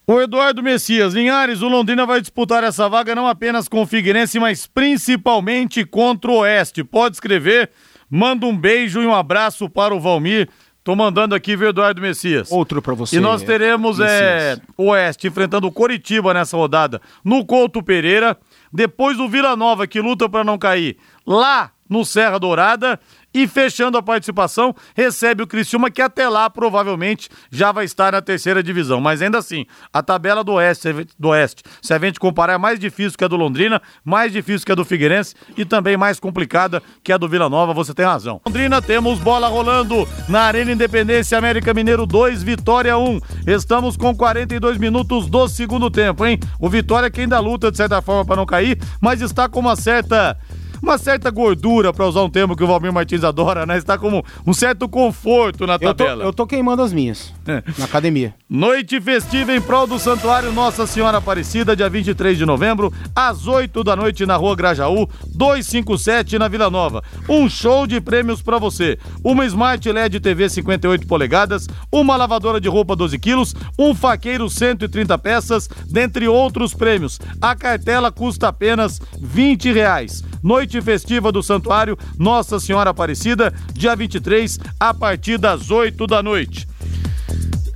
O 0.06 0.20
Eduardo 0.20 0.62
Messias, 0.62 1.14
Linhares, 1.14 1.62
o 1.62 1.70
Londrina 1.70 2.06
vai 2.06 2.20
disputar 2.20 2.62
essa 2.62 2.90
vaga 2.90 3.16
não 3.16 3.26
apenas 3.26 3.70
com 3.70 3.82
o 3.82 3.86
Figueirense, 3.86 4.38
mas 4.38 4.68
principalmente 4.68 5.86
contra 5.86 6.30
o 6.30 6.40
Oeste. 6.40 6.84
Pode 6.84 7.16
escrever, 7.16 7.72
manda 8.10 8.46
um 8.46 8.58
beijo 8.58 9.02
e 9.02 9.06
um 9.06 9.16
abraço 9.16 9.70
para 9.70 9.96
o 9.96 10.02
Valmir. 10.02 10.50
Tô 10.84 10.94
mandando 10.94 11.34
aqui, 11.34 11.56
viu, 11.56 11.70
Eduardo 11.70 12.02
Messias? 12.02 12.52
Outro 12.52 12.82
para 12.82 12.94
você. 12.94 13.16
E 13.16 13.20
nós 13.22 13.42
teremos 13.44 14.02
é, 14.02 14.58
o 14.78 14.88
Oeste 14.88 15.28
enfrentando 15.28 15.68
o 15.68 15.72
Coritiba 15.72 16.34
nessa 16.34 16.58
rodada 16.58 17.02
no 17.24 17.46
Couto 17.46 17.82
Pereira. 17.82 18.38
depois 18.74 19.18
o 19.18 19.30
Vila 19.30 19.56
Nova, 19.56 19.88
que 19.88 20.02
luta 20.02 20.28
para 20.28 20.44
não 20.44 20.58
cair, 20.58 20.98
lá 21.26 21.72
no 21.90 22.04
Serra 22.04 22.38
Dourada. 22.38 23.00
E 23.34 23.48
fechando 23.48 23.98
a 23.98 24.04
participação, 24.04 24.76
recebe 24.96 25.44
o 25.44 25.48
Criciúma, 25.48 25.90
que 25.90 26.02
até 26.02 26.30
lá 26.30 26.50
provavelmente 26.50 27.30
já 27.52 27.72
vai 27.72 27.86
estar 27.86 28.12
na 28.12 28.22
terceira 28.22 28.62
divisão. 28.62 29.02
Mas 29.02 29.22
ainda 29.22 29.40
assim, 29.40 29.66
a 29.92 30.04
tabela 30.04 30.44
do 30.44 30.54
Oeste, 30.54 31.08
do 31.18 31.30
Oeste, 31.30 31.64
se 31.82 31.94
a 31.94 32.00
gente 32.00 32.20
comparar, 32.20 32.54
é 32.54 32.58
mais 32.58 32.80
difícil 32.80 33.18
que 33.18 33.24
a 33.24 33.28
do 33.28 33.36
Londrina, 33.36 33.82
mais 34.04 34.32
difícil 34.32 34.66
que 34.66 34.72
a 34.72 34.76
do 34.76 34.86
Figueirense 34.86 35.36
e 35.58 35.66
também 35.66 35.98
mais 35.98 36.20
complicada 36.20 36.82
que 37.04 37.12
a 37.12 37.18
do 37.18 37.28
Vila 37.28 37.50
Nova, 37.50 37.74
você 37.74 37.94
tem 37.94 38.06
razão. 38.06 38.40
Londrina, 38.46 38.82
temos 38.82 39.20
bola 39.20 39.48
rolando 39.48 40.08
na 40.30 40.42
Arena 40.42 40.72
Independência 40.72 41.38
América 41.38 41.74
Mineiro 41.74 42.06
2, 42.06 42.44
Vitória 42.44 42.98
1. 42.98 43.20
Estamos 43.48 43.98
com 43.98 44.16
42 44.16 44.78
minutos 44.78 45.28
do 45.28 45.48
segundo 45.48 45.90
tempo, 45.90 46.26
hein? 46.26 46.40
O 46.60 46.70
Vitória 46.70 47.10
que 47.10 47.22
ainda 47.22 47.40
luta 47.40 47.72
de 47.72 47.78
certa 47.78 48.02
forma 48.02 48.26
para 48.26 48.36
não 48.36 48.46
cair, 48.46 48.78
mas 49.02 49.22
está 49.22 49.50
com 49.50 49.60
uma 49.60 49.76
certa 49.76 50.38
uma 50.84 50.98
certa 50.98 51.32
gordura, 51.32 51.94
para 51.94 52.06
usar 52.06 52.22
um 52.24 52.30
termo 52.30 52.58
que 52.58 52.64
o 52.64 52.68
Valmir 52.68 52.92
Martins 52.92 53.24
adora, 53.24 53.66
né? 53.66 53.78
Está 53.78 53.98
como 53.98 54.22
um 54.46 54.54
certo 54.54 54.90
conforto 54.90 55.66
na 55.66 55.76
Eu 55.76 55.80
tô, 55.80 55.94
tabela. 55.94 56.24
eu 56.26 56.34
tô 56.34 56.46
queimando 56.46 56.82
as 56.82 56.92
minhas 56.92 57.34
na 57.78 57.86
academia. 57.86 58.36
Noite 58.50 59.00
festiva 59.00 59.56
em 59.56 59.62
prol 59.62 59.88
do 59.88 59.98
Santuário 59.98 60.52
Nossa 60.52 60.86
Senhora 60.86 61.20
Aparecida, 61.20 61.74
dia 61.74 61.90
23 61.90 62.38
de 62.38 62.46
novembro, 62.46 62.94
às 63.16 63.48
8 63.48 63.82
da 63.82 63.96
noite 63.96 64.26
na 64.26 64.36
Rua 64.36 64.58
Grajaú, 64.58 65.08
257 65.34 66.38
na 66.38 66.50
Vila 66.50 66.70
Nova. 66.70 67.02
Um 67.30 67.50
show 67.50 67.88
de 67.88 68.02
prêmios 68.02 68.42
para 68.42 68.60
você. 68.60 69.00
Uma 69.24 69.46
Smart 69.46 69.90
LED 69.90 70.20
TV 70.20 70.50
58 70.50 71.08
polegadas, 71.08 71.66
uma 71.90 72.18
lavadora 72.18 72.60
de 72.60 72.68
roupa 72.68 72.94
12 72.94 73.18
quilos, 73.20 73.56
um 73.80 73.96
faqueiro 73.96 74.50
130 74.50 75.18
peças, 75.18 75.70
dentre 75.90 76.28
outros 76.28 76.74
prêmios. 76.74 77.22
A 77.42 77.56
cartela 77.56 78.12
custa 78.12 78.50
apenas 78.50 79.00
20 79.18 79.72
reais. 79.72 80.22
Noite 80.44 80.73
festiva 80.82 81.32
do 81.32 81.44
Santuário 81.44 81.98
Nossa 82.18 82.60
Senhora 82.60 82.90
Aparecida, 82.90 83.54
dia 83.74 83.96
23, 83.96 84.60
a 84.80 84.94
partir 84.94 85.38
das 85.38 85.70
8 85.72 86.08
da 86.08 86.24
noite. 86.24 86.68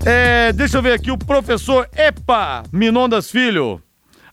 É, 0.06 0.54
deixa 0.54 0.78
eu 0.78 0.82
ver 0.82 0.94
aqui, 0.94 1.12
o 1.12 1.18
professor 1.18 1.88
Epa 1.96 2.64
Minondas 2.72 3.30
Filho. 3.30 3.82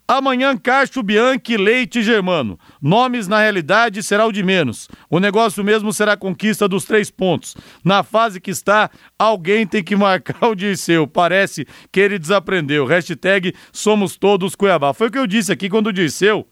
Amanhã, 0.06 0.54
Cacho 0.54 1.02
Bianchi, 1.02 1.56
Leite 1.56 2.02
Germano. 2.02 2.58
Nomes, 2.80 3.26
na 3.26 3.40
realidade, 3.40 4.02
será 4.02 4.26
o 4.26 4.32
de 4.32 4.42
menos. 4.42 4.86
O 5.08 5.18
negócio 5.18 5.64
mesmo 5.64 5.94
será 5.94 6.12
a 6.12 6.16
conquista 6.16 6.68
dos 6.68 6.84
três 6.84 7.10
pontos. 7.10 7.56
Na 7.82 8.02
fase 8.02 8.38
que 8.38 8.50
está, 8.50 8.90
alguém 9.18 9.66
tem 9.66 9.82
que 9.82 9.96
marcar 9.96 10.44
o 10.46 10.54
Dirceu. 10.54 11.06
Parece 11.06 11.66
que 11.90 12.00
ele 12.00 12.18
desaprendeu. 12.18 12.84
Hashtag 12.84 13.54
somos 13.72 14.14
todos 14.18 14.54
Cuiabá. 14.54 14.92
Foi 14.92 15.08
o 15.08 15.10
que 15.10 15.18
eu 15.18 15.26
disse 15.26 15.50
aqui 15.50 15.70
quando 15.70 15.86
o 15.86 15.92
Dirceu 15.92 16.46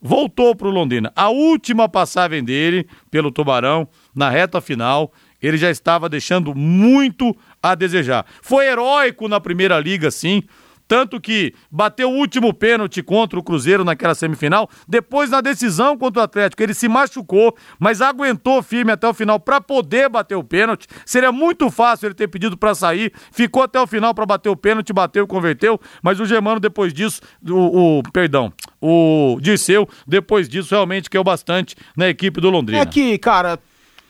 voltou 0.00 0.54
para 0.54 0.68
o 0.68 0.70
Londrina. 0.70 1.12
A 1.14 1.28
última 1.28 1.88
passagem 1.88 2.42
dele 2.44 2.86
pelo 3.10 3.30
Tubarão, 3.30 3.88
na 4.14 4.30
reta 4.30 4.60
final, 4.60 5.12
ele 5.42 5.56
já 5.56 5.70
estava 5.70 6.08
deixando 6.08 6.54
muito 6.54 7.36
a 7.62 7.74
desejar. 7.74 8.26
Foi 8.42 8.66
heróico 8.66 9.28
na 9.28 9.40
primeira 9.40 9.78
liga, 9.78 10.10
sim. 10.10 10.42
Tanto 10.88 11.20
que 11.20 11.52
bateu 11.70 12.10
o 12.10 12.16
último 12.16 12.54
pênalti 12.54 13.02
contra 13.02 13.38
o 13.38 13.42
Cruzeiro 13.42 13.84
naquela 13.84 14.14
semifinal. 14.14 14.68
Depois, 14.86 15.30
na 15.30 15.40
decisão 15.40 15.98
contra 15.98 16.20
o 16.20 16.24
Atlético, 16.24 16.62
ele 16.62 16.74
se 16.74 16.88
machucou, 16.88 17.56
mas 17.78 18.00
aguentou 18.00 18.62
firme 18.62 18.92
até 18.92 19.08
o 19.08 19.14
final 19.14 19.40
para 19.40 19.60
poder 19.60 20.08
bater 20.08 20.36
o 20.36 20.44
pênalti. 20.44 20.86
Seria 21.04 21.32
muito 21.32 21.70
fácil 21.70 22.06
ele 22.06 22.14
ter 22.14 22.28
pedido 22.28 22.56
para 22.56 22.74
sair. 22.74 23.12
Ficou 23.32 23.62
até 23.62 23.80
o 23.80 23.86
final 23.86 24.14
para 24.14 24.26
bater 24.26 24.48
o 24.48 24.56
pênalti, 24.56 24.92
bateu, 24.92 25.26
converteu. 25.26 25.80
Mas 26.02 26.20
o 26.20 26.24
Germano, 26.24 26.60
depois 26.60 26.92
disso, 26.92 27.20
o, 27.48 27.98
o 27.98 28.02
perdão, 28.12 28.52
o 28.80 29.38
Dirceu, 29.40 29.88
depois 30.06 30.48
disso, 30.48 30.74
realmente 30.74 31.10
caiu 31.10 31.24
bastante 31.24 31.74
na 31.96 32.08
equipe 32.08 32.40
do 32.40 32.50
Londrina. 32.50 32.82
É 32.82 32.86
que, 32.86 33.18
cara, 33.18 33.58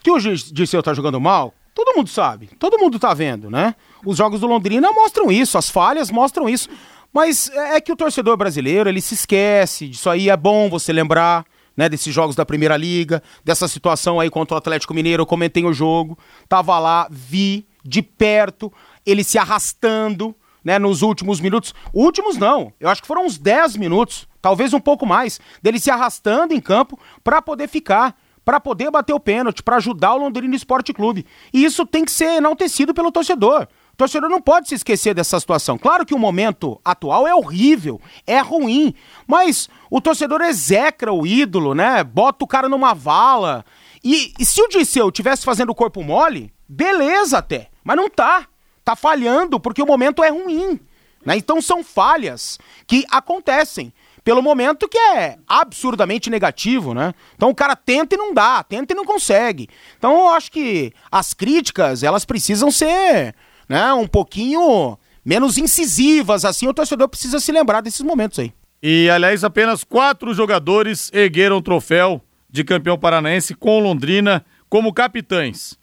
que 0.02 0.10
o 0.10 0.18
Dirceu 0.18 0.82
tá 0.82 0.92
jogando 0.92 1.20
mal, 1.20 1.54
todo 1.74 1.94
mundo 1.96 2.08
sabe, 2.08 2.48
todo 2.58 2.78
mundo 2.78 2.98
tá 2.98 3.12
vendo, 3.12 3.50
né? 3.50 3.74
Os 4.04 4.16
jogos 4.16 4.40
do 4.40 4.46
Londrina 4.46 4.92
mostram 4.92 5.30
isso, 5.30 5.56
as 5.58 5.70
falhas 5.70 6.10
mostram 6.10 6.48
isso. 6.48 6.68
Mas 7.12 7.50
é 7.50 7.80
que 7.80 7.92
o 7.92 7.96
torcedor 7.96 8.36
brasileiro, 8.36 8.88
ele 8.88 9.00
se 9.00 9.14
esquece 9.14 9.88
disso 9.88 10.10
aí, 10.10 10.28
é 10.28 10.36
bom 10.36 10.68
você 10.68 10.92
lembrar, 10.92 11.44
né, 11.76 11.88
desses 11.88 12.12
jogos 12.12 12.34
da 12.34 12.44
Primeira 12.44 12.76
Liga, 12.76 13.22
dessa 13.44 13.68
situação 13.68 14.18
aí 14.18 14.30
contra 14.30 14.54
o 14.54 14.58
Atlético 14.58 14.94
Mineiro, 14.94 15.22
eu 15.22 15.26
comentei 15.26 15.64
o 15.64 15.72
jogo, 15.72 16.18
tava 16.48 16.78
lá, 16.78 17.06
vi 17.10 17.66
de 17.84 18.02
perto, 18.02 18.72
ele 19.04 19.22
se 19.22 19.38
arrastando, 19.38 20.34
né, 20.64 20.78
nos 20.78 21.02
últimos 21.02 21.38
minutos. 21.38 21.72
Últimos 21.92 22.36
não, 22.36 22.72
eu 22.80 22.88
acho 22.88 23.00
que 23.00 23.06
foram 23.06 23.24
uns 23.24 23.38
10 23.38 23.76
minutos, 23.76 24.26
talvez 24.42 24.74
um 24.74 24.80
pouco 24.80 25.06
mais, 25.06 25.40
dele 25.62 25.78
se 25.78 25.90
arrastando 25.90 26.52
em 26.52 26.60
campo 26.60 26.98
para 27.22 27.40
poder 27.40 27.68
ficar, 27.68 28.16
para 28.44 28.58
poder 28.60 28.90
bater 28.90 29.12
o 29.12 29.20
pênalti, 29.20 29.62
para 29.62 29.76
ajudar 29.76 30.14
o 30.14 30.18
Londrina 30.18 30.54
Esporte 30.54 30.92
Clube. 30.92 31.24
E 31.52 31.64
isso 31.64 31.86
tem 31.86 32.04
que 32.04 32.10
ser 32.10 32.36
enaltecido 32.36 32.92
pelo 32.92 33.12
torcedor. 33.12 33.68
O 33.96 34.04
torcedor 34.04 34.28
não 34.28 34.42
pode 34.42 34.68
se 34.68 34.74
esquecer 34.74 35.14
dessa 35.14 35.40
situação. 35.40 35.78
Claro 35.78 36.04
que 36.04 36.14
o 36.14 36.18
momento 36.18 36.78
atual 36.84 37.26
é 37.26 37.34
horrível, 37.34 37.98
é 38.26 38.40
ruim, 38.40 38.94
mas 39.26 39.70
o 39.90 40.02
torcedor 40.02 40.42
execra 40.42 41.10
o 41.14 41.26
ídolo, 41.26 41.74
né? 41.74 42.04
Bota 42.04 42.44
o 42.44 42.46
cara 42.46 42.68
numa 42.68 42.92
vala. 42.92 43.64
E, 44.04 44.34
e 44.38 44.44
se 44.44 44.60
o 44.60 44.68
Disseu 44.68 45.10
tivesse 45.10 45.46
fazendo 45.46 45.70
o 45.70 45.74
corpo 45.74 46.02
mole, 46.04 46.52
beleza 46.68 47.38
até, 47.38 47.70
mas 47.82 47.96
não 47.96 48.10
tá. 48.10 48.46
Tá 48.84 48.94
falhando 48.94 49.58
porque 49.58 49.80
o 49.80 49.86
momento 49.86 50.22
é 50.22 50.28
ruim. 50.28 50.78
Né? 51.24 51.38
Então 51.38 51.62
são 51.62 51.82
falhas 51.82 52.58
que 52.86 53.06
acontecem 53.10 53.94
pelo 54.22 54.42
momento 54.42 54.88
que 54.90 54.98
é 54.98 55.38
absurdamente 55.48 56.28
negativo, 56.28 56.92
né? 56.92 57.14
Então 57.34 57.48
o 57.48 57.54
cara 57.54 57.74
tenta 57.74 58.14
e 58.14 58.18
não 58.18 58.34
dá, 58.34 58.62
tenta 58.62 58.92
e 58.92 58.96
não 58.96 59.06
consegue. 59.06 59.70
Então 59.96 60.12
eu 60.18 60.28
acho 60.28 60.52
que 60.52 60.92
as 61.10 61.32
críticas, 61.32 62.02
elas 62.02 62.26
precisam 62.26 62.70
ser, 62.70 63.34
né, 63.68 63.92
um 63.92 64.06
pouquinho 64.06 64.98
menos 65.24 65.58
incisivas, 65.58 66.44
assim 66.44 66.68
o 66.68 66.74
torcedor 66.74 67.08
precisa 67.08 67.40
se 67.40 67.50
lembrar 67.50 67.80
desses 67.80 68.00
momentos 68.00 68.38
aí. 68.38 68.52
E, 68.82 69.10
aliás, 69.10 69.42
apenas 69.42 69.82
quatro 69.82 70.32
jogadores 70.32 71.10
ergueram 71.12 71.56
o 71.56 71.62
troféu 71.62 72.22
de 72.48 72.62
campeão 72.62 72.98
paranaense 72.98 73.54
com 73.54 73.80
Londrina 73.80 74.44
como 74.68 74.92
capitães. 74.92 75.78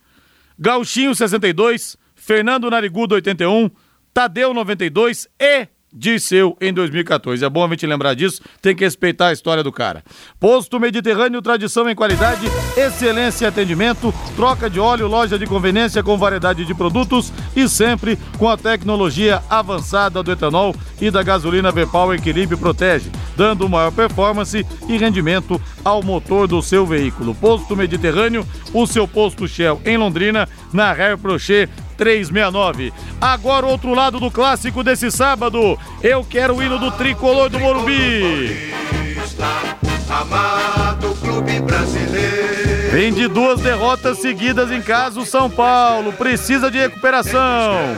Gauchinho, 0.58 1.14
62, 1.14 1.98
Fernando 2.16 2.70
Narigudo, 2.70 3.16
81, 3.16 3.70
Tadeu, 4.14 4.54
92 4.54 5.28
e 5.40 5.68
Dirceu 5.94 6.58
em 6.60 6.74
2014. 6.74 7.46
É 7.46 7.50
bom 7.50 7.64
a 7.64 7.70
gente 7.70 7.86
lembrar 7.86 8.16
disso, 8.16 8.42
tem 8.62 8.76
que 8.76 8.84
respeitar 8.84 9.28
a 9.28 9.34
história 9.34 9.62
do 9.62 9.72
cara. 9.72 10.04
Posto 10.40 10.80
Mediterrâneo, 10.80 11.42
tradição 11.42 11.88
em 11.88 11.94
qualidade, 11.94 12.48
excelência 12.76 13.46
em 13.46 13.48
atendimento, 13.48 14.12
troca 14.36 14.68
de 14.68 14.80
óleo, 14.80 15.08
loja 15.08 15.38
de 15.38 15.46
conveniência 15.46 16.02
com 16.02 16.18
variedade 16.18 16.66
de 16.66 16.74
produtos 16.74 17.32
e 17.56 17.70
sempre 17.70 18.18
com 18.40 18.50
a 18.50 18.58
tecnologia 18.58 19.44
avançada 19.48 20.24
do 20.24 20.32
etanol 20.32 20.76
e 21.00 21.12
da 21.12 21.22
gasolina 21.22 21.72
V-Power 21.72 22.18
Equilíbrio 22.18 22.58
Protege, 22.58 23.12
dando 23.38 23.70
maior 23.70 23.92
performance 23.92 24.66
e 24.88 24.98
rendimento 24.98 25.62
ao 25.84 26.02
motor 26.02 26.48
do 26.48 26.62
seu 26.62 26.88
veículo. 26.88 27.36
Posto 27.36 27.76
Mediterrâneo, 27.76 28.48
o 28.74 28.88
seu 28.88 29.08
posto 29.08 29.48
Shell 29.48 29.80
em 29.86 29.98
Londrina, 29.98 30.50
na 30.72 30.92
Hair 30.92 31.20
Prochet 31.20 31.70
369. 32.04 32.92
Agora, 33.22 33.66
outro 33.66 33.94
lado 33.94 34.20
do 34.20 34.30
clássico 34.30 34.84
desse 34.84 35.10
sábado. 35.10 35.80
Eu 36.02 36.26
quero 36.26 36.58
o 36.58 36.62
hino 36.62 36.78
do 36.78 36.92
tricolor 36.92 37.50
do 37.50 37.58
Morumbi. 37.58 38.74
Amado 40.10 41.16
clube 41.22 41.62
brasileiro. 41.62 42.92
Vem 42.92 43.14
de 43.14 43.30
duas 43.30 43.62
derrotas 43.62 44.20
seguidas 44.20 44.70
em 44.70 44.82
casa, 44.82 45.20
o 45.20 45.26
São 45.26 45.50
Paulo 45.50 46.12
precisa 46.12 46.70
de 46.70 46.78
recuperação. 46.78 47.96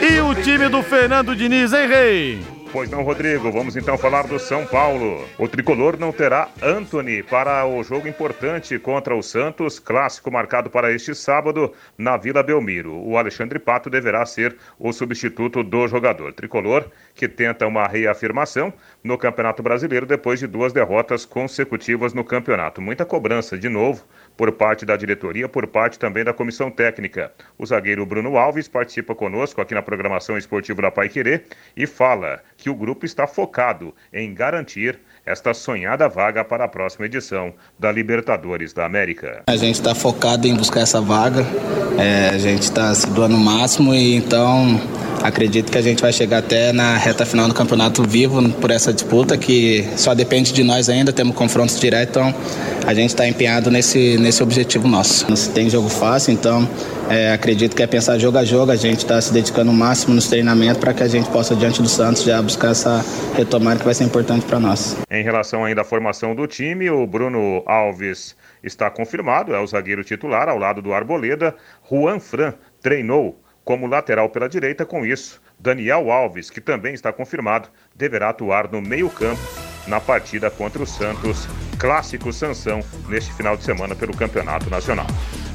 E 0.00 0.18
o 0.20 0.34
time 0.34 0.68
do 0.70 0.82
Fernando 0.82 1.36
Diniz, 1.36 1.74
hein, 1.74 1.86
Rei? 1.86 2.53
Pois 2.74 2.90
não, 2.90 3.04
Rodrigo. 3.04 3.52
Vamos 3.52 3.76
então 3.76 3.96
falar 3.96 4.26
do 4.26 4.36
São 4.36 4.66
Paulo. 4.66 5.24
O 5.38 5.46
tricolor 5.46 5.96
não 5.96 6.10
terá 6.10 6.48
Anthony 6.60 7.22
para 7.22 7.64
o 7.64 7.84
jogo 7.84 8.08
importante 8.08 8.76
contra 8.80 9.14
o 9.14 9.22
Santos, 9.22 9.78
clássico 9.78 10.28
marcado 10.28 10.68
para 10.68 10.92
este 10.92 11.14
sábado 11.14 11.72
na 11.96 12.16
Vila 12.16 12.42
Belmiro. 12.42 12.92
O 12.92 13.16
Alexandre 13.16 13.60
Pato 13.60 13.88
deverá 13.88 14.26
ser 14.26 14.56
o 14.76 14.92
substituto 14.92 15.62
do 15.62 15.86
jogador. 15.86 16.32
Tricolor 16.32 16.86
que 17.14 17.28
tenta 17.28 17.64
uma 17.64 17.86
reafirmação 17.86 18.72
no 19.04 19.16
Campeonato 19.16 19.62
Brasileiro 19.62 20.04
depois 20.04 20.40
de 20.40 20.48
duas 20.48 20.72
derrotas 20.72 21.24
consecutivas 21.24 22.12
no 22.12 22.24
campeonato. 22.24 22.82
Muita 22.82 23.04
cobrança 23.04 23.56
de 23.56 23.68
novo 23.68 24.04
por 24.36 24.52
parte 24.52 24.84
da 24.84 24.96
diretoria, 24.96 25.48
por 25.48 25.66
parte 25.66 25.98
também 25.98 26.24
da 26.24 26.32
comissão 26.32 26.70
técnica. 26.70 27.32
O 27.56 27.64
zagueiro 27.64 28.04
Bruno 28.04 28.36
Alves 28.36 28.68
participa 28.68 29.14
conosco 29.14 29.60
aqui 29.60 29.74
na 29.74 29.82
programação 29.82 30.36
esportiva 30.36 30.82
da 30.82 30.90
Pai 30.90 31.08
Querer 31.08 31.44
e 31.76 31.86
fala 31.86 32.42
que 32.56 32.68
o 32.68 32.74
grupo 32.74 33.06
está 33.06 33.26
focado 33.26 33.94
em 34.12 34.34
garantir 34.34 34.98
esta 35.26 35.54
sonhada 35.54 36.08
vaga 36.08 36.44
para 36.44 36.64
a 36.64 36.68
próxima 36.68 37.06
edição 37.06 37.54
da 37.78 37.90
Libertadores 37.90 38.72
da 38.72 38.84
América. 38.84 39.42
A 39.46 39.56
gente 39.56 39.76
está 39.76 39.94
focado 39.94 40.46
em 40.46 40.54
buscar 40.54 40.80
essa 40.80 41.00
vaga, 41.00 41.44
é, 41.98 42.28
a 42.28 42.38
gente 42.38 42.62
está 42.62 42.94
se 42.94 43.08
doando 43.08 43.36
o 43.36 43.40
máximo 43.40 43.94
e 43.94 44.16
então 44.16 44.80
acredito 45.22 45.72
que 45.72 45.78
a 45.78 45.82
gente 45.82 46.02
vai 46.02 46.12
chegar 46.12 46.38
até 46.38 46.70
na 46.70 46.98
reta 46.98 47.24
final 47.24 47.48
do 47.48 47.54
campeonato 47.54 48.02
vivo 48.02 48.46
por 48.60 48.70
essa 48.70 48.92
disputa, 48.92 49.38
que 49.38 49.88
só 49.96 50.14
depende 50.14 50.52
de 50.52 50.62
nós 50.62 50.90
ainda, 50.90 51.14
temos 51.14 51.34
confrontos 51.34 51.80
diretos, 51.80 52.10
então 52.10 52.34
a 52.86 52.92
gente 52.92 53.08
está 53.08 53.26
empenhado 53.26 53.70
nesse, 53.70 54.18
nesse 54.18 54.42
objetivo 54.42 54.86
nosso. 54.86 55.26
Não 55.26 55.34
se 55.34 55.48
tem 55.48 55.70
jogo 55.70 55.88
fácil, 55.88 56.34
então 56.34 56.68
é, 57.08 57.32
acredito 57.32 57.74
que 57.74 57.82
é 57.82 57.86
pensar 57.86 58.18
jogo 58.18 58.36
a 58.36 58.44
jogo, 58.44 58.70
a 58.70 58.76
gente 58.76 58.98
está 58.98 59.18
se 59.18 59.32
dedicando 59.32 59.70
o 59.70 59.74
máximo 59.74 60.14
nos 60.14 60.28
treinamentos 60.28 60.76
para 60.76 60.92
que 60.92 61.02
a 61.02 61.08
gente 61.08 61.30
possa, 61.30 61.56
diante 61.56 61.80
do 61.80 61.88
Santos, 61.88 62.22
já 62.22 62.42
buscar 62.42 62.72
essa 62.72 63.02
retomada 63.34 63.78
que 63.78 63.84
vai 63.86 63.94
ser 63.94 64.04
importante 64.04 64.44
para 64.44 64.60
nós. 64.60 64.94
Em 65.14 65.22
relação 65.22 65.64
ainda 65.64 65.82
à 65.82 65.84
formação 65.84 66.34
do 66.34 66.44
time, 66.44 66.90
o 66.90 67.06
Bruno 67.06 67.62
Alves 67.66 68.36
está 68.64 68.90
confirmado, 68.90 69.54
é 69.54 69.60
o 69.60 69.66
zagueiro 69.66 70.02
titular 70.02 70.48
ao 70.48 70.58
lado 70.58 70.82
do 70.82 70.92
Arboleda. 70.92 71.54
Juan 71.88 72.18
Fran 72.18 72.54
treinou 72.82 73.40
como 73.64 73.86
lateral 73.86 74.28
pela 74.28 74.48
direita, 74.48 74.84
com 74.84 75.06
isso, 75.06 75.40
Daniel 75.56 76.10
Alves, 76.10 76.50
que 76.50 76.60
também 76.60 76.94
está 76.94 77.12
confirmado, 77.12 77.68
deverá 77.94 78.30
atuar 78.30 78.68
no 78.68 78.82
meio-campo 78.82 79.40
na 79.86 80.00
partida 80.00 80.50
contra 80.50 80.82
o 80.82 80.86
Santos, 80.86 81.46
clássico 81.78 82.32
Sansão, 82.32 82.80
neste 83.08 83.32
final 83.34 83.56
de 83.56 83.62
semana 83.62 83.94
pelo 83.94 84.16
Campeonato 84.16 84.68
Nacional. 84.68 85.06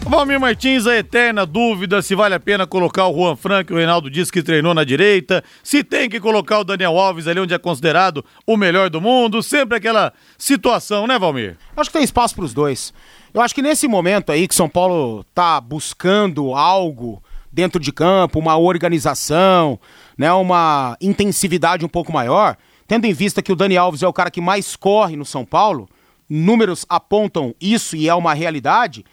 Valmir 0.05 0.39
Martins, 0.39 0.87
a 0.87 0.97
eterna 0.97 1.45
dúvida 1.45 2.01
se 2.01 2.15
vale 2.15 2.33
a 2.33 2.39
pena 2.39 2.65
colocar 2.65 3.07
o 3.07 3.13
Juan 3.13 3.35
Frank, 3.35 3.71
o 3.71 3.75
Reinaldo 3.75 4.09
disse 4.09 4.31
que 4.31 4.41
treinou 4.41 4.73
na 4.73 4.83
direita, 4.83 5.43
se 5.63 5.83
tem 5.83 6.09
que 6.09 6.19
colocar 6.19 6.59
o 6.59 6.63
Daniel 6.63 6.97
Alves 6.97 7.27
ali 7.27 7.39
onde 7.39 7.53
é 7.53 7.57
considerado 7.59 8.25
o 8.45 8.57
melhor 8.57 8.89
do 8.89 8.99
mundo, 8.99 9.43
sempre 9.43 9.77
aquela 9.77 10.11
situação, 10.37 11.05
né, 11.05 11.19
Valmir? 11.19 11.57
Acho 11.77 11.89
que 11.89 11.97
tem 11.97 12.03
espaço 12.03 12.33
para 12.33 12.45
os 12.45 12.53
dois. 12.53 12.93
Eu 13.33 13.41
acho 13.41 13.53
que 13.53 13.61
nesse 13.61 13.87
momento 13.87 14.31
aí 14.31 14.47
que 14.47 14.55
São 14.55 14.67
Paulo 14.67 15.23
tá 15.33 15.61
buscando 15.61 16.55
algo 16.55 17.21
dentro 17.51 17.79
de 17.79 17.91
campo, 17.91 18.39
uma 18.39 18.57
organização, 18.57 19.79
né, 20.17 20.31
uma 20.33 20.97
intensividade 20.99 21.85
um 21.85 21.89
pouco 21.89 22.11
maior, 22.11 22.57
tendo 22.87 23.05
em 23.05 23.13
vista 23.13 23.41
que 23.41 23.51
o 23.51 23.55
Dani 23.55 23.77
Alves 23.77 24.01
é 24.01 24.07
o 24.07 24.13
cara 24.13 24.31
que 24.31 24.41
mais 24.41 24.75
corre 24.75 25.15
no 25.15 25.25
São 25.25 25.45
Paulo, 25.45 25.87
números 26.27 26.85
apontam 26.89 27.53
isso 27.61 27.95
e 27.95 28.07
é 28.09 28.15
uma 28.15 28.33
realidade. 28.33 29.05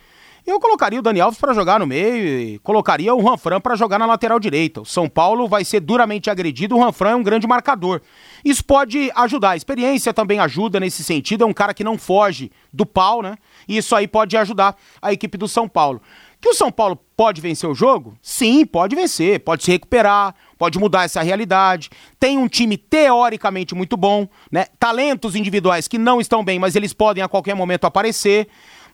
Eu 0.47 0.61
colocaria 0.61 1.01
o 1.01 1.03
Dani 1.03 1.21
Alves 1.21 1.41
para 1.41 1.53
jogar 1.53 1.81
no 1.81 1.89
meio 1.89 2.41
e 2.41 2.59
colocaria 2.61 3.13
o 3.13 3.21
Ranfran 3.21 3.61
para 3.61 3.75
jogar 3.75 3.99
na 3.99 4.07
lateral 4.07 4.39
direita. 4.39 4.83
O 4.83 4.85
São 4.85 5.09
Paulo 5.09 5.49
vai 5.49 5.65
ser 5.65 5.81
duramente 5.81 6.31
agredido, 6.31 6.77
o 6.77 6.81
Ranfran 6.81 7.11
é 7.11 7.17
um 7.17 7.23
grande 7.23 7.49
marcador. 7.49 8.01
Isso 8.45 8.65
pode 8.65 9.11
ajudar. 9.17 9.51
A 9.51 9.57
experiência 9.57 10.15
também 10.15 10.39
ajuda 10.39 10.79
nesse 10.79 11.03
sentido, 11.03 11.43
é 11.43 11.47
um 11.49 11.53
cara 11.53 11.75
que 11.75 11.83
não 11.83 11.99
foge 11.99 12.53
do 12.73 12.87
pau, 12.87 13.23
né? 13.23 13.37
E 13.67 13.77
isso 13.77 13.97
aí 13.97 14.07
pode 14.07 14.37
ajudar 14.37 14.77
a 15.03 15.13
equipe 15.13 15.37
do 15.37 15.49
São 15.49 15.69
Paulo. 15.69 16.01
Que 16.41 16.51
o 16.51 16.55
São 16.55 16.71
Paulo 16.71 16.97
pode 17.17 17.41
vencer 17.41 17.69
o 17.69 17.75
jogo? 17.75 18.17
Sim, 18.23 18.65
pode 18.65 18.95
vencer, 18.95 19.41
pode 19.41 19.65
se 19.65 19.73
recuperar, 19.73 20.33
pode 20.57 20.79
mudar 20.79 21.03
essa 21.03 21.23
realidade. 21.23 21.91
Tem 22.21 22.39
um 22.39 22.47
time 22.47 22.77
teoricamente 22.77 23.75
muito 23.75 23.97
bom, 23.97 24.29
né? 24.49 24.67
Talentos 24.79 25.35
individuais 25.35 25.89
que 25.89 25.99
não 25.99 26.21
estão 26.21 26.45
bem, 26.45 26.61
mas 26.61 26.77
eles 26.77 26.93
podem 26.93 27.21
a 27.21 27.29
qualquer 27.29 27.57
momento 27.57 27.85
aparecer. 27.85 28.47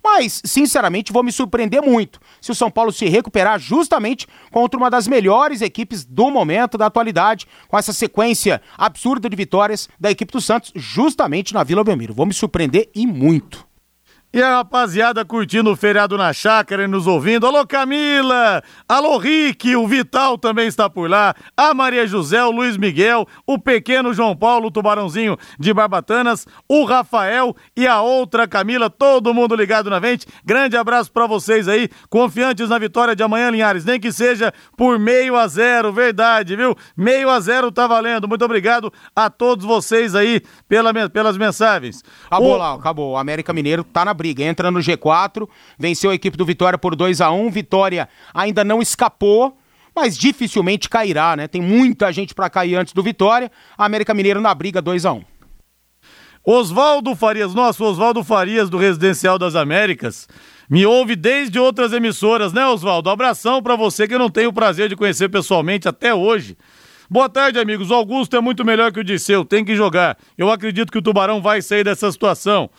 Mas, 0.03 0.43
sinceramente, 0.45 1.13
vou 1.13 1.23
me 1.23 1.31
surpreender 1.31 1.81
muito 1.81 2.21
se 2.41 2.51
o 2.51 2.55
São 2.55 2.71
Paulo 2.71 2.93
se 2.93 3.07
recuperar 3.07 3.59
justamente 3.59 4.27
contra 4.51 4.79
uma 4.79 4.91
das 4.91 5.07
melhores 5.07 5.61
equipes 5.61 6.05
do 6.05 6.31
momento, 6.31 6.77
da 6.77 6.87
atualidade, 6.87 7.47
com 7.69 7.79
essa 7.79 7.93
sequência 7.93 8.61
absurda 8.77 9.29
de 9.29 9.37
vitórias 9.37 9.89
da 9.99 10.11
equipe 10.11 10.33
do 10.33 10.41
Santos, 10.41 10.73
justamente 10.75 11.55
na 11.55 11.63
Vila 11.63 11.85
Belmiro. 11.85 12.15
Vou 12.15 12.27
me 12.27 12.35
surpreender 12.35 12.91
e 12.95 13.07
muito. 13.07 13.72
E 14.35 14.43
a 14.43 14.57
rapaziada 14.57 15.27
curtindo 15.27 15.71
o 15.71 15.77
feriado 15.77 16.17
na 16.17 16.33
chácara 16.33 16.85
e 16.85 16.87
nos 16.87 17.07
ouvindo. 17.07 17.47
Alô, 17.47 17.67
Camila! 17.67 18.63
Alô, 18.89 19.19
Rick! 19.19 19.77
O 19.77 19.87
Vital 19.87 20.39
também 20.39 20.67
está 20.69 20.89
por 20.89 21.11
lá. 21.11 21.35
A 21.55 21.75
Maria 21.75 22.07
José, 22.07 22.43
o 22.43 22.51
Luiz 22.51 22.79
Miguel, 22.79 23.29
o 23.47 23.59
pequeno 23.59 24.15
João 24.15 24.35
Paulo, 24.35 24.69
o 24.69 24.71
Tubarãozinho 24.71 25.37
de 25.59 25.75
Barbatanas, 25.75 26.47
o 26.67 26.85
Rafael 26.85 27.55
e 27.77 27.87
a 27.87 28.01
outra 28.01 28.49
Camila. 28.49 28.89
Todo 28.89 29.35
mundo 29.35 29.55
ligado 29.55 29.91
na 29.91 29.99
vente. 29.99 30.27
Grande 30.43 30.79
abraço 30.79 31.13
para 31.13 31.27
vocês 31.27 31.69
aí. 31.69 31.91
Confiantes 32.09 32.71
na 32.71 32.79
vitória 32.79 33.15
de 33.15 33.23
amanhã, 33.23 33.51
Linhares. 33.51 33.85
Nem 33.85 34.01
que 34.01 34.11
seja 34.11 34.51
por 34.79 34.99
meio 34.99 35.37
a 35.37 35.47
zero. 35.47 35.93
Verdade, 35.93 36.57
viu? 36.57 36.75
Meio 36.97 37.29
a 37.29 37.39
zero 37.39 37.71
tá 37.71 37.87
valendo. 37.87 38.27
Muito 38.27 38.47
obrigado 38.47 38.91
a 39.15 39.29
todos 39.29 39.67
vocês 39.67 40.15
aí 40.15 40.41
pela, 40.67 40.91
pelas 41.11 41.37
mensagens. 41.37 42.03
Acabou 42.29 42.55
o... 42.55 42.57
lá, 42.57 42.73
acabou. 42.73 43.13
O 43.13 43.19
América 43.19 43.53
Mineiro 43.53 43.85
tá 43.85 44.07
na 44.07 44.22
briga, 44.23 44.45
entra 44.45 44.71
no 44.71 44.79
G4, 44.79 45.49
venceu 45.77 46.13
a 46.13 46.15
equipe 46.15 46.37
do 46.37 46.45
Vitória 46.45 46.79
por 46.79 46.95
2 46.95 47.21
a 47.21 47.33
1 47.33 47.51
Vitória 47.51 48.09
ainda 48.33 48.63
não 48.63 48.81
escapou, 48.81 49.59
mas 49.95 50.17
dificilmente 50.17 50.89
cairá, 50.89 51.35
né? 51.35 51.49
Tem 51.49 51.61
muita 51.61 52.13
gente 52.13 52.35
para 52.35 52.49
cair 52.49 52.77
antes 52.77 52.93
do 52.95 53.03
Vitória. 53.03 53.51
A 53.77 53.85
América 53.85 54.15
Mineiro 54.15 54.41
na 54.41 54.55
briga 54.55 54.81
2 54.81 55.05
a 55.05 55.13
1 55.13 55.25
Oswaldo 56.45 57.17
Farias, 57.17 57.53
nosso 57.53 57.85
Oswaldo 57.85 58.23
Farias 58.23 58.71
do 58.71 58.77
Residencial 58.77 59.39
das 59.39 59.55
Américas, 59.55 60.29
me 60.71 60.87
ouve 60.87 61.15
desde 61.17 61.59
outras 61.59 61.93
emissoras, 61.93 62.53
né, 62.53 62.67
Oswaldo? 62.67 63.11
Abração 63.11 63.61
para 63.61 63.77
você 63.77 64.07
que 64.07 64.15
eu 64.15 64.19
não 64.19 64.31
tenho 64.31 64.51
o 64.51 64.53
prazer 64.53 64.89
de 64.89 64.97
conhecer 64.97 65.29
pessoalmente 65.29 65.89
até 65.89 66.15
hoje. 66.15 66.57
Boa 67.11 67.29
tarde, 67.29 67.59
amigos. 67.59 67.91
O 67.91 67.95
Augusto 67.95 68.37
é 68.37 68.41
muito 68.41 68.65
melhor 68.65 68.91
que 68.91 68.99
o 68.99 69.05
Disseu, 69.05 69.45
tem 69.45 69.65
que 69.65 69.77
jogar. 69.77 70.17
Eu 70.37 70.51
acredito 70.51 70.91
que 70.91 70.99
o 70.99 71.03
Tubarão 71.03 71.43
vai 71.43 71.61
sair 71.61 71.85
dessa 71.85 72.11
situação. 72.11 72.71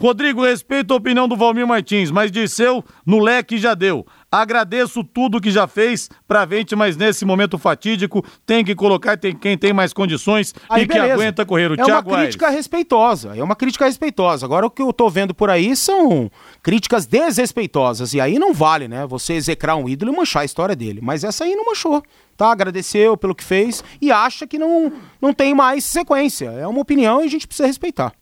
Rodrigo, 0.00 0.42
respeito 0.42 0.92
a 0.92 0.96
opinião 0.96 1.28
do 1.28 1.36
Valmir 1.36 1.66
Martins, 1.66 2.10
mas 2.10 2.30
Disseu 2.30 2.84
no 3.06 3.18
leque 3.18 3.58
já 3.58 3.74
deu. 3.74 4.06
Agradeço 4.30 5.04
tudo 5.04 5.40
que 5.40 5.50
já 5.50 5.66
fez 5.66 6.08
pra 6.26 6.46
gente, 6.46 6.74
mas 6.74 6.96
nesse 6.96 7.22
momento 7.22 7.58
fatídico 7.58 8.24
tem 8.46 8.64
que 8.64 8.74
colocar 8.74 9.18
tem, 9.18 9.36
quem 9.36 9.58
tem 9.58 9.74
mais 9.74 9.92
condições 9.92 10.54
aí, 10.70 10.84
e 10.84 10.86
beleza. 10.86 11.06
que 11.06 11.12
aguenta 11.12 11.44
correr. 11.44 11.70
O 11.70 11.74
é 11.74 11.84
Thiago 11.84 12.10
uma 12.10 12.18
crítica 12.18 12.46
Aires. 12.46 12.58
respeitosa, 12.58 13.36
é 13.36 13.42
uma 13.42 13.54
crítica 13.54 13.84
respeitosa. 13.84 14.46
Agora 14.46 14.64
o 14.64 14.70
que 14.70 14.80
eu 14.80 14.90
tô 14.90 15.10
vendo 15.10 15.34
por 15.34 15.50
aí 15.50 15.76
são 15.76 16.30
críticas 16.62 17.04
desrespeitosas. 17.04 18.14
E 18.14 18.20
aí 18.20 18.38
não 18.38 18.54
vale, 18.54 18.88
né? 18.88 19.06
Você 19.06 19.34
execrar 19.34 19.76
um 19.76 19.86
ídolo 19.86 20.12
e 20.12 20.16
manchar 20.16 20.42
a 20.42 20.46
história 20.46 20.74
dele. 20.74 21.00
Mas 21.02 21.24
essa 21.24 21.44
aí 21.44 21.54
não 21.54 21.66
manchou. 21.66 22.02
Tá, 22.34 22.50
agradeceu 22.50 23.16
pelo 23.18 23.34
que 23.34 23.44
fez 23.44 23.84
e 24.00 24.10
acha 24.10 24.46
que 24.46 24.58
não, 24.58 24.90
não 25.20 25.34
tem 25.34 25.54
mais 25.54 25.84
sequência. 25.84 26.46
É 26.46 26.66
uma 26.66 26.80
opinião 26.80 27.20
e 27.20 27.26
a 27.26 27.28
gente 27.28 27.46
precisa 27.46 27.66
respeitar. 27.66 28.14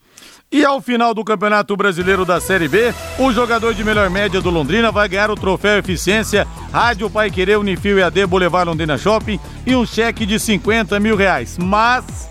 E 0.53 0.65
ao 0.65 0.81
final 0.81 1.15
do 1.15 1.23
Campeonato 1.23 1.77
Brasileiro 1.77 2.25
da 2.25 2.41
Série 2.41 2.67
B, 2.67 2.93
o 3.21 3.31
jogador 3.31 3.73
de 3.73 3.85
melhor 3.85 4.11
média 4.11 4.41
do 4.41 4.51
Londrina 4.51 4.91
vai 4.91 5.09
ganhar 5.09 5.31
o 5.31 5.37
troféu 5.37 5.79
Eficiência 5.79 6.45
Rádio 6.73 7.09
Pai 7.09 7.31
Querer 7.31 7.57
Unifil 7.57 8.01
EAD 8.01 8.27
Boulevard 8.27 8.69
Londrina 8.69 8.99
Shopping 8.99 9.39
e 9.65 9.77
um 9.77 9.87
cheque 9.87 10.27
de 10.27 10.41
50 10.41 10.99
mil 10.99 11.15
reais. 11.15 11.57
Mas 11.57 12.29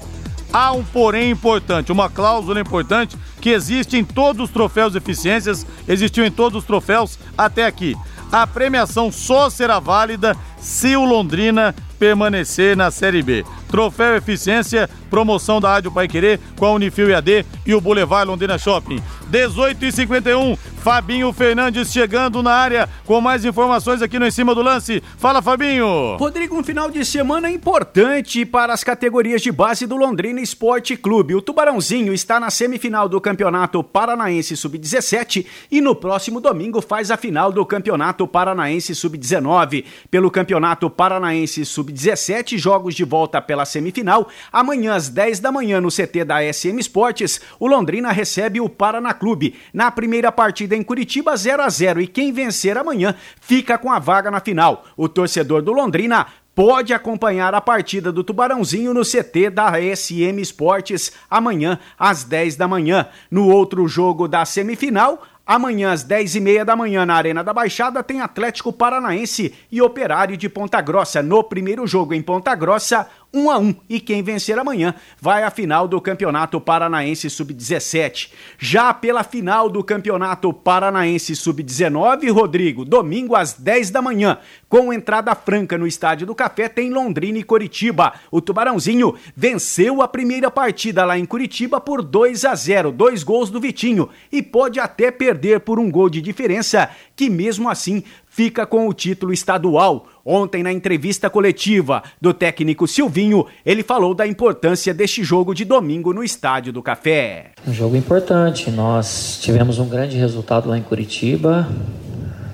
há 0.51 0.73
um 0.73 0.83
porém 0.83 1.31
importante, 1.31 1.93
uma 1.93 2.09
cláusula 2.09 2.59
importante 2.59 3.15
que 3.39 3.51
existe 3.51 3.95
em 3.95 4.03
todos 4.03 4.49
os 4.49 4.49
troféus 4.49 4.95
Eficiências, 4.95 5.65
existiu 5.87 6.25
em 6.25 6.31
todos 6.31 6.59
os 6.59 6.65
troféus 6.65 7.17
até 7.37 7.65
aqui. 7.65 7.95
A 8.29 8.45
premiação 8.45 9.13
só 9.13 9.49
será 9.49 9.79
válida 9.79 10.35
se 10.61 10.95
o 10.95 11.05
Londrina 11.05 11.73
permanecer 11.99 12.77
na 12.77 12.89
Série 12.89 13.21
B. 13.21 13.45
Troféu 13.67 14.15
Eficiência, 14.15 14.89
promoção 15.09 15.59
da 15.59 15.69
Rádio 15.69 15.91
Pai 15.91 16.07
Querer 16.07 16.39
com 16.55 16.65
a 16.65 16.71
Unifil 16.71 17.09
EAD 17.09 17.45
e 17.65 17.75
o 17.75 17.81
Boulevard 17.81 18.27
Londrina 18.27 18.57
Shopping. 18.57 19.01
18 19.27 19.85
e 19.85 19.91
51 19.91 20.55
Fabinho 20.79 21.31
Fernandes 21.33 21.91
chegando 21.91 22.41
na 22.41 22.51
área 22.51 22.89
com 23.05 23.19
mais 23.21 23.45
informações 23.45 24.01
aqui 24.01 24.17
no 24.17 24.25
Em 24.25 24.31
Cima 24.31 24.55
do 24.55 24.63
Lance. 24.63 25.03
Fala, 25.17 25.41
Fabinho! 25.41 26.15
Rodrigo, 26.17 26.57
um 26.57 26.63
final 26.63 26.89
de 26.89 27.03
semana 27.05 27.51
importante 27.51 28.45
para 28.45 28.73
as 28.73 28.83
categorias 28.83 29.41
de 29.41 29.51
base 29.51 29.85
do 29.85 29.97
Londrina 29.97 30.41
Esporte 30.41 30.95
Clube. 30.95 31.35
O 31.35 31.41
Tubarãozinho 31.41 32.13
está 32.13 32.39
na 32.39 32.49
semifinal 32.49 33.09
do 33.09 33.19
Campeonato 33.21 33.83
Paranaense 33.83 34.55
Sub-17 34.55 35.45
e 35.69 35.81
no 35.81 35.93
próximo 35.93 36.39
domingo 36.39 36.81
faz 36.81 37.11
a 37.11 37.17
final 37.17 37.51
do 37.51 37.63
Campeonato 37.65 38.25
Paranaense 38.25 38.95
Sub-19. 38.95 39.83
Pelo 40.09 40.31
Campeonato 40.31 40.48
Paranaense 40.95 41.65
Sub-17, 41.65 42.57
jogos 42.57 42.95
de 42.95 43.03
volta 43.03 43.41
pela 43.41 43.65
semifinal. 43.65 44.29
Amanhã 44.51 44.95
às 44.95 45.09
10 45.09 45.39
da 45.39 45.51
manhã 45.51 45.81
no 45.81 45.89
CT 45.89 46.23
da 46.23 46.41
SM 46.53 46.79
Esportes, 46.79 47.41
o 47.59 47.67
Londrina 47.67 48.11
recebe 48.11 48.61
o 48.61 48.69
Paraná 48.69 49.13
Clube. 49.13 49.55
Na 49.73 49.91
primeira 49.91 50.31
partida 50.31 50.75
em 50.75 50.83
Curitiba, 50.83 51.35
0 51.35 51.63
a 51.63 51.69
0 51.69 52.01
e 52.01 52.07
quem 52.07 52.31
vencer 52.31 52.77
amanhã 52.77 53.15
fica 53.39 53.77
com 53.77 53.91
a 53.91 53.99
vaga 53.99 54.31
na 54.31 54.39
final. 54.39 54.85
O 54.95 55.07
torcedor 55.09 55.61
do 55.61 55.71
Londrina 55.71 56.27
pode 56.59 56.93
acompanhar 56.93 57.53
a 57.55 57.61
partida 57.61 58.11
do 58.11 58.21
Tubarãozinho 58.21 58.93
no 58.93 59.01
CT 59.01 59.49
da 59.49 59.71
SM 59.95 60.41
Esportes 60.41 61.13
amanhã 61.29 61.79
às 61.97 62.25
10 62.25 62.57
da 62.57 62.67
manhã. 62.67 63.07
No 63.31 63.47
outro 63.47 63.87
jogo 63.87 64.27
da 64.27 64.43
semifinal, 64.43 65.23
Amanhã, 65.51 65.91
às 65.91 66.05
10h30 66.05 66.63
da 66.63 66.75
manhã, 66.75 67.07
na 67.07 67.15
Arena 67.15 67.43
da 67.43 67.51
Baixada, 67.51 68.03
tem 68.03 68.21
Atlético 68.21 68.71
Paranaense 68.71 69.51
e 69.71 69.81
Operário 69.81 70.37
de 70.37 70.47
Ponta 70.47 70.79
Grossa. 70.79 71.23
No 71.23 71.43
primeiro 71.43 71.87
jogo 71.87 72.13
em 72.13 72.21
Ponta 72.21 72.53
Grossa, 72.53 73.07
1 73.33 73.51
a 73.51 73.57
1 73.59 73.75
e 73.87 73.99
quem 73.99 74.23
vencer 74.23 74.57
amanhã 74.57 74.95
vai 75.21 75.43
à 75.43 75.51
final 75.51 75.87
do 75.87 76.01
Campeonato 76.01 76.59
Paranaense 76.59 77.29
Sub-17. 77.29 78.31
Já 78.57 78.93
pela 78.93 79.23
final 79.23 79.69
do 79.69 79.83
Campeonato 79.83 80.51
Paranaense 80.51 81.35
Sub-19, 81.35 82.31
Rodrigo, 82.31 82.83
domingo 82.83 83.35
às 83.35 83.53
10 83.53 83.91
da 83.91 84.01
manhã, 84.01 84.39
com 84.67 84.91
entrada 84.91 85.35
franca 85.35 85.77
no 85.77 85.85
Estádio 85.85 86.25
do 86.25 86.33
Café, 86.33 86.67
tem 86.67 86.89
Londrina 86.89 87.37
e 87.37 87.43
Coritiba. 87.43 88.13
O 88.31 88.41
Tubarãozinho 88.41 89.15
venceu 89.35 90.01
a 90.01 90.07
primeira 90.07 90.49
partida 90.49 91.05
lá 91.05 91.17
em 91.17 91.25
Curitiba 91.25 91.79
por 91.79 92.01
2 92.01 92.45
a 92.45 92.55
0, 92.55 92.91
dois 92.91 93.23
gols 93.23 93.49
do 93.51 93.59
Vitinho 93.59 94.09
e 94.31 94.41
pode 94.41 94.79
até 94.79 95.11
perder 95.11 95.59
por 95.59 95.79
um 95.79 95.91
gol 95.91 96.09
de 96.09 96.21
diferença, 96.21 96.89
que 97.15 97.29
mesmo 97.29 97.69
assim 97.69 98.03
fica 98.39 98.65
com 98.65 98.87
o 98.87 98.93
título 98.93 99.33
estadual. 99.33 100.07
Ontem, 100.23 100.63
na 100.63 100.71
entrevista 100.71 101.29
coletiva 101.29 102.01
do 102.21 102.33
técnico 102.33 102.87
Silvinho, 102.87 103.45
ele 103.65 103.83
falou 103.83 104.15
da 104.15 104.25
importância 104.25 104.93
deste 104.93 105.25
jogo 105.25 105.53
de 105.53 105.65
domingo 105.65 106.13
no 106.13 106.23
Estádio 106.23 106.71
do 106.71 106.81
Café. 106.81 107.51
Um 107.67 107.73
jogo 107.73 107.97
importante. 107.97 108.71
Nós 108.71 109.39
tivemos 109.41 109.77
um 109.77 109.89
grande 109.89 110.15
resultado 110.15 110.69
lá 110.69 110.77
em 110.77 110.81
Curitiba. 110.81 111.67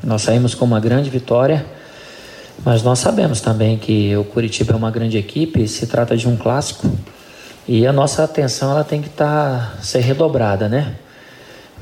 Nós 0.04 0.24
saímos 0.24 0.56
com 0.56 0.66
uma 0.66 0.80
grande 0.80 1.12
vitória. 1.12 1.64
Mas 2.66 2.82
nós 2.82 2.98
sabemos 2.98 3.40
também 3.40 3.78
que 3.78 4.18
o 4.18 4.24
Curitiba 4.24 4.74
é 4.74 4.76
uma 4.76 4.90
grande 4.90 5.20
equipe, 5.20 5.68
se 5.68 5.86
trata 5.86 6.18
de 6.18 6.28
um 6.28 6.36
clássico. 6.36 6.92
E 7.68 7.86
a 7.86 7.94
nossa 7.94 8.24
atenção 8.24 8.72
ela 8.72 8.84
tem 8.84 9.04
que 9.04 9.10
tá, 9.10 9.76
ser 9.84 10.00
redobrada, 10.00 10.68
né? 10.68 10.96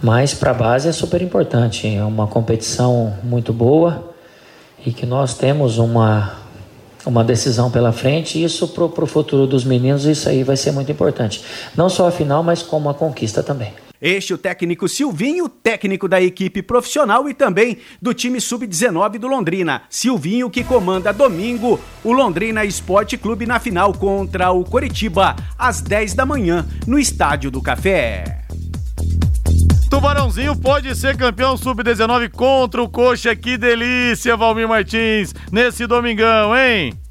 Mas 0.03 0.33
para 0.33 0.51
a 0.51 0.53
base 0.53 0.89
é 0.89 0.91
super 0.91 1.21
importante, 1.21 1.87
é 1.87 2.03
uma 2.03 2.27
competição 2.27 3.17
muito 3.23 3.53
boa 3.53 4.13
e 4.85 4.91
que 4.91 5.05
nós 5.05 5.33
temos 5.33 5.77
uma, 5.77 6.33
uma 7.05 7.23
decisão 7.23 7.71
pela 7.71 7.93
frente. 7.93 8.43
Isso 8.43 8.67
para 8.67 8.83
o 8.83 9.07
futuro 9.07 9.47
dos 9.47 9.63
meninos, 9.63 10.03
isso 10.03 10.27
aí 10.27 10.43
vai 10.43 10.57
ser 10.57 10.73
muito 10.73 10.91
importante. 10.91 11.41
Não 11.73 11.87
só 11.87 12.05
a 12.09 12.11
final, 12.11 12.43
mas 12.43 12.61
como 12.61 12.89
a 12.89 12.93
conquista 12.93 13.41
também. 13.41 13.71
Este 14.01 14.33
o 14.33 14.37
técnico 14.37 14.89
Silvinho, 14.89 15.47
técnico 15.47 16.09
da 16.09 16.21
equipe 16.21 16.61
profissional 16.61 17.29
e 17.29 17.33
também 17.33 17.77
do 18.01 18.13
time 18.13 18.41
sub-19 18.41 19.17
do 19.17 19.29
Londrina. 19.29 19.83
Silvinho 19.89 20.49
que 20.49 20.65
comanda 20.65 21.13
domingo 21.13 21.79
o 22.03 22.11
Londrina 22.11 22.65
Esporte 22.65 23.17
Clube 23.17 23.45
na 23.45 23.57
final 23.57 23.93
contra 23.93 24.51
o 24.51 24.65
Coritiba 24.65 25.33
às 25.57 25.79
10 25.79 26.13
da 26.13 26.25
manhã 26.25 26.67
no 26.85 26.99
Estádio 26.99 27.49
do 27.49 27.61
Café. 27.61 28.42
Tubarãozinho 29.93 30.55
pode 30.55 30.95
ser 30.95 31.15
campeão 31.15 31.55
sub-19 31.55 32.31
contra 32.31 32.81
o 32.81 32.89
Coxa. 32.89 33.35
Que 33.35 33.59
delícia, 33.59 34.35
Valmir 34.35 34.67
Martins, 34.67 35.35
nesse 35.51 35.85
domingão, 35.85 36.57
hein? 36.57 37.02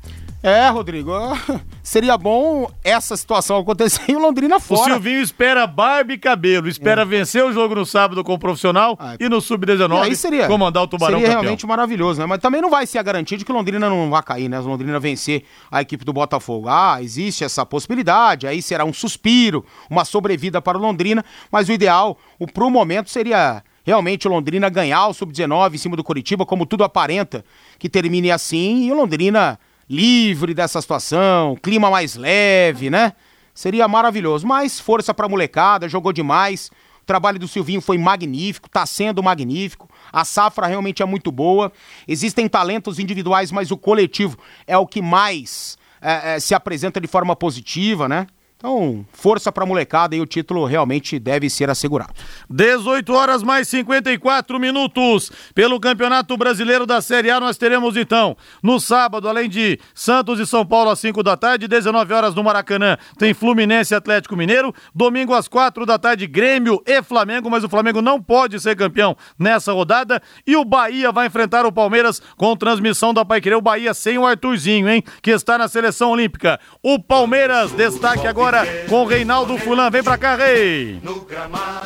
É, 0.43 0.69
Rodrigo, 0.71 1.13
seria 1.85 2.19
bom 2.19 2.69
essa 2.83 3.17
situação 3.17 3.59
acontecer 3.59 4.11
em 4.11 4.17
Londrina 4.17 4.59
fora. 4.59 4.81
O 4.81 4.95
Silvinho 4.95 5.23
espera 5.23 5.69
barba 5.69 6.15
e 6.15 6.19
cabelo, 6.19 6.67
espera 6.67 7.03
é. 7.03 7.05
vencer 7.05 7.45
o 7.45 7.53
jogo 7.53 7.77
no 7.77 7.87
sábado 7.87 8.25
com 8.25 8.35
o 8.35 8.39
profissional 8.39 8.97
ah, 8.99 9.15
e 9.21 9.29
no 9.29 9.41
sub-19 9.41 10.49
comandar 10.49 10.83
o 10.83 10.89
Tubarão 10.89 11.19
Seria 11.19 11.29
campeão. 11.29 11.43
realmente 11.43 11.65
maravilhoso, 11.65 12.21
né? 12.21 12.27
Mas 12.27 12.41
também 12.41 12.61
não 12.61 12.71
vai 12.71 12.87
ser 12.87 12.99
a 12.99 13.05
garantia 13.05 13.39
de 13.39 13.45
que 13.45 13.53
Londrina 13.53 13.89
não 13.89 14.11
vai 14.11 14.21
cair, 14.21 14.49
né? 14.49 14.59
Londrina 14.59 14.99
vencer 14.99 15.45
a 15.71 15.81
equipe 15.81 16.05
do 16.05 16.13
Botafogo. 16.13 16.69
Ah, 16.69 17.01
existe 17.01 17.45
essa 17.45 17.65
possibilidade, 17.65 18.49
aí 18.49 18.61
será 18.61 18.85
um 18.85 18.93
suspiro, 18.93 19.65
uma 19.89 20.05
sobrevida 20.05 20.61
para 20.61 20.77
o 20.77 20.81
Londrina, 20.81 21.25
mas 21.53 21.69
o 21.69 21.73
ideal, 21.73 22.19
o 22.37 22.49
pro 22.49 22.69
momento 22.69 23.11
seria 23.11 23.63
realmente 23.85 24.27
o 24.27 24.31
Londrina 24.31 24.69
ganhar 24.69 25.07
o 25.07 25.15
sub-19 25.15 25.75
em 25.75 25.79
cima 25.79 25.97
do 25.97 26.03
Curitiba, 26.03 26.45
como 26.45 26.67
tudo 26.67 26.83
aparenta 26.83 27.45
que 27.79 27.89
termine 27.89 28.33
assim, 28.33 28.87
e 28.87 28.93
o 28.93 28.97
Londrina 28.97 29.57
livre 29.93 30.55
dessa 30.55 30.81
situação, 30.81 31.55
clima 31.63 31.91
mais 31.91 32.17
leve, 32.17 32.89
né? 32.89 33.13
Seria 33.55 33.87
maravilhoso. 33.87 34.47
Mas 34.47 34.81
força 34.81 35.13
pra 35.13 35.29
molecada, 35.29 35.87
jogou 35.87 36.15
demais. 36.15 36.71
O 37.03 37.05
trabalho 37.05 37.39
do 37.39 37.47
Silvinho 37.47 37.83
foi 37.83 37.99
magnífico, 37.99 38.71
tá 38.71 38.87
sendo 38.87 39.23
magnífico. 39.23 39.91
A 40.11 40.25
safra 40.25 40.67
realmente 40.67 41.03
é 41.03 41.05
muito 41.05 41.31
boa. 41.31 41.71
Existem 42.09 42.49
talentos 42.49 42.99
individuais, 42.99 43.53
mas 43.53 43.71
o 43.71 43.77
coletivo 43.77 44.39
é 44.67 44.79
o 44.79 44.87
que 44.87 45.03
mais 45.03 45.77
é, 46.01 46.37
é, 46.37 46.41
se 46.41 46.55
apresenta 46.55 46.99
de 46.99 47.07
forma 47.07 47.37
positiva, 47.37 48.09
né? 48.09 48.27
Então, 48.63 49.05
força 49.13 49.51
pra 49.51 49.67
molecada 49.67 50.15
e 50.15 50.21
o 50.21 50.25
título 50.25 50.65
realmente 50.65 51.19
deve 51.19 51.51
ser 51.51 51.69
assegurado. 51.69 52.13
18 52.49 53.13
horas 53.13 53.43
mais 53.43 53.67
54 53.67 54.57
minutos. 54.61 55.33
Pelo 55.53 55.81
Campeonato 55.81 56.37
Brasileiro 56.37 56.87
da 56.87 57.01
Série 57.01 57.29
A, 57.29 57.41
nós 57.41 57.59
teremos 57.59 57.97
então, 57.97 58.37
no 58.63 58.79
sábado, 58.79 59.29
além 59.29 59.49
de 59.49 59.81
Santos 59.93 60.39
e 60.39 60.47
São 60.47 60.65
Paulo 60.65 60.91
às 60.91 61.01
5 61.01 61.25
da 61.25 61.37
tarde, 61.37 61.67
19 61.67 62.15
horas 62.15 62.37
no 62.37 62.45
Maracanã, 62.45 62.97
tem 63.19 63.35
Fluminense 63.35 63.95
e 63.95 63.97
Atlético 63.97 64.37
Mineiro. 64.37 64.73
Domingo 64.95 65.35
às 65.35 65.49
4 65.49 65.85
da 65.85 65.99
tarde, 65.99 66.29
Grêmio 66.29 66.81
e 66.87 67.03
Flamengo, 67.03 67.51
mas 67.51 67.65
o 67.65 67.69
Flamengo 67.69 68.01
não 68.01 68.23
pode 68.23 68.61
ser 68.61 68.77
campeão 68.77 69.17
nessa 69.37 69.73
rodada. 69.73 70.23
E 70.47 70.55
o 70.55 70.65
Bahia 70.65 71.11
vai 71.11 71.27
enfrentar 71.27 71.67
o 71.67 71.73
Palmeiras 71.73 72.23
com 72.37 72.57
transmissão 72.57 73.13
da 73.13 73.25
Paiquerê. 73.25 73.57
O 73.57 73.61
Bahia 73.61 73.93
sem 73.93 74.19
o 74.19 74.25
Arthurzinho, 74.25 74.89
hein? 74.89 75.03
Que 75.21 75.33
está 75.33 75.59
na 75.59 75.67
seleção 75.67 76.13
olímpica. 76.13 76.61
O 76.81 77.03
Palmeiras, 77.03 77.73
destaque 77.73 78.25
agora 78.25 78.52
agora 78.53 78.67
com 78.89 79.03
o 79.03 79.07
Reinaldo 79.07 79.57
Fulan. 79.57 79.91
Vem 79.91 80.03
pra 80.03 80.19
cá, 80.19 80.37
Rei. 80.37 81.01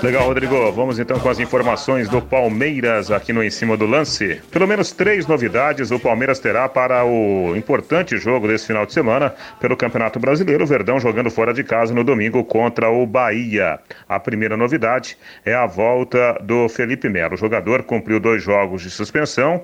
Legal, 0.03 0.27
Rodrigo. 0.27 0.73
Vamos 0.73 0.99
então 0.99 1.19
com 1.21 1.29
as 1.29 1.39
informações 1.39 2.09
do 2.09 2.21
Palmeiras 2.21 3.11
aqui 3.11 3.33
no 3.33 3.43
Em 3.43 3.51
Cima 3.51 3.77
do 3.77 3.87
Lance. 3.87 4.41
Pelo 4.51 4.67
menos 4.67 4.91
três 4.91 5.27
novidades 5.27 5.91
o 5.91 5.99
Palmeiras 5.99 6.39
terá 6.39 6.69
para 6.69 7.05
o 7.05 7.55
importante 7.57 8.19
jogo 8.19 8.49
desse 8.49 8.67
final 8.67 8.85
de 8.85 8.93
semana 8.93 9.33
pelo 9.61 9.77
Campeonato 9.77 10.19
Brasileiro. 10.19 10.67
Verdão 10.67 10.99
jogando 10.99 11.31
fora 11.31 11.55
de 11.55 11.63
casa 11.63 11.95
no 11.95 12.03
domingo 12.03 12.45
contra 12.45 12.91
o 12.91 13.07
Bahia. 13.07 13.79
A 14.09 14.19
primeira 14.19 14.57
novidade 14.57 15.17
é 15.45 15.55
a 15.55 15.67
volta 15.67 16.39
do 16.43 16.69
Felipe 16.69 17.09
Melo. 17.09 17.35
O 17.35 17.39
jogador 17.39 17.85
cumpriu 17.85 18.19
dois 18.19 18.43
jogos 18.43 18.83
de 18.83 18.91
suspensão 18.91 19.63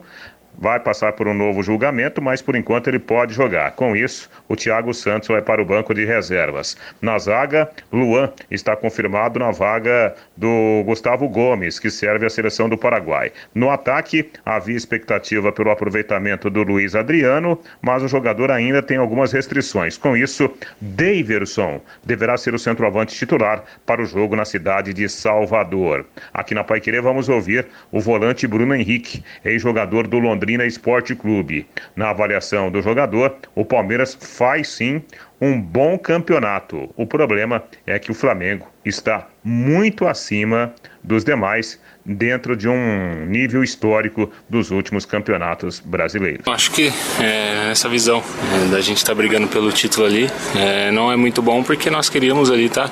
vai 0.58 0.78
passar 0.78 1.12
por 1.12 1.26
um 1.26 1.34
novo 1.34 1.62
julgamento, 1.62 2.22
mas 2.22 2.42
por 2.42 2.54
enquanto 2.54 2.88
ele 2.88 2.98
pode 2.98 3.34
jogar. 3.34 3.72
Com 3.72 3.96
isso, 3.96 4.30
o 4.48 4.54
Thiago 4.54 4.92
Santos 4.94 5.28
vai 5.28 5.42
para 5.42 5.62
o 5.62 5.64
banco 5.64 5.94
de 5.94 6.04
reservas. 6.04 6.76
Na 7.00 7.18
zaga, 7.18 7.68
Luan 7.92 8.30
está 8.50 8.76
confirmado 8.76 9.38
na 9.38 9.50
vaga 9.50 10.14
do 10.36 10.82
Gustavo 10.84 11.28
Gomes, 11.28 11.78
que 11.78 11.90
serve 11.90 12.26
a 12.26 12.30
seleção 12.30 12.68
do 12.68 12.78
Paraguai. 12.78 13.32
No 13.54 13.70
ataque, 13.70 14.30
havia 14.44 14.76
expectativa 14.76 15.50
pelo 15.50 15.70
aproveitamento 15.70 16.48
do 16.48 16.62
Luiz 16.62 16.94
Adriano, 16.94 17.58
mas 17.80 18.02
o 18.02 18.08
jogador 18.08 18.50
ainda 18.50 18.82
tem 18.82 18.98
algumas 18.98 19.32
restrições. 19.32 19.96
Com 19.96 20.16
isso, 20.16 20.50
Daverson 20.80 21.80
deverá 22.04 22.36
ser 22.36 22.54
o 22.54 22.58
centroavante 22.58 23.16
titular 23.16 23.64
para 23.86 24.02
o 24.02 24.06
jogo 24.06 24.36
na 24.36 24.44
cidade 24.44 24.92
de 24.92 25.08
Salvador. 25.08 26.06
Aqui 26.32 26.54
na 26.54 26.62
Paiquerê 26.62 27.00
vamos 27.00 27.28
ouvir 27.28 27.66
o 27.90 28.00
volante 28.00 28.46
Bruno 28.46 28.74
Henrique, 28.74 29.24
ex-jogador 29.44 30.06
do 30.06 30.18
Londrina 30.18 30.41
Londrina 30.42 30.66
Esporte 30.66 31.14
Clube. 31.14 31.68
Na 31.94 32.10
avaliação 32.10 32.68
do 32.68 32.82
jogador, 32.82 33.36
o 33.54 33.64
Palmeiras 33.64 34.18
faz 34.20 34.70
sim 34.70 35.00
um 35.40 35.60
bom 35.60 35.96
campeonato. 35.96 36.92
O 36.96 37.06
problema 37.06 37.62
é 37.86 37.96
que 37.96 38.10
o 38.10 38.14
Flamengo 38.14 38.66
está 38.84 39.28
muito 39.44 40.04
acima 40.04 40.74
dos 41.00 41.22
demais 41.22 41.80
dentro 42.04 42.56
de 42.56 42.68
um 42.68 43.26
nível 43.26 43.62
histórico 43.62 44.30
dos 44.48 44.70
últimos 44.70 45.04
campeonatos 45.04 45.80
brasileiros. 45.80 46.46
Acho 46.46 46.70
que 46.72 46.92
é, 47.20 47.70
essa 47.70 47.88
visão 47.88 48.22
é, 48.54 48.68
da 48.70 48.80
gente 48.80 48.98
estar 48.98 49.12
tá 49.12 49.14
brigando 49.14 49.46
pelo 49.46 49.70
título 49.70 50.06
ali 50.06 50.28
é, 50.56 50.90
não 50.90 51.12
é 51.12 51.16
muito 51.16 51.40
bom 51.40 51.62
porque 51.62 51.90
nós 51.90 52.08
queríamos 52.08 52.50
ali 52.50 52.68
tá, 52.68 52.90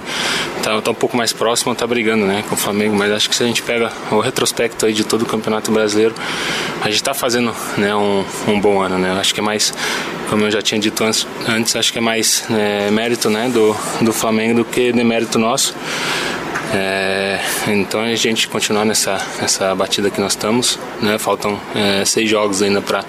tá, 0.63 0.81
tá 0.81 0.91
um 0.91 0.95
pouco 0.95 1.17
mais 1.17 1.33
próximo, 1.33 1.75
tá 1.75 1.87
brigando 1.87 2.25
né, 2.25 2.45
com 2.49 2.55
o 2.55 2.59
Flamengo, 2.59 2.95
mas 2.95 3.11
acho 3.11 3.29
que 3.29 3.35
se 3.35 3.43
a 3.43 3.47
gente 3.47 3.63
pega 3.63 3.91
o 4.11 4.21
retrospecto 4.21 4.87
aí 4.87 4.93
de 4.93 5.05
todo 5.05 5.23
o 5.23 5.27
campeonato 5.27 5.73
brasileiro, 5.73 6.15
a 6.81 6.85
gente 6.85 6.97
está 6.97 7.15
fazendo 7.15 7.55
né, 7.77 7.95
um, 7.95 8.25
um 8.47 8.61
bom 8.61 8.81
ano, 8.81 8.99
né? 8.99 9.11
Acho 9.19 9.35
que 9.35 9.41
é 9.41 9.43
mais 9.43 9.75
como 10.29 10.45
eu 10.45 10.51
já 10.51 10.63
tinha 10.63 10.81
dito 10.81 11.03
antes, 11.03 11.27
antes 11.49 11.75
acho 11.75 11.93
que 11.93 11.99
é 11.99 12.01
mais 12.01 12.45
é, 12.51 12.91
mérito 12.91 13.29
né, 13.29 13.49
do, 13.49 13.77
do 14.01 14.13
Flamengo 14.13 14.55
do 14.55 14.65
que 14.65 14.93
demérito 14.93 15.39
nosso. 15.39 15.75
É, 16.73 17.10
então 17.69 18.01
a 18.01 18.15
gente 18.15 18.49
continuar 18.49 18.85
nessa, 18.85 19.19
nessa 19.41 19.75
batida 19.75 20.11
que 20.11 20.21
nós 20.21 20.33
estamos, 20.33 20.79
né? 21.03 21.19
Faltam 21.19 21.61
é, 21.75 22.05
seis 22.05 22.29
jogos 22.29 22.63
ainda 22.63 22.81
para 22.81 23.05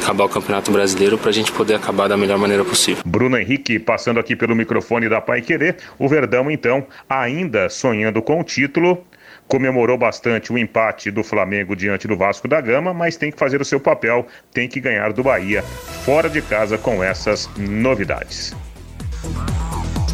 acabar 0.00 0.24
o 0.24 0.28
Campeonato 0.28 0.70
Brasileiro 0.70 1.18
para 1.18 1.30
a 1.30 1.32
gente 1.32 1.50
poder 1.50 1.74
acabar 1.74 2.08
da 2.08 2.16
melhor 2.16 2.38
maneira 2.38 2.64
possível. 2.64 3.02
Bruno 3.04 3.36
Henrique 3.36 3.78
passando 3.78 4.20
aqui 4.20 4.36
pelo 4.36 4.54
microfone 4.54 5.08
da 5.08 5.20
Pai 5.20 5.42
Querer, 5.42 5.76
o 5.98 6.08
Verdão 6.08 6.50
então 6.50 6.86
ainda 7.08 7.68
sonhando 7.68 8.22
com 8.22 8.40
o 8.40 8.44
título, 8.44 9.04
comemorou 9.48 9.98
bastante 9.98 10.52
o 10.52 10.58
empate 10.58 11.10
do 11.10 11.24
Flamengo 11.24 11.74
diante 11.74 12.06
do 12.06 12.16
Vasco 12.16 12.46
da 12.46 12.60
Gama, 12.60 12.94
mas 12.94 13.16
tem 13.16 13.32
que 13.32 13.38
fazer 13.38 13.60
o 13.60 13.64
seu 13.64 13.80
papel, 13.80 14.26
tem 14.52 14.68
que 14.68 14.78
ganhar 14.78 15.12
do 15.12 15.22
Bahia 15.22 15.62
fora 16.04 16.28
de 16.28 16.40
casa 16.42 16.78
com 16.78 17.02
essas 17.02 17.48
novidades. 17.56 18.54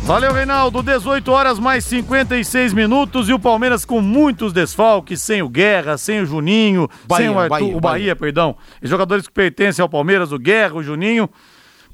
Valeu, 0.05 0.35
Reinaldo. 0.35 0.83
18 0.83 1.33
horas 1.33 1.59
mais 1.59 1.83
56 1.87 2.75
minutos 2.75 3.31
e 3.31 3.33
o 3.33 3.39
Palmeiras 3.39 3.87
com 3.87 4.03
muitos 4.03 4.53
desfalques, 4.53 5.23
sem 5.23 5.41
o 5.41 5.49
Guerra, 5.49 5.97
sem 5.97 6.21
o 6.21 6.27
Juninho, 6.27 6.91
Bahia, 7.09 7.27
sem 7.27 7.35
o 7.35 7.39
Arthur, 7.39 7.49
Bahia, 7.49 7.67
o 7.67 7.81
Bahia, 7.81 7.81
Bahia, 7.81 8.17
perdão. 8.17 8.55
Os 8.83 8.91
jogadores 8.91 9.27
que 9.27 9.33
pertencem 9.33 9.83
ao 9.83 9.89
Palmeiras, 9.89 10.31
o 10.31 10.39
Guerra, 10.39 10.75
o 10.75 10.83
Juninho. 10.83 11.29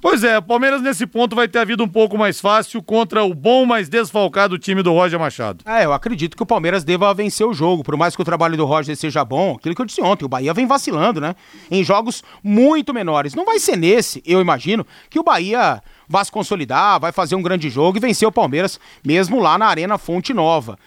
Pois 0.01 0.25
é, 0.25 0.39
o 0.39 0.43
Palmeiras 0.43 0.81
nesse 0.81 1.07
ponto 1.07 1.37
vai 1.37 1.47
ter 1.47 1.59
a 1.59 1.65
vida 1.65 1.83
um 1.83 1.89
pouco 1.89 2.17
mais 2.17 2.41
fácil 2.41 2.83
contra 2.83 3.23
o 3.23 3.35
bom, 3.35 3.67
mas 3.67 3.87
desfalcado 3.87 4.57
time 4.57 4.83
do 4.83 4.95
Roger 4.95 5.21
Machado. 5.21 5.63
É, 5.67 5.85
eu 5.85 5.93
acredito 5.93 6.39
que 6.39 6.43
o 6.43 6.47
Palmeiras 6.47 6.83
deva 6.83 7.13
vencer 7.13 7.47
o 7.47 7.53
jogo, 7.53 7.85
por 7.85 7.99
mais 7.99 8.17
que 8.17 8.23
o 8.23 8.25
trabalho 8.25 8.57
do 8.57 8.65
Roger 8.65 8.97
seja 8.97 9.23
bom, 9.27 9.57
aquilo 9.57 9.75
que 9.75 9.83
eu 9.83 9.85
disse 9.85 10.01
ontem, 10.01 10.25
o 10.25 10.29
Bahia 10.29 10.55
vem 10.55 10.67
vacilando, 10.67 11.21
né? 11.21 11.37
Em 11.71 11.85
jogos 11.85 12.25
muito 12.43 12.95
menores. 12.95 13.35
Não 13.35 13.45
vai 13.45 13.59
ser 13.59 13.77
nesse, 13.77 14.23
eu 14.25 14.41
imagino, 14.41 14.87
que 15.11 15.19
o 15.19 15.23
Bahia 15.23 15.83
vai 16.09 16.25
se 16.25 16.33
consolidar, 16.33 16.99
vai 16.99 17.13
fazer 17.13 17.35
um 17.35 17.43
grande 17.43 17.69
jogo 17.69 17.99
e 17.99 18.01
vencer 18.01 18.27
o 18.27 18.33
Palmeiras, 18.33 18.81
mesmo 19.05 19.39
lá 19.39 19.59
na 19.59 19.67
Arena 19.67 19.99
Fonte 19.99 20.33
Nova. 20.33 20.79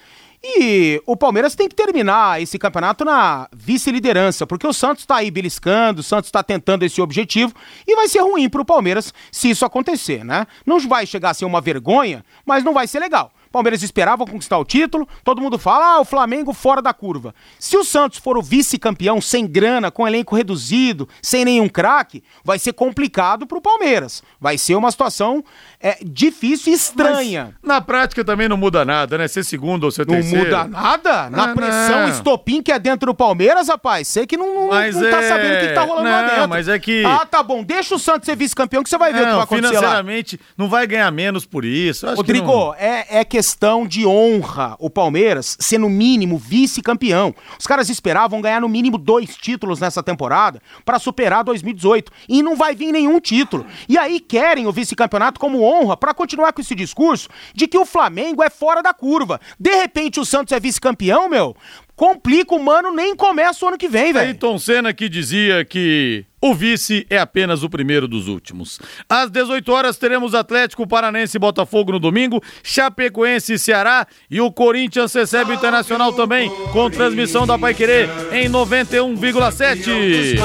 E 0.45 1.01
o 1.05 1.15
Palmeiras 1.15 1.55
tem 1.55 1.69
que 1.69 1.75
terminar 1.75 2.41
esse 2.41 2.59
campeonato 2.59 3.05
na 3.05 3.47
vice-liderança, 3.55 4.45
porque 4.45 4.67
o 4.67 4.73
Santos 4.73 5.03
está 5.03 5.15
aí 5.15 5.31
beliscando, 5.31 6.01
o 6.01 6.03
Santos 6.03 6.27
está 6.27 6.43
tentando 6.43 6.83
esse 6.83 7.01
objetivo 7.01 7.53
e 7.87 7.95
vai 7.95 8.09
ser 8.09 8.19
ruim 8.19 8.49
para 8.49 8.61
o 8.61 8.65
Palmeiras 8.65 9.13
se 9.31 9.49
isso 9.49 9.63
acontecer, 9.63 10.25
né? 10.25 10.45
Não 10.65 10.81
vai 10.81 11.05
chegar 11.05 11.29
a 11.29 11.33
ser 11.33 11.45
uma 11.45 11.61
vergonha, 11.61 12.25
mas 12.45 12.61
não 12.61 12.73
vai 12.73 12.87
ser 12.87 12.99
legal. 12.99 13.31
Palmeiras 13.53 13.83
esperava 13.83 14.25
conquistar 14.25 14.57
o 14.57 14.65
título, 14.65 15.07
todo 15.23 15.39
mundo 15.39 15.57
fala, 15.59 15.97
ah, 15.97 15.99
o 16.01 16.05
Flamengo 16.05 16.51
fora 16.53 16.81
da 16.81 16.91
curva. 16.91 17.33
Se 17.59 17.77
o 17.77 17.83
Santos 17.83 18.17
for 18.17 18.35
o 18.35 18.41
vice-campeão 18.41 19.21
sem 19.21 19.45
grana, 19.47 19.91
com 19.91 20.07
elenco 20.07 20.35
reduzido, 20.35 21.07
sem 21.21 21.45
nenhum 21.45 21.69
craque, 21.69 22.23
vai 22.43 22.57
ser 22.57 22.73
complicado 22.73 23.45
pro 23.45 23.61
Palmeiras. 23.61 24.23
Vai 24.41 24.57
ser 24.57 24.73
uma 24.75 24.89
situação 24.89 25.43
é, 25.79 25.99
difícil 26.03 26.73
e 26.73 26.75
estranha. 26.75 27.55
Mas 27.61 27.69
na 27.69 27.79
prática 27.79 28.25
também 28.25 28.49
não 28.49 28.57
muda 28.57 28.83
nada, 28.83 29.19
né? 29.19 29.27
Ser 29.27 29.43
segundo 29.45 29.83
ou 29.83 29.91
ser 29.91 30.07
não 30.07 30.15
terceiro. 30.15 30.49
Não 30.49 30.63
muda 30.65 30.67
nada? 30.67 31.29
Na 31.29 31.51
Ah, 31.51 31.53
pressão 31.53 31.99
não. 32.01 32.09
estopim 32.09 32.59
que 32.63 32.71
é 32.71 32.79
dentro 32.79 33.05
do 33.05 33.13
Palmeiras, 33.15 33.67
rapaz, 33.67 34.07
sei 34.07 34.25
que 34.25 34.35
não, 34.35 34.53
não, 34.55 34.67
Mas 34.69 34.95
não 34.95 35.11
tá 35.11 35.21
é- 35.21 35.29
sabendo 35.29 35.55
o 35.55 35.59
que, 35.59 35.67
que 35.67 35.73
tá 35.73 35.81
rolando 35.83 36.09
lá 36.09 36.21
não, 36.23 36.29
dentro. 36.29 36.49
mas 36.49 36.67
é 36.67 36.79
que- 36.79 37.05
Ah, 37.05 37.23
tá 37.23 37.43
bom, 37.43 37.63
deixa 37.63 37.93
o 37.93 37.99
Santos 37.99 38.25
ser 38.25 38.35
vice-campeão 38.35 38.81
que 38.81 38.89
você 38.89 38.97
vai 38.97 39.13
ver 39.13 39.19
o 39.19 39.21
que 39.25 39.27
Não, 39.29 39.35
vai 39.35 39.43
acontecer 39.43 39.73
lá. 39.75 39.79
financeiramente 39.79 40.39
não 40.57 40.67
vai 40.67 40.87
ganhar 40.87 41.11
menos 41.11 41.45
por 41.45 41.63
isso. 41.63 42.07
Rodrigo, 42.15 42.47
não- 42.47 42.73
é, 42.75 43.05
é 43.19 43.23
questão 43.23 43.42
de 43.87 44.05
honra 44.05 44.75
o 44.79 44.89
Palmeiras 44.89 45.57
ser 45.59 45.77
no 45.77 45.89
mínimo 45.89 46.37
vice-campeão. 46.37 47.33
Os 47.59 47.67
caras 47.67 47.89
esperavam 47.89 48.41
ganhar 48.41 48.61
no 48.61 48.69
mínimo 48.69 48.97
dois 48.97 49.35
títulos 49.35 49.79
nessa 49.79 50.01
temporada 50.01 50.61
para 50.85 50.99
superar 50.99 51.43
2018 51.43 52.11
e 52.29 52.41
não 52.41 52.55
vai 52.55 52.75
vir 52.75 52.91
nenhum 52.91 53.19
título. 53.19 53.65
E 53.87 53.97
aí 53.97 54.19
querem 54.19 54.67
o 54.67 54.71
vice-campeonato 54.71 55.39
como 55.39 55.63
honra 55.63 55.97
para 55.97 56.13
continuar 56.13 56.53
com 56.53 56.61
esse 56.61 56.75
discurso 56.75 57.29
de 57.53 57.67
que 57.67 57.77
o 57.77 57.85
Flamengo 57.85 58.43
é 58.43 58.49
fora 58.49 58.81
da 58.81 58.93
curva. 58.93 59.39
De 59.59 59.75
repente 59.75 60.19
o 60.19 60.25
Santos 60.25 60.51
é 60.51 60.59
vice-campeão, 60.59 61.29
meu. 61.29 61.55
Complica 61.95 62.55
o 62.55 62.63
mano, 62.63 62.91
nem 62.91 63.15
começa 63.15 63.63
o 63.63 63.67
ano 63.67 63.77
que 63.77 63.87
vem, 63.87 64.11
velho. 64.11 64.27
Ayrton 64.27 64.57
Senna 64.57 64.93
que 64.93 65.07
dizia 65.07 65.63
que 65.63 66.25
o 66.41 66.53
vice 66.53 67.05
é 67.09 67.17
apenas 67.17 67.63
o 67.63 67.69
primeiro 67.69 68.07
dos 68.07 68.27
últimos. 68.27 68.77
Às 69.07 69.29
18 69.29 69.71
horas 69.71 69.95
teremos 69.95 70.35
Atlético 70.35 70.85
Paranense 70.85 71.37
e 71.37 71.39
Botafogo 71.39 71.93
no 71.93 71.99
domingo, 71.99 72.41
Chapecoense 72.61 73.53
e 73.53 73.59
Ceará 73.59 74.05
e 74.29 74.41
o 74.41 74.51
Corinthians 74.51 75.13
recebe 75.13 75.51
o 75.51 75.53
Internacional 75.53 76.11
também 76.11 76.49
com 76.73 76.89
transmissão 76.89 77.47
da 77.47 77.57
Paiquerê 77.57 78.09
em 78.31 78.49
91,7. 78.49 80.37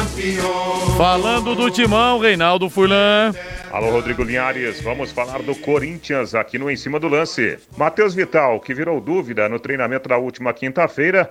Falando 0.97 1.55
do 1.57 1.71
Timão, 1.71 2.21
Reinaldo 2.21 2.71
Furlan. 2.71 3.33
Alô, 3.71 3.91
Rodrigo 3.91 4.23
Linhares, 4.23 4.81
vamos 4.81 5.13
falar 5.13 5.43
do 5.43 5.55
Corinthians 5.55 6.35
aqui 6.35 6.59
no 6.59 6.71
Em 6.71 6.77
Cima 6.77 6.99
do 6.99 7.07
Lance. 7.07 7.59
Matheus 7.77 8.15
Vital, 8.15 8.59
que 8.61 8.73
virou 8.73 8.99
dúvida 8.99 9.47
no 9.47 9.61
treinamento 9.61 10.09
da 10.09 10.17
última 10.17 10.55
quinta-feira, 10.55 11.31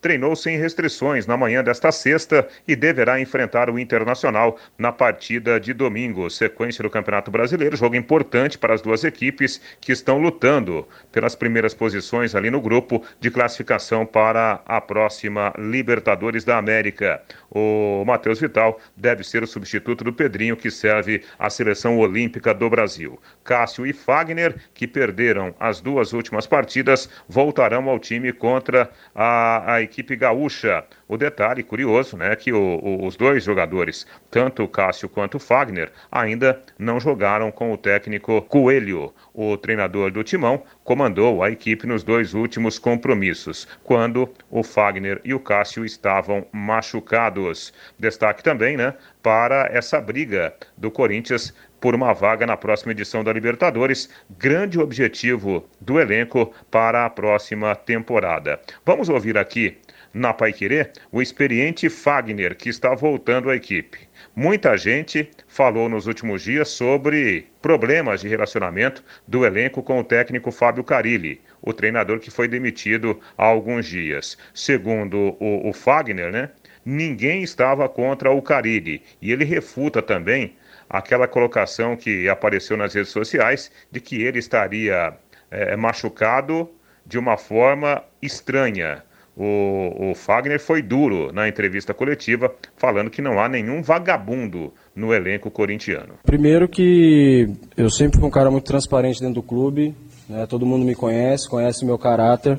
treinou 0.00 0.34
sem 0.34 0.56
restrições 0.56 1.26
na 1.26 1.36
manhã 1.36 1.62
desta 1.62 1.92
sexta 1.92 2.48
e 2.66 2.74
deverá 2.74 3.20
enfrentar 3.20 3.68
o 3.68 3.78
Internacional 3.78 4.58
na 4.78 4.90
partida 4.90 5.60
de 5.60 5.72
domingo. 5.72 6.30
Sequência 6.30 6.82
do 6.82 6.90
Campeonato 6.90 7.30
Brasileiro, 7.30 7.76
jogo 7.76 7.96
importante 7.96 8.58
para 8.58 8.74
as 8.74 8.80
duas 8.80 9.04
equipes 9.04 9.60
que 9.80 9.92
estão 9.92 10.18
lutando 10.18 10.86
pelas 11.12 11.34
primeiras 11.34 11.74
posições 11.74 12.34
ali 12.34 12.50
no 12.50 12.60
grupo 12.60 13.04
de 13.20 13.30
classificação 13.30 14.06
para 14.06 14.62
a 14.66 14.80
próxima 14.80 15.52
Libertadores 15.58 16.44
da 16.44 16.56
América. 16.56 17.22
O 17.50 18.04
Matheus 18.06 18.40
Vital 18.40 18.80
deve 18.96 19.24
ser 19.24 19.42
o 19.42 19.46
substituto 19.46 20.04
do 20.04 20.12
Pedrinho, 20.12 20.56
que 20.56 20.70
serve 20.70 21.22
à 21.38 21.50
seleção 21.50 21.98
olímpica 21.98 22.54
do 22.54 22.70
Brasil. 22.70 23.20
Cássio 23.42 23.86
e 23.86 23.92
Fagner, 23.92 24.54
que 24.72 24.86
perderam 24.86 25.54
as 25.58 25.80
duas 25.80 26.12
últimas 26.12 26.46
partidas, 26.46 27.08
voltarão 27.28 27.88
ao 27.88 27.98
time 27.98 28.32
contra 28.32 28.90
a, 29.14 29.74
a 29.74 29.82
equipe 29.90 30.14
gaúcha. 30.14 30.84
O 31.08 31.16
detalhe 31.16 31.62
curioso, 31.64 32.16
né, 32.16 32.36
que 32.36 32.52
o- 32.52 32.78
o- 32.82 33.06
os 33.06 33.16
dois 33.16 33.42
jogadores, 33.42 34.06
tanto 34.30 34.62
o 34.62 34.68
Cássio 34.68 35.08
quanto 35.08 35.36
o 35.36 35.40
Fagner, 35.40 35.90
ainda 36.10 36.62
não 36.78 37.00
jogaram 37.00 37.50
com 37.50 37.72
o 37.72 37.76
técnico 37.76 38.40
Coelho. 38.42 39.12
O 39.34 39.56
treinador 39.56 40.12
do 40.12 40.22
Timão 40.22 40.62
comandou 40.84 41.42
a 41.42 41.50
equipe 41.50 41.86
nos 41.86 42.04
dois 42.04 42.32
últimos 42.34 42.78
compromissos, 42.78 43.66
quando 43.82 44.32
o 44.48 44.62
Fagner 44.62 45.20
e 45.24 45.34
o 45.34 45.40
Cássio 45.40 45.84
estavam 45.84 46.46
machucados. 46.52 47.72
Destaque 47.98 48.42
também, 48.42 48.76
né, 48.76 48.94
para 49.22 49.68
essa 49.72 50.00
briga 50.00 50.54
do 50.76 50.90
Corinthians 50.90 51.52
por 51.80 51.94
uma 51.94 52.12
vaga 52.12 52.46
na 52.46 52.56
próxima 52.56 52.92
edição 52.92 53.24
da 53.24 53.32
Libertadores, 53.32 54.10
grande 54.38 54.78
objetivo 54.78 55.66
do 55.80 55.98
elenco 55.98 56.52
para 56.70 57.06
a 57.06 57.10
próxima 57.10 57.74
temporada. 57.74 58.60
Vamos 58.84 59.08
ouvir 59.08 59.38
aqui 59.38 59.78
na 60.12 60.32
Paiquerê 60.32 60.90
o 61.12 61.22
experiente 61.22 61.88
Fagner, 61.88 62.56
que 62.56 62.68
está 62.68 62.94
voltando 62.94 63.48
à 63.48 63.56
equipe. 63.56 63.98
Muita 64.34 64.76
gente 64.76 65.30
falou 65.46 65.88
nos 65.88 66.06
últimos 66.06 66.42
dias 66.42 66.68
sobre 66.68 67.46
problemas 67.62 68.20
de 68.20 68.28
relacionamento 68.28 69.04
do 69.26 69.44
elenco 69.44 69.82
com 69.82 70.00
o 70.00 70.04
técnico 70.04 70.50
Fábio 70.50 70.84
Carilli, 70.84 71.40
o 71.62 71.72
treinador 71.72 72.18
que 72.18 72.30
foi 72.30 72.48
demitido 72.48 73.18
há 73.36 73.44
alguns 73.44 73.86
dias. 73.86 74.36
Segundo 74.52 75.36
o, 75.38 75.68
o 75.68 75.72
Fagner, 75.72 76.30
né, 76.32 76.50
ninguém 76.84 77.42
estava 77.42 77.88
contra 77.88 78.30
o 78.30 78.42
Carilli 78.42 79.02
e 79.20 79.30
ele 79.32 79.44
refuta 79.44 80.02
também 80.02 80.56
aquela 80.90 81.28
colocação 81.28 81.96
que 81.96 82.28
apareceu 82.28 82.76
nas 82.76 82.92
redes 82.92 83.12
sociais 83.12 83.70
de 83.92 84.00
que 84.00 84.20
ele 84.20 84.40
estaria 84.40 85.14
eh, 85.48 85.76
machucado 85.76 86.68
de 87.06 87.16
uma 87.16 87.36
forma 87.36 88.02
estranha. 88.20 89.04
O, 89.36 90.10
o 90.10 90.14
Fagner 90.14 90.58
foi 90.58 90.82
duro 90.82 91.32
na 91.32 91.48
entrevista 91.48 91.94
coletiva, 91.94 92.52
falando 92.76 93.08
que 93.08 93.22
não 93.22 93.38
há 93.38 93.48
nenhum 93.48 93.80
vagabundo 93.80 94.72
no 94.94 95.14
elenco 95.14 95.50
corintiano. 95.50 96.14
Primeiro 96.24 96.68
que 96.68 97.48
eu 97.76 97.88
sempre 97.88 98.18
fui 98.18 98.28
um 98.28 98.30
cara 98.30 98.50
muito 98.50 98.64
transparente 98.64 99.20
dentro 99.20 99.36
do 99.36 99.42
clube, 99.42 99.94
né? 100.28 100.44
todo 100.46 100.66
mundo 100.66 100.84
me 100.84 100.94
conhece, 100.94 101.48
conhece 101.48 101.86
meu 101.86 101.96
caráter. 101.96 102.58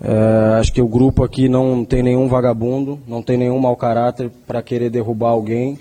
É, 0.00 0.58
acho 0.58 0.72
que 0.72 0.82
o 0.82 0.88
grupo 0.88 1.24
aqui 1.24 1.48
não 1.48 1.84
tem 1.84 2.02
nenhum 2.02 2.28
vagabundo, 2.28 3.00
não 3.06 3.22
tem 3.22 3.38
nenhum 3.38 3.58
mau 3.58 3.76
caráter 3.76 4.30
para 4.46 4.60
querer 4.60 4.90
derrubar 4.90 5.30
alguém, 5.30 5.78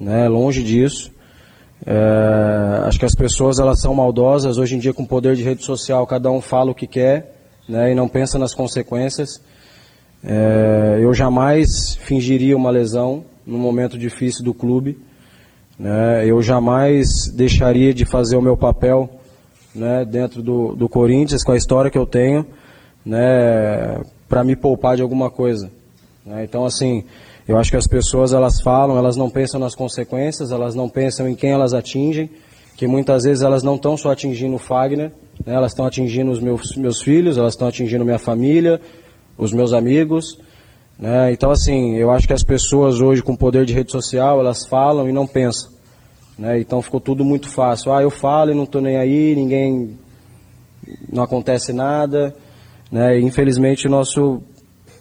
né? 0.00 0.28
longe 0.28 0.62
disso. 0.62 1.10
É, 1.86 2.86
acho 2.86 2.98
que 2.98 3.04
as 3.04 3.14
pessoas 3.14 3.58
elas 3.58 3.80
são 3.80 3.94
maldosas 3.94 4.58
hoje 4.58 4.74
em 4.74 4.78
dia 4.78 4.92
com 4.92 5.04
o 5.04 5.06
poder 5.06 5.36
de 5.36 5.42
rede 5.42 5.64
social, 5.64 6.06
cada 6.06 6.30
um 6.30 6.40
fala 6.40 6.72
o 6.72 6.74
que 6.74 6.86
quer 6.86 7.36
né? 7.68 7.92
e 7.92 7.94
não 7.94 8.08
pensa 8.08 8.38
nas 8.38 8.54
consequências. 8.54 9.40
É, 10.24 10.98
eu 11.00 11.14
jamais 11.14 11.94
fingiria 12.00 12.56
uma 12.56 12.70
lesão 12.70 13.24
num 13.46 13.58
momento 13.58 13.96
difícil 13.96 14.44
do 14.44 14.52
clube. 14.52 14.98
né? 15.78 16.26
Eu 16.26 16.42
jamais 16.42 17.08
deixaria 17.34 17.94
de 17.94 18.04
fazer 18.04 18.36
o 18.36 18.42
meu 18.42 18.56
papel 18.56 19.08
né, 19.74 20.04
dentro 20.04 20.42
do, 20.42 20.74
do 20.74 20.88
Corinthians, 20.88 21.44
com 21.44 21.52
a 21.52 21.56
história 21.56 21.90
que 21.90 21.98
eu 21.98 22.06
tenho, 22.06 22.44
né, 23.04 24.00
para 24.28 24.42
me 24.42 24.56
poupar 24.56 24.96
de 24.96 25.02
alguma 25.02 25.30
coisa. 25.30 25.70
né? 26.26 26.44
Então, 26.44 26.64
assim, 26.64 27.04
eu 27.48 27.56
acho 27.56 27.70
que 27.70 27.76
as 27.76 27.86
pessoas 27.86 28.32
elas 28.32 28.60
falam, 28.60 28.96
elas 28.96 29.16
não 29.16 29.30
pensam 29.30 29.58
nas 29.58 29.74
consequências, 29.74 30.52
elas 30.52 30.74
não 30.74 30.88
pensam 30.88 31.28
em 31.28 31.34
quem 31.34 31.50
elas 31.50 31.74
atingem, 31.74 32.30
que 32.76 32.86
muitas 32.86 33.24
vezes 33.24 33.42
elas 33.42 33.62
não 33.62 33.74
estão 33.74 33.96
só 33.96 34.12
atingindo 34.12 34.54
o 34.54 34.58
Fagner, 34.58 35.10
né, 35.44 35.54
elas 35.54 35.72
estão 35.72 35.86
atingindo 35.86 36.30
os 36.30 36.40
meus, 36.40 36.76
meus 36.76 37.02
filhos, 37.02 37.38
elas 37.38 37.54
estão 37.54 37.66
atingindo 37.66 38.04
minha 38.04 38.18
família, 38.18 38.80
os 39.36 39.52
meus 39.52 39.72
amigos. 39.72 40.38
Né? 40.98 41.32
Então, 41.32 41.50
assim, 41.50 41.96
eu 41.96 42.10
acho 42.10 42.26
que 42.26 42.32
as 42.32 42.42
pessoas 42.44 43.00
hoje 43.00 43.22
com 43.22 43.34
poder 43.34 43.64
de 43.64 43.72
rede 43.72 43.90
social, 43.90 44.38
elas 44.38 44.66
falam 44.66 45.08
e 45.08 45.12
não 45.12 45.26
pensam. 45.26 45.70
Né? 46.38 46.60
Então 46.60 46.80
ficou 46.80 47.00
tudo 47.00 47.24
muito 47.24 47.50
fácil. 47.50 47.92
Ah, 47.92 48.00
eu 48.00 48.10
falo 48.10 48.52
e 48.52 48.54
não 48.54 48.62
estou 48.62 48.80
nem 48.80 48.96
aí, 48.96 49.34
ninguém. 49.34 49.98
não 51.12 51.24
acontece 51.24 51.72
nada. 51.72 52.34
Né? 52.92 53.18
Infelizmente 53.20 53.86
o 53.86 53.90
nosso. 53.90 54.40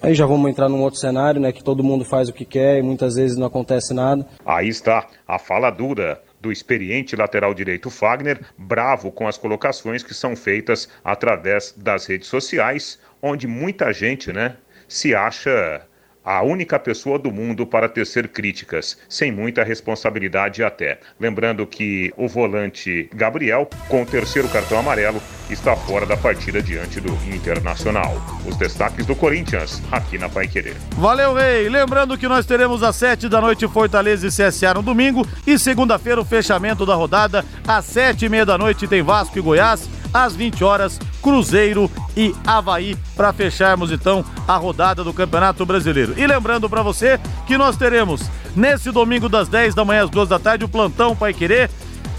Aí 0.01 0.13
já 0.13 0.25
vamos 0.25 0.49
entrar 0.49 0.69
num 0.69 0.81
outro 0.81 0.99
cenário, 0.99 1.41
né? 1.41 1.51
Que 1.51 1.63
todo 1.63 1.83
mundo 1.83 2.05
faz 2.05 2.29
o 2.29 2.33
que 2.33 2.45
quer 2.45 2.77
e 2.77 2.81
muitas 2.81 3.15
vezes 3.15 3.37
não 3.37 3.47
acontece 3.47 3.93
nada. 3.93 4.25
Aí 4.45 4.67
está 4.67 5.07
a 5.27 5.39
fala 5.39 5.69
dura 5.69 6.21
do 6.39 6.51
experiente 6.51 7.15
lateral 7.15 7.53
direito 7.53 7.89
Fagner, 7.89 8.39
bravo 8.57 9.11
com 9.11 9.27
as 9.27 9.37
colocações 9.37 10.03
que 10.03 10.13
são 10.13 10.35
feitas 10.35 10.87
através 11.03 11.73
das 11.75 12.05
redes 12.05 12.27
sociais, 12.27 12.99
onde 13.21 13.47
muita 13.47 13.91
gente, 13.91 14.31
né, 14.31 14.55
se 14.87 15.15
acha 15.15 15.81
a 16.27 16.43
única 16.43 16.77
pessoa 16.77 17.17
do 17.17 17.31
mundo 17.31 17.65
para 17.65 17.87
tecer 17.87 18.27
críticas, 18.27 18.97
sem 19.07 19.31
muita 19.31 19.63
responsabilidade 19.63 20.61
até. 20.61 20.99
Lembrando 21.17 21.65
que 21.65 22.13
o 22.17 22.27
volante 22.27 23.09
Gabriel, 23.15 23.69
com 23.87 24.01
o 24.01 24.05
terceiro 24.05 24.49
cartão 24.49 24.77
amarelo, 24.77 25.21
está 25.49 25.73
fora 25.73 26.05
da 26.05 26.17
partida 26.17 26.61
diante 26.61 26.99
do 26.99 27.13
Internacional. 27.33 28.21
Os 28.45 28.57
destaques 28.57 29.05
do 29.05 29.15
Corinthians, 29.15 29.81
aqui 29.89 30.17
na 30.17 30.27
Pai 30.27 30.49
Querer. 30.49 30.75
Valeu, 30.97 31.33
Rei. 31.33 31.69
Lembrando 31.69 32.17
que 32.17 32.27
nós 32.27 32.45
teremos 32.45 32.83
às 32.83 32.97
sete 32.97 33.29
da 33.29 33.39
noite 33.39 33.65
Fortaleza 33.65 34.27
e 34.27 34.29
CSA 34.29 34.73
no 34.73 34.81
domingo 34.81 35.25
e 35.45 35.57
segunda-feira 35.57 36.19
o 36.19 36.25
fechamento 36.25 36.85
da 36.85 36.93
rodada 36.93 37.45
às 37.65 37.85
sete 37.85 38.25
e 38.25 38.29
meia 38.29 38.45
da 38.45 38.57
noite 38.57 38.85
tem 38.85 39.01
Vasco 39.01 39.39
e 39.39 39.41
Goiás 39.41 39.87
às 40.13 40.35
20 40.35 40.63
horas, 40.63 40.99
Cruzeiro 41.21 41.89
e 42.15 42.33
Havaí, 42.45 42.95
para 43.15 43.33
fecharmos 43.33 43.91
então 43.91 44.23
a 44.47 44.55
rodada 44.57 45.03
do 45.03 45.13
Campeonato 45.13 45.65
Brasileiro. 45.65 46.13
E 46.17 46.25
lembrando 46.25 46.69
para 46.69 46.81
você 46.81 47.19
que 47.45 47.57
nós 47.57 47.77
teremos 47.77 48.21
nesse 48.55 48.91
domingo 48.91 49.29
das 49.29 49.47
10 49.47 49.75
da 49.75 49.85
manhã 49.85 50.03
às 50.03 50.09
2 50.09 50.29
da 50.29 50.39
tarde 50.39 50.65
o 50.65 50.69
plantão 50.69 51.15
Pai 51.15 51.33
Querer. 51.33 51.69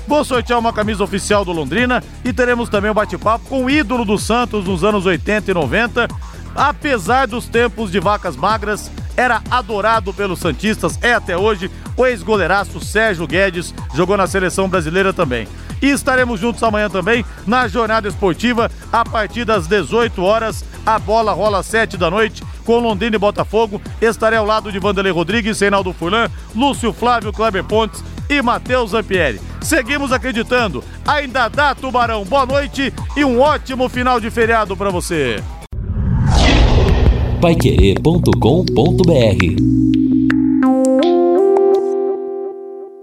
Vou 0.06 0.24
sortear 0.24 0.58
uma 0.58 0.72
camisa 0.72 1.04
oficial 1.04 1.44
do 1.44 1.52
Londrina 1.52 2.02
e 2.24 2.32
teremos 2.32 2.70
também 2.70 2.90
um 2.90 2.94
bate-papo 2.94 3.46
com 3.46 3.66
o 3.66 3.70
ídolo 3.70 4.06
do 4.06 4.16
Santos 4.16 4.64
nos 4.64 4.82
anos 4.82 5.04
80 5.04 5.50
e 5.50 5.54
90. 5.54 6.08
Apesar 6.58 7.28
dos 7.28 7.46
tempos 7.46 7.92
de 7.92 8.00
vacas 8.00 8.34
magras, 8.34 8.90
era 9.16 9.40
adorado 9.48 10.12
pelos 10.12 10.40
Santistas, 10.40 10.98
é 11.00 11.14
até 11.14 11.36
hoje. 11.36 11.70
O 11.96 12.04
ex-goleiraço 12.04 12.80
Sérgio 12.80 13.28
Guedes 13.28 13.72
jogou 13.94 14.16
na 14.16 14.26
seleção 14.26 14.68
brasileira 14.68 15.12
também. 15.12 15.46
E 15.80 15.86
estaremos 15.86 16.40
juntos 16.40 16.60
amanhã 16.64 16.90
também 16.90 17.24
na 17.46 17.68
jornada 17.68 18.08
esportiva 18.08 18.68
a 18.92 19.04
partir 19.04 19.44
das 19.44 19.68
18 19.68 20.20
horas. 20.20 20.64
A 20.84 20.98
bola 20.98 21.32
rola 21.32 21.60
às 21.60 21.66
7 21.66 21.96
da 21.96 22.10
noite 22.10 22.42
com 22.64 22.80
Londrina 22.80 23.14
e 23.14 23.20
Botafogo. 23.20 23.80
Estarei 24.00 24.36
ao 24.36 24.44
lado 24.44 24.72
de 24.72 24.80
Vanderlei 24.80 25.12
Rodrigues, 25.12 25.60
Reinaldo 25.60 25.92
Furlan, 25.92 26.28
Lúcio 26.56 26.92
Flávio, 26.92 27.32
Kleber 27.32 27.62
Pontes 27.62 28.02
e 28.28 28.42
Matheus 28.42 28.90
Zampieri. 28.90 29.40
Seguimos 29.60 30.10
acreditando. 30.10 30.82
Ainda 31.06 31.48
dá, 31.48 31.72
Tubarão. 31.72 32.24
Boa 32.24 32.44
noite 32.44 32.92
e 33.16 33.24
um 33.24 33.40
ótimo 33.40 33.88
final 33.88 34.18
de 34.18 34.28
feriado 34.28 34.76
para 34.76 34.90
você. 34.90 35.40
Paiquerê.com.br 37.40 40.07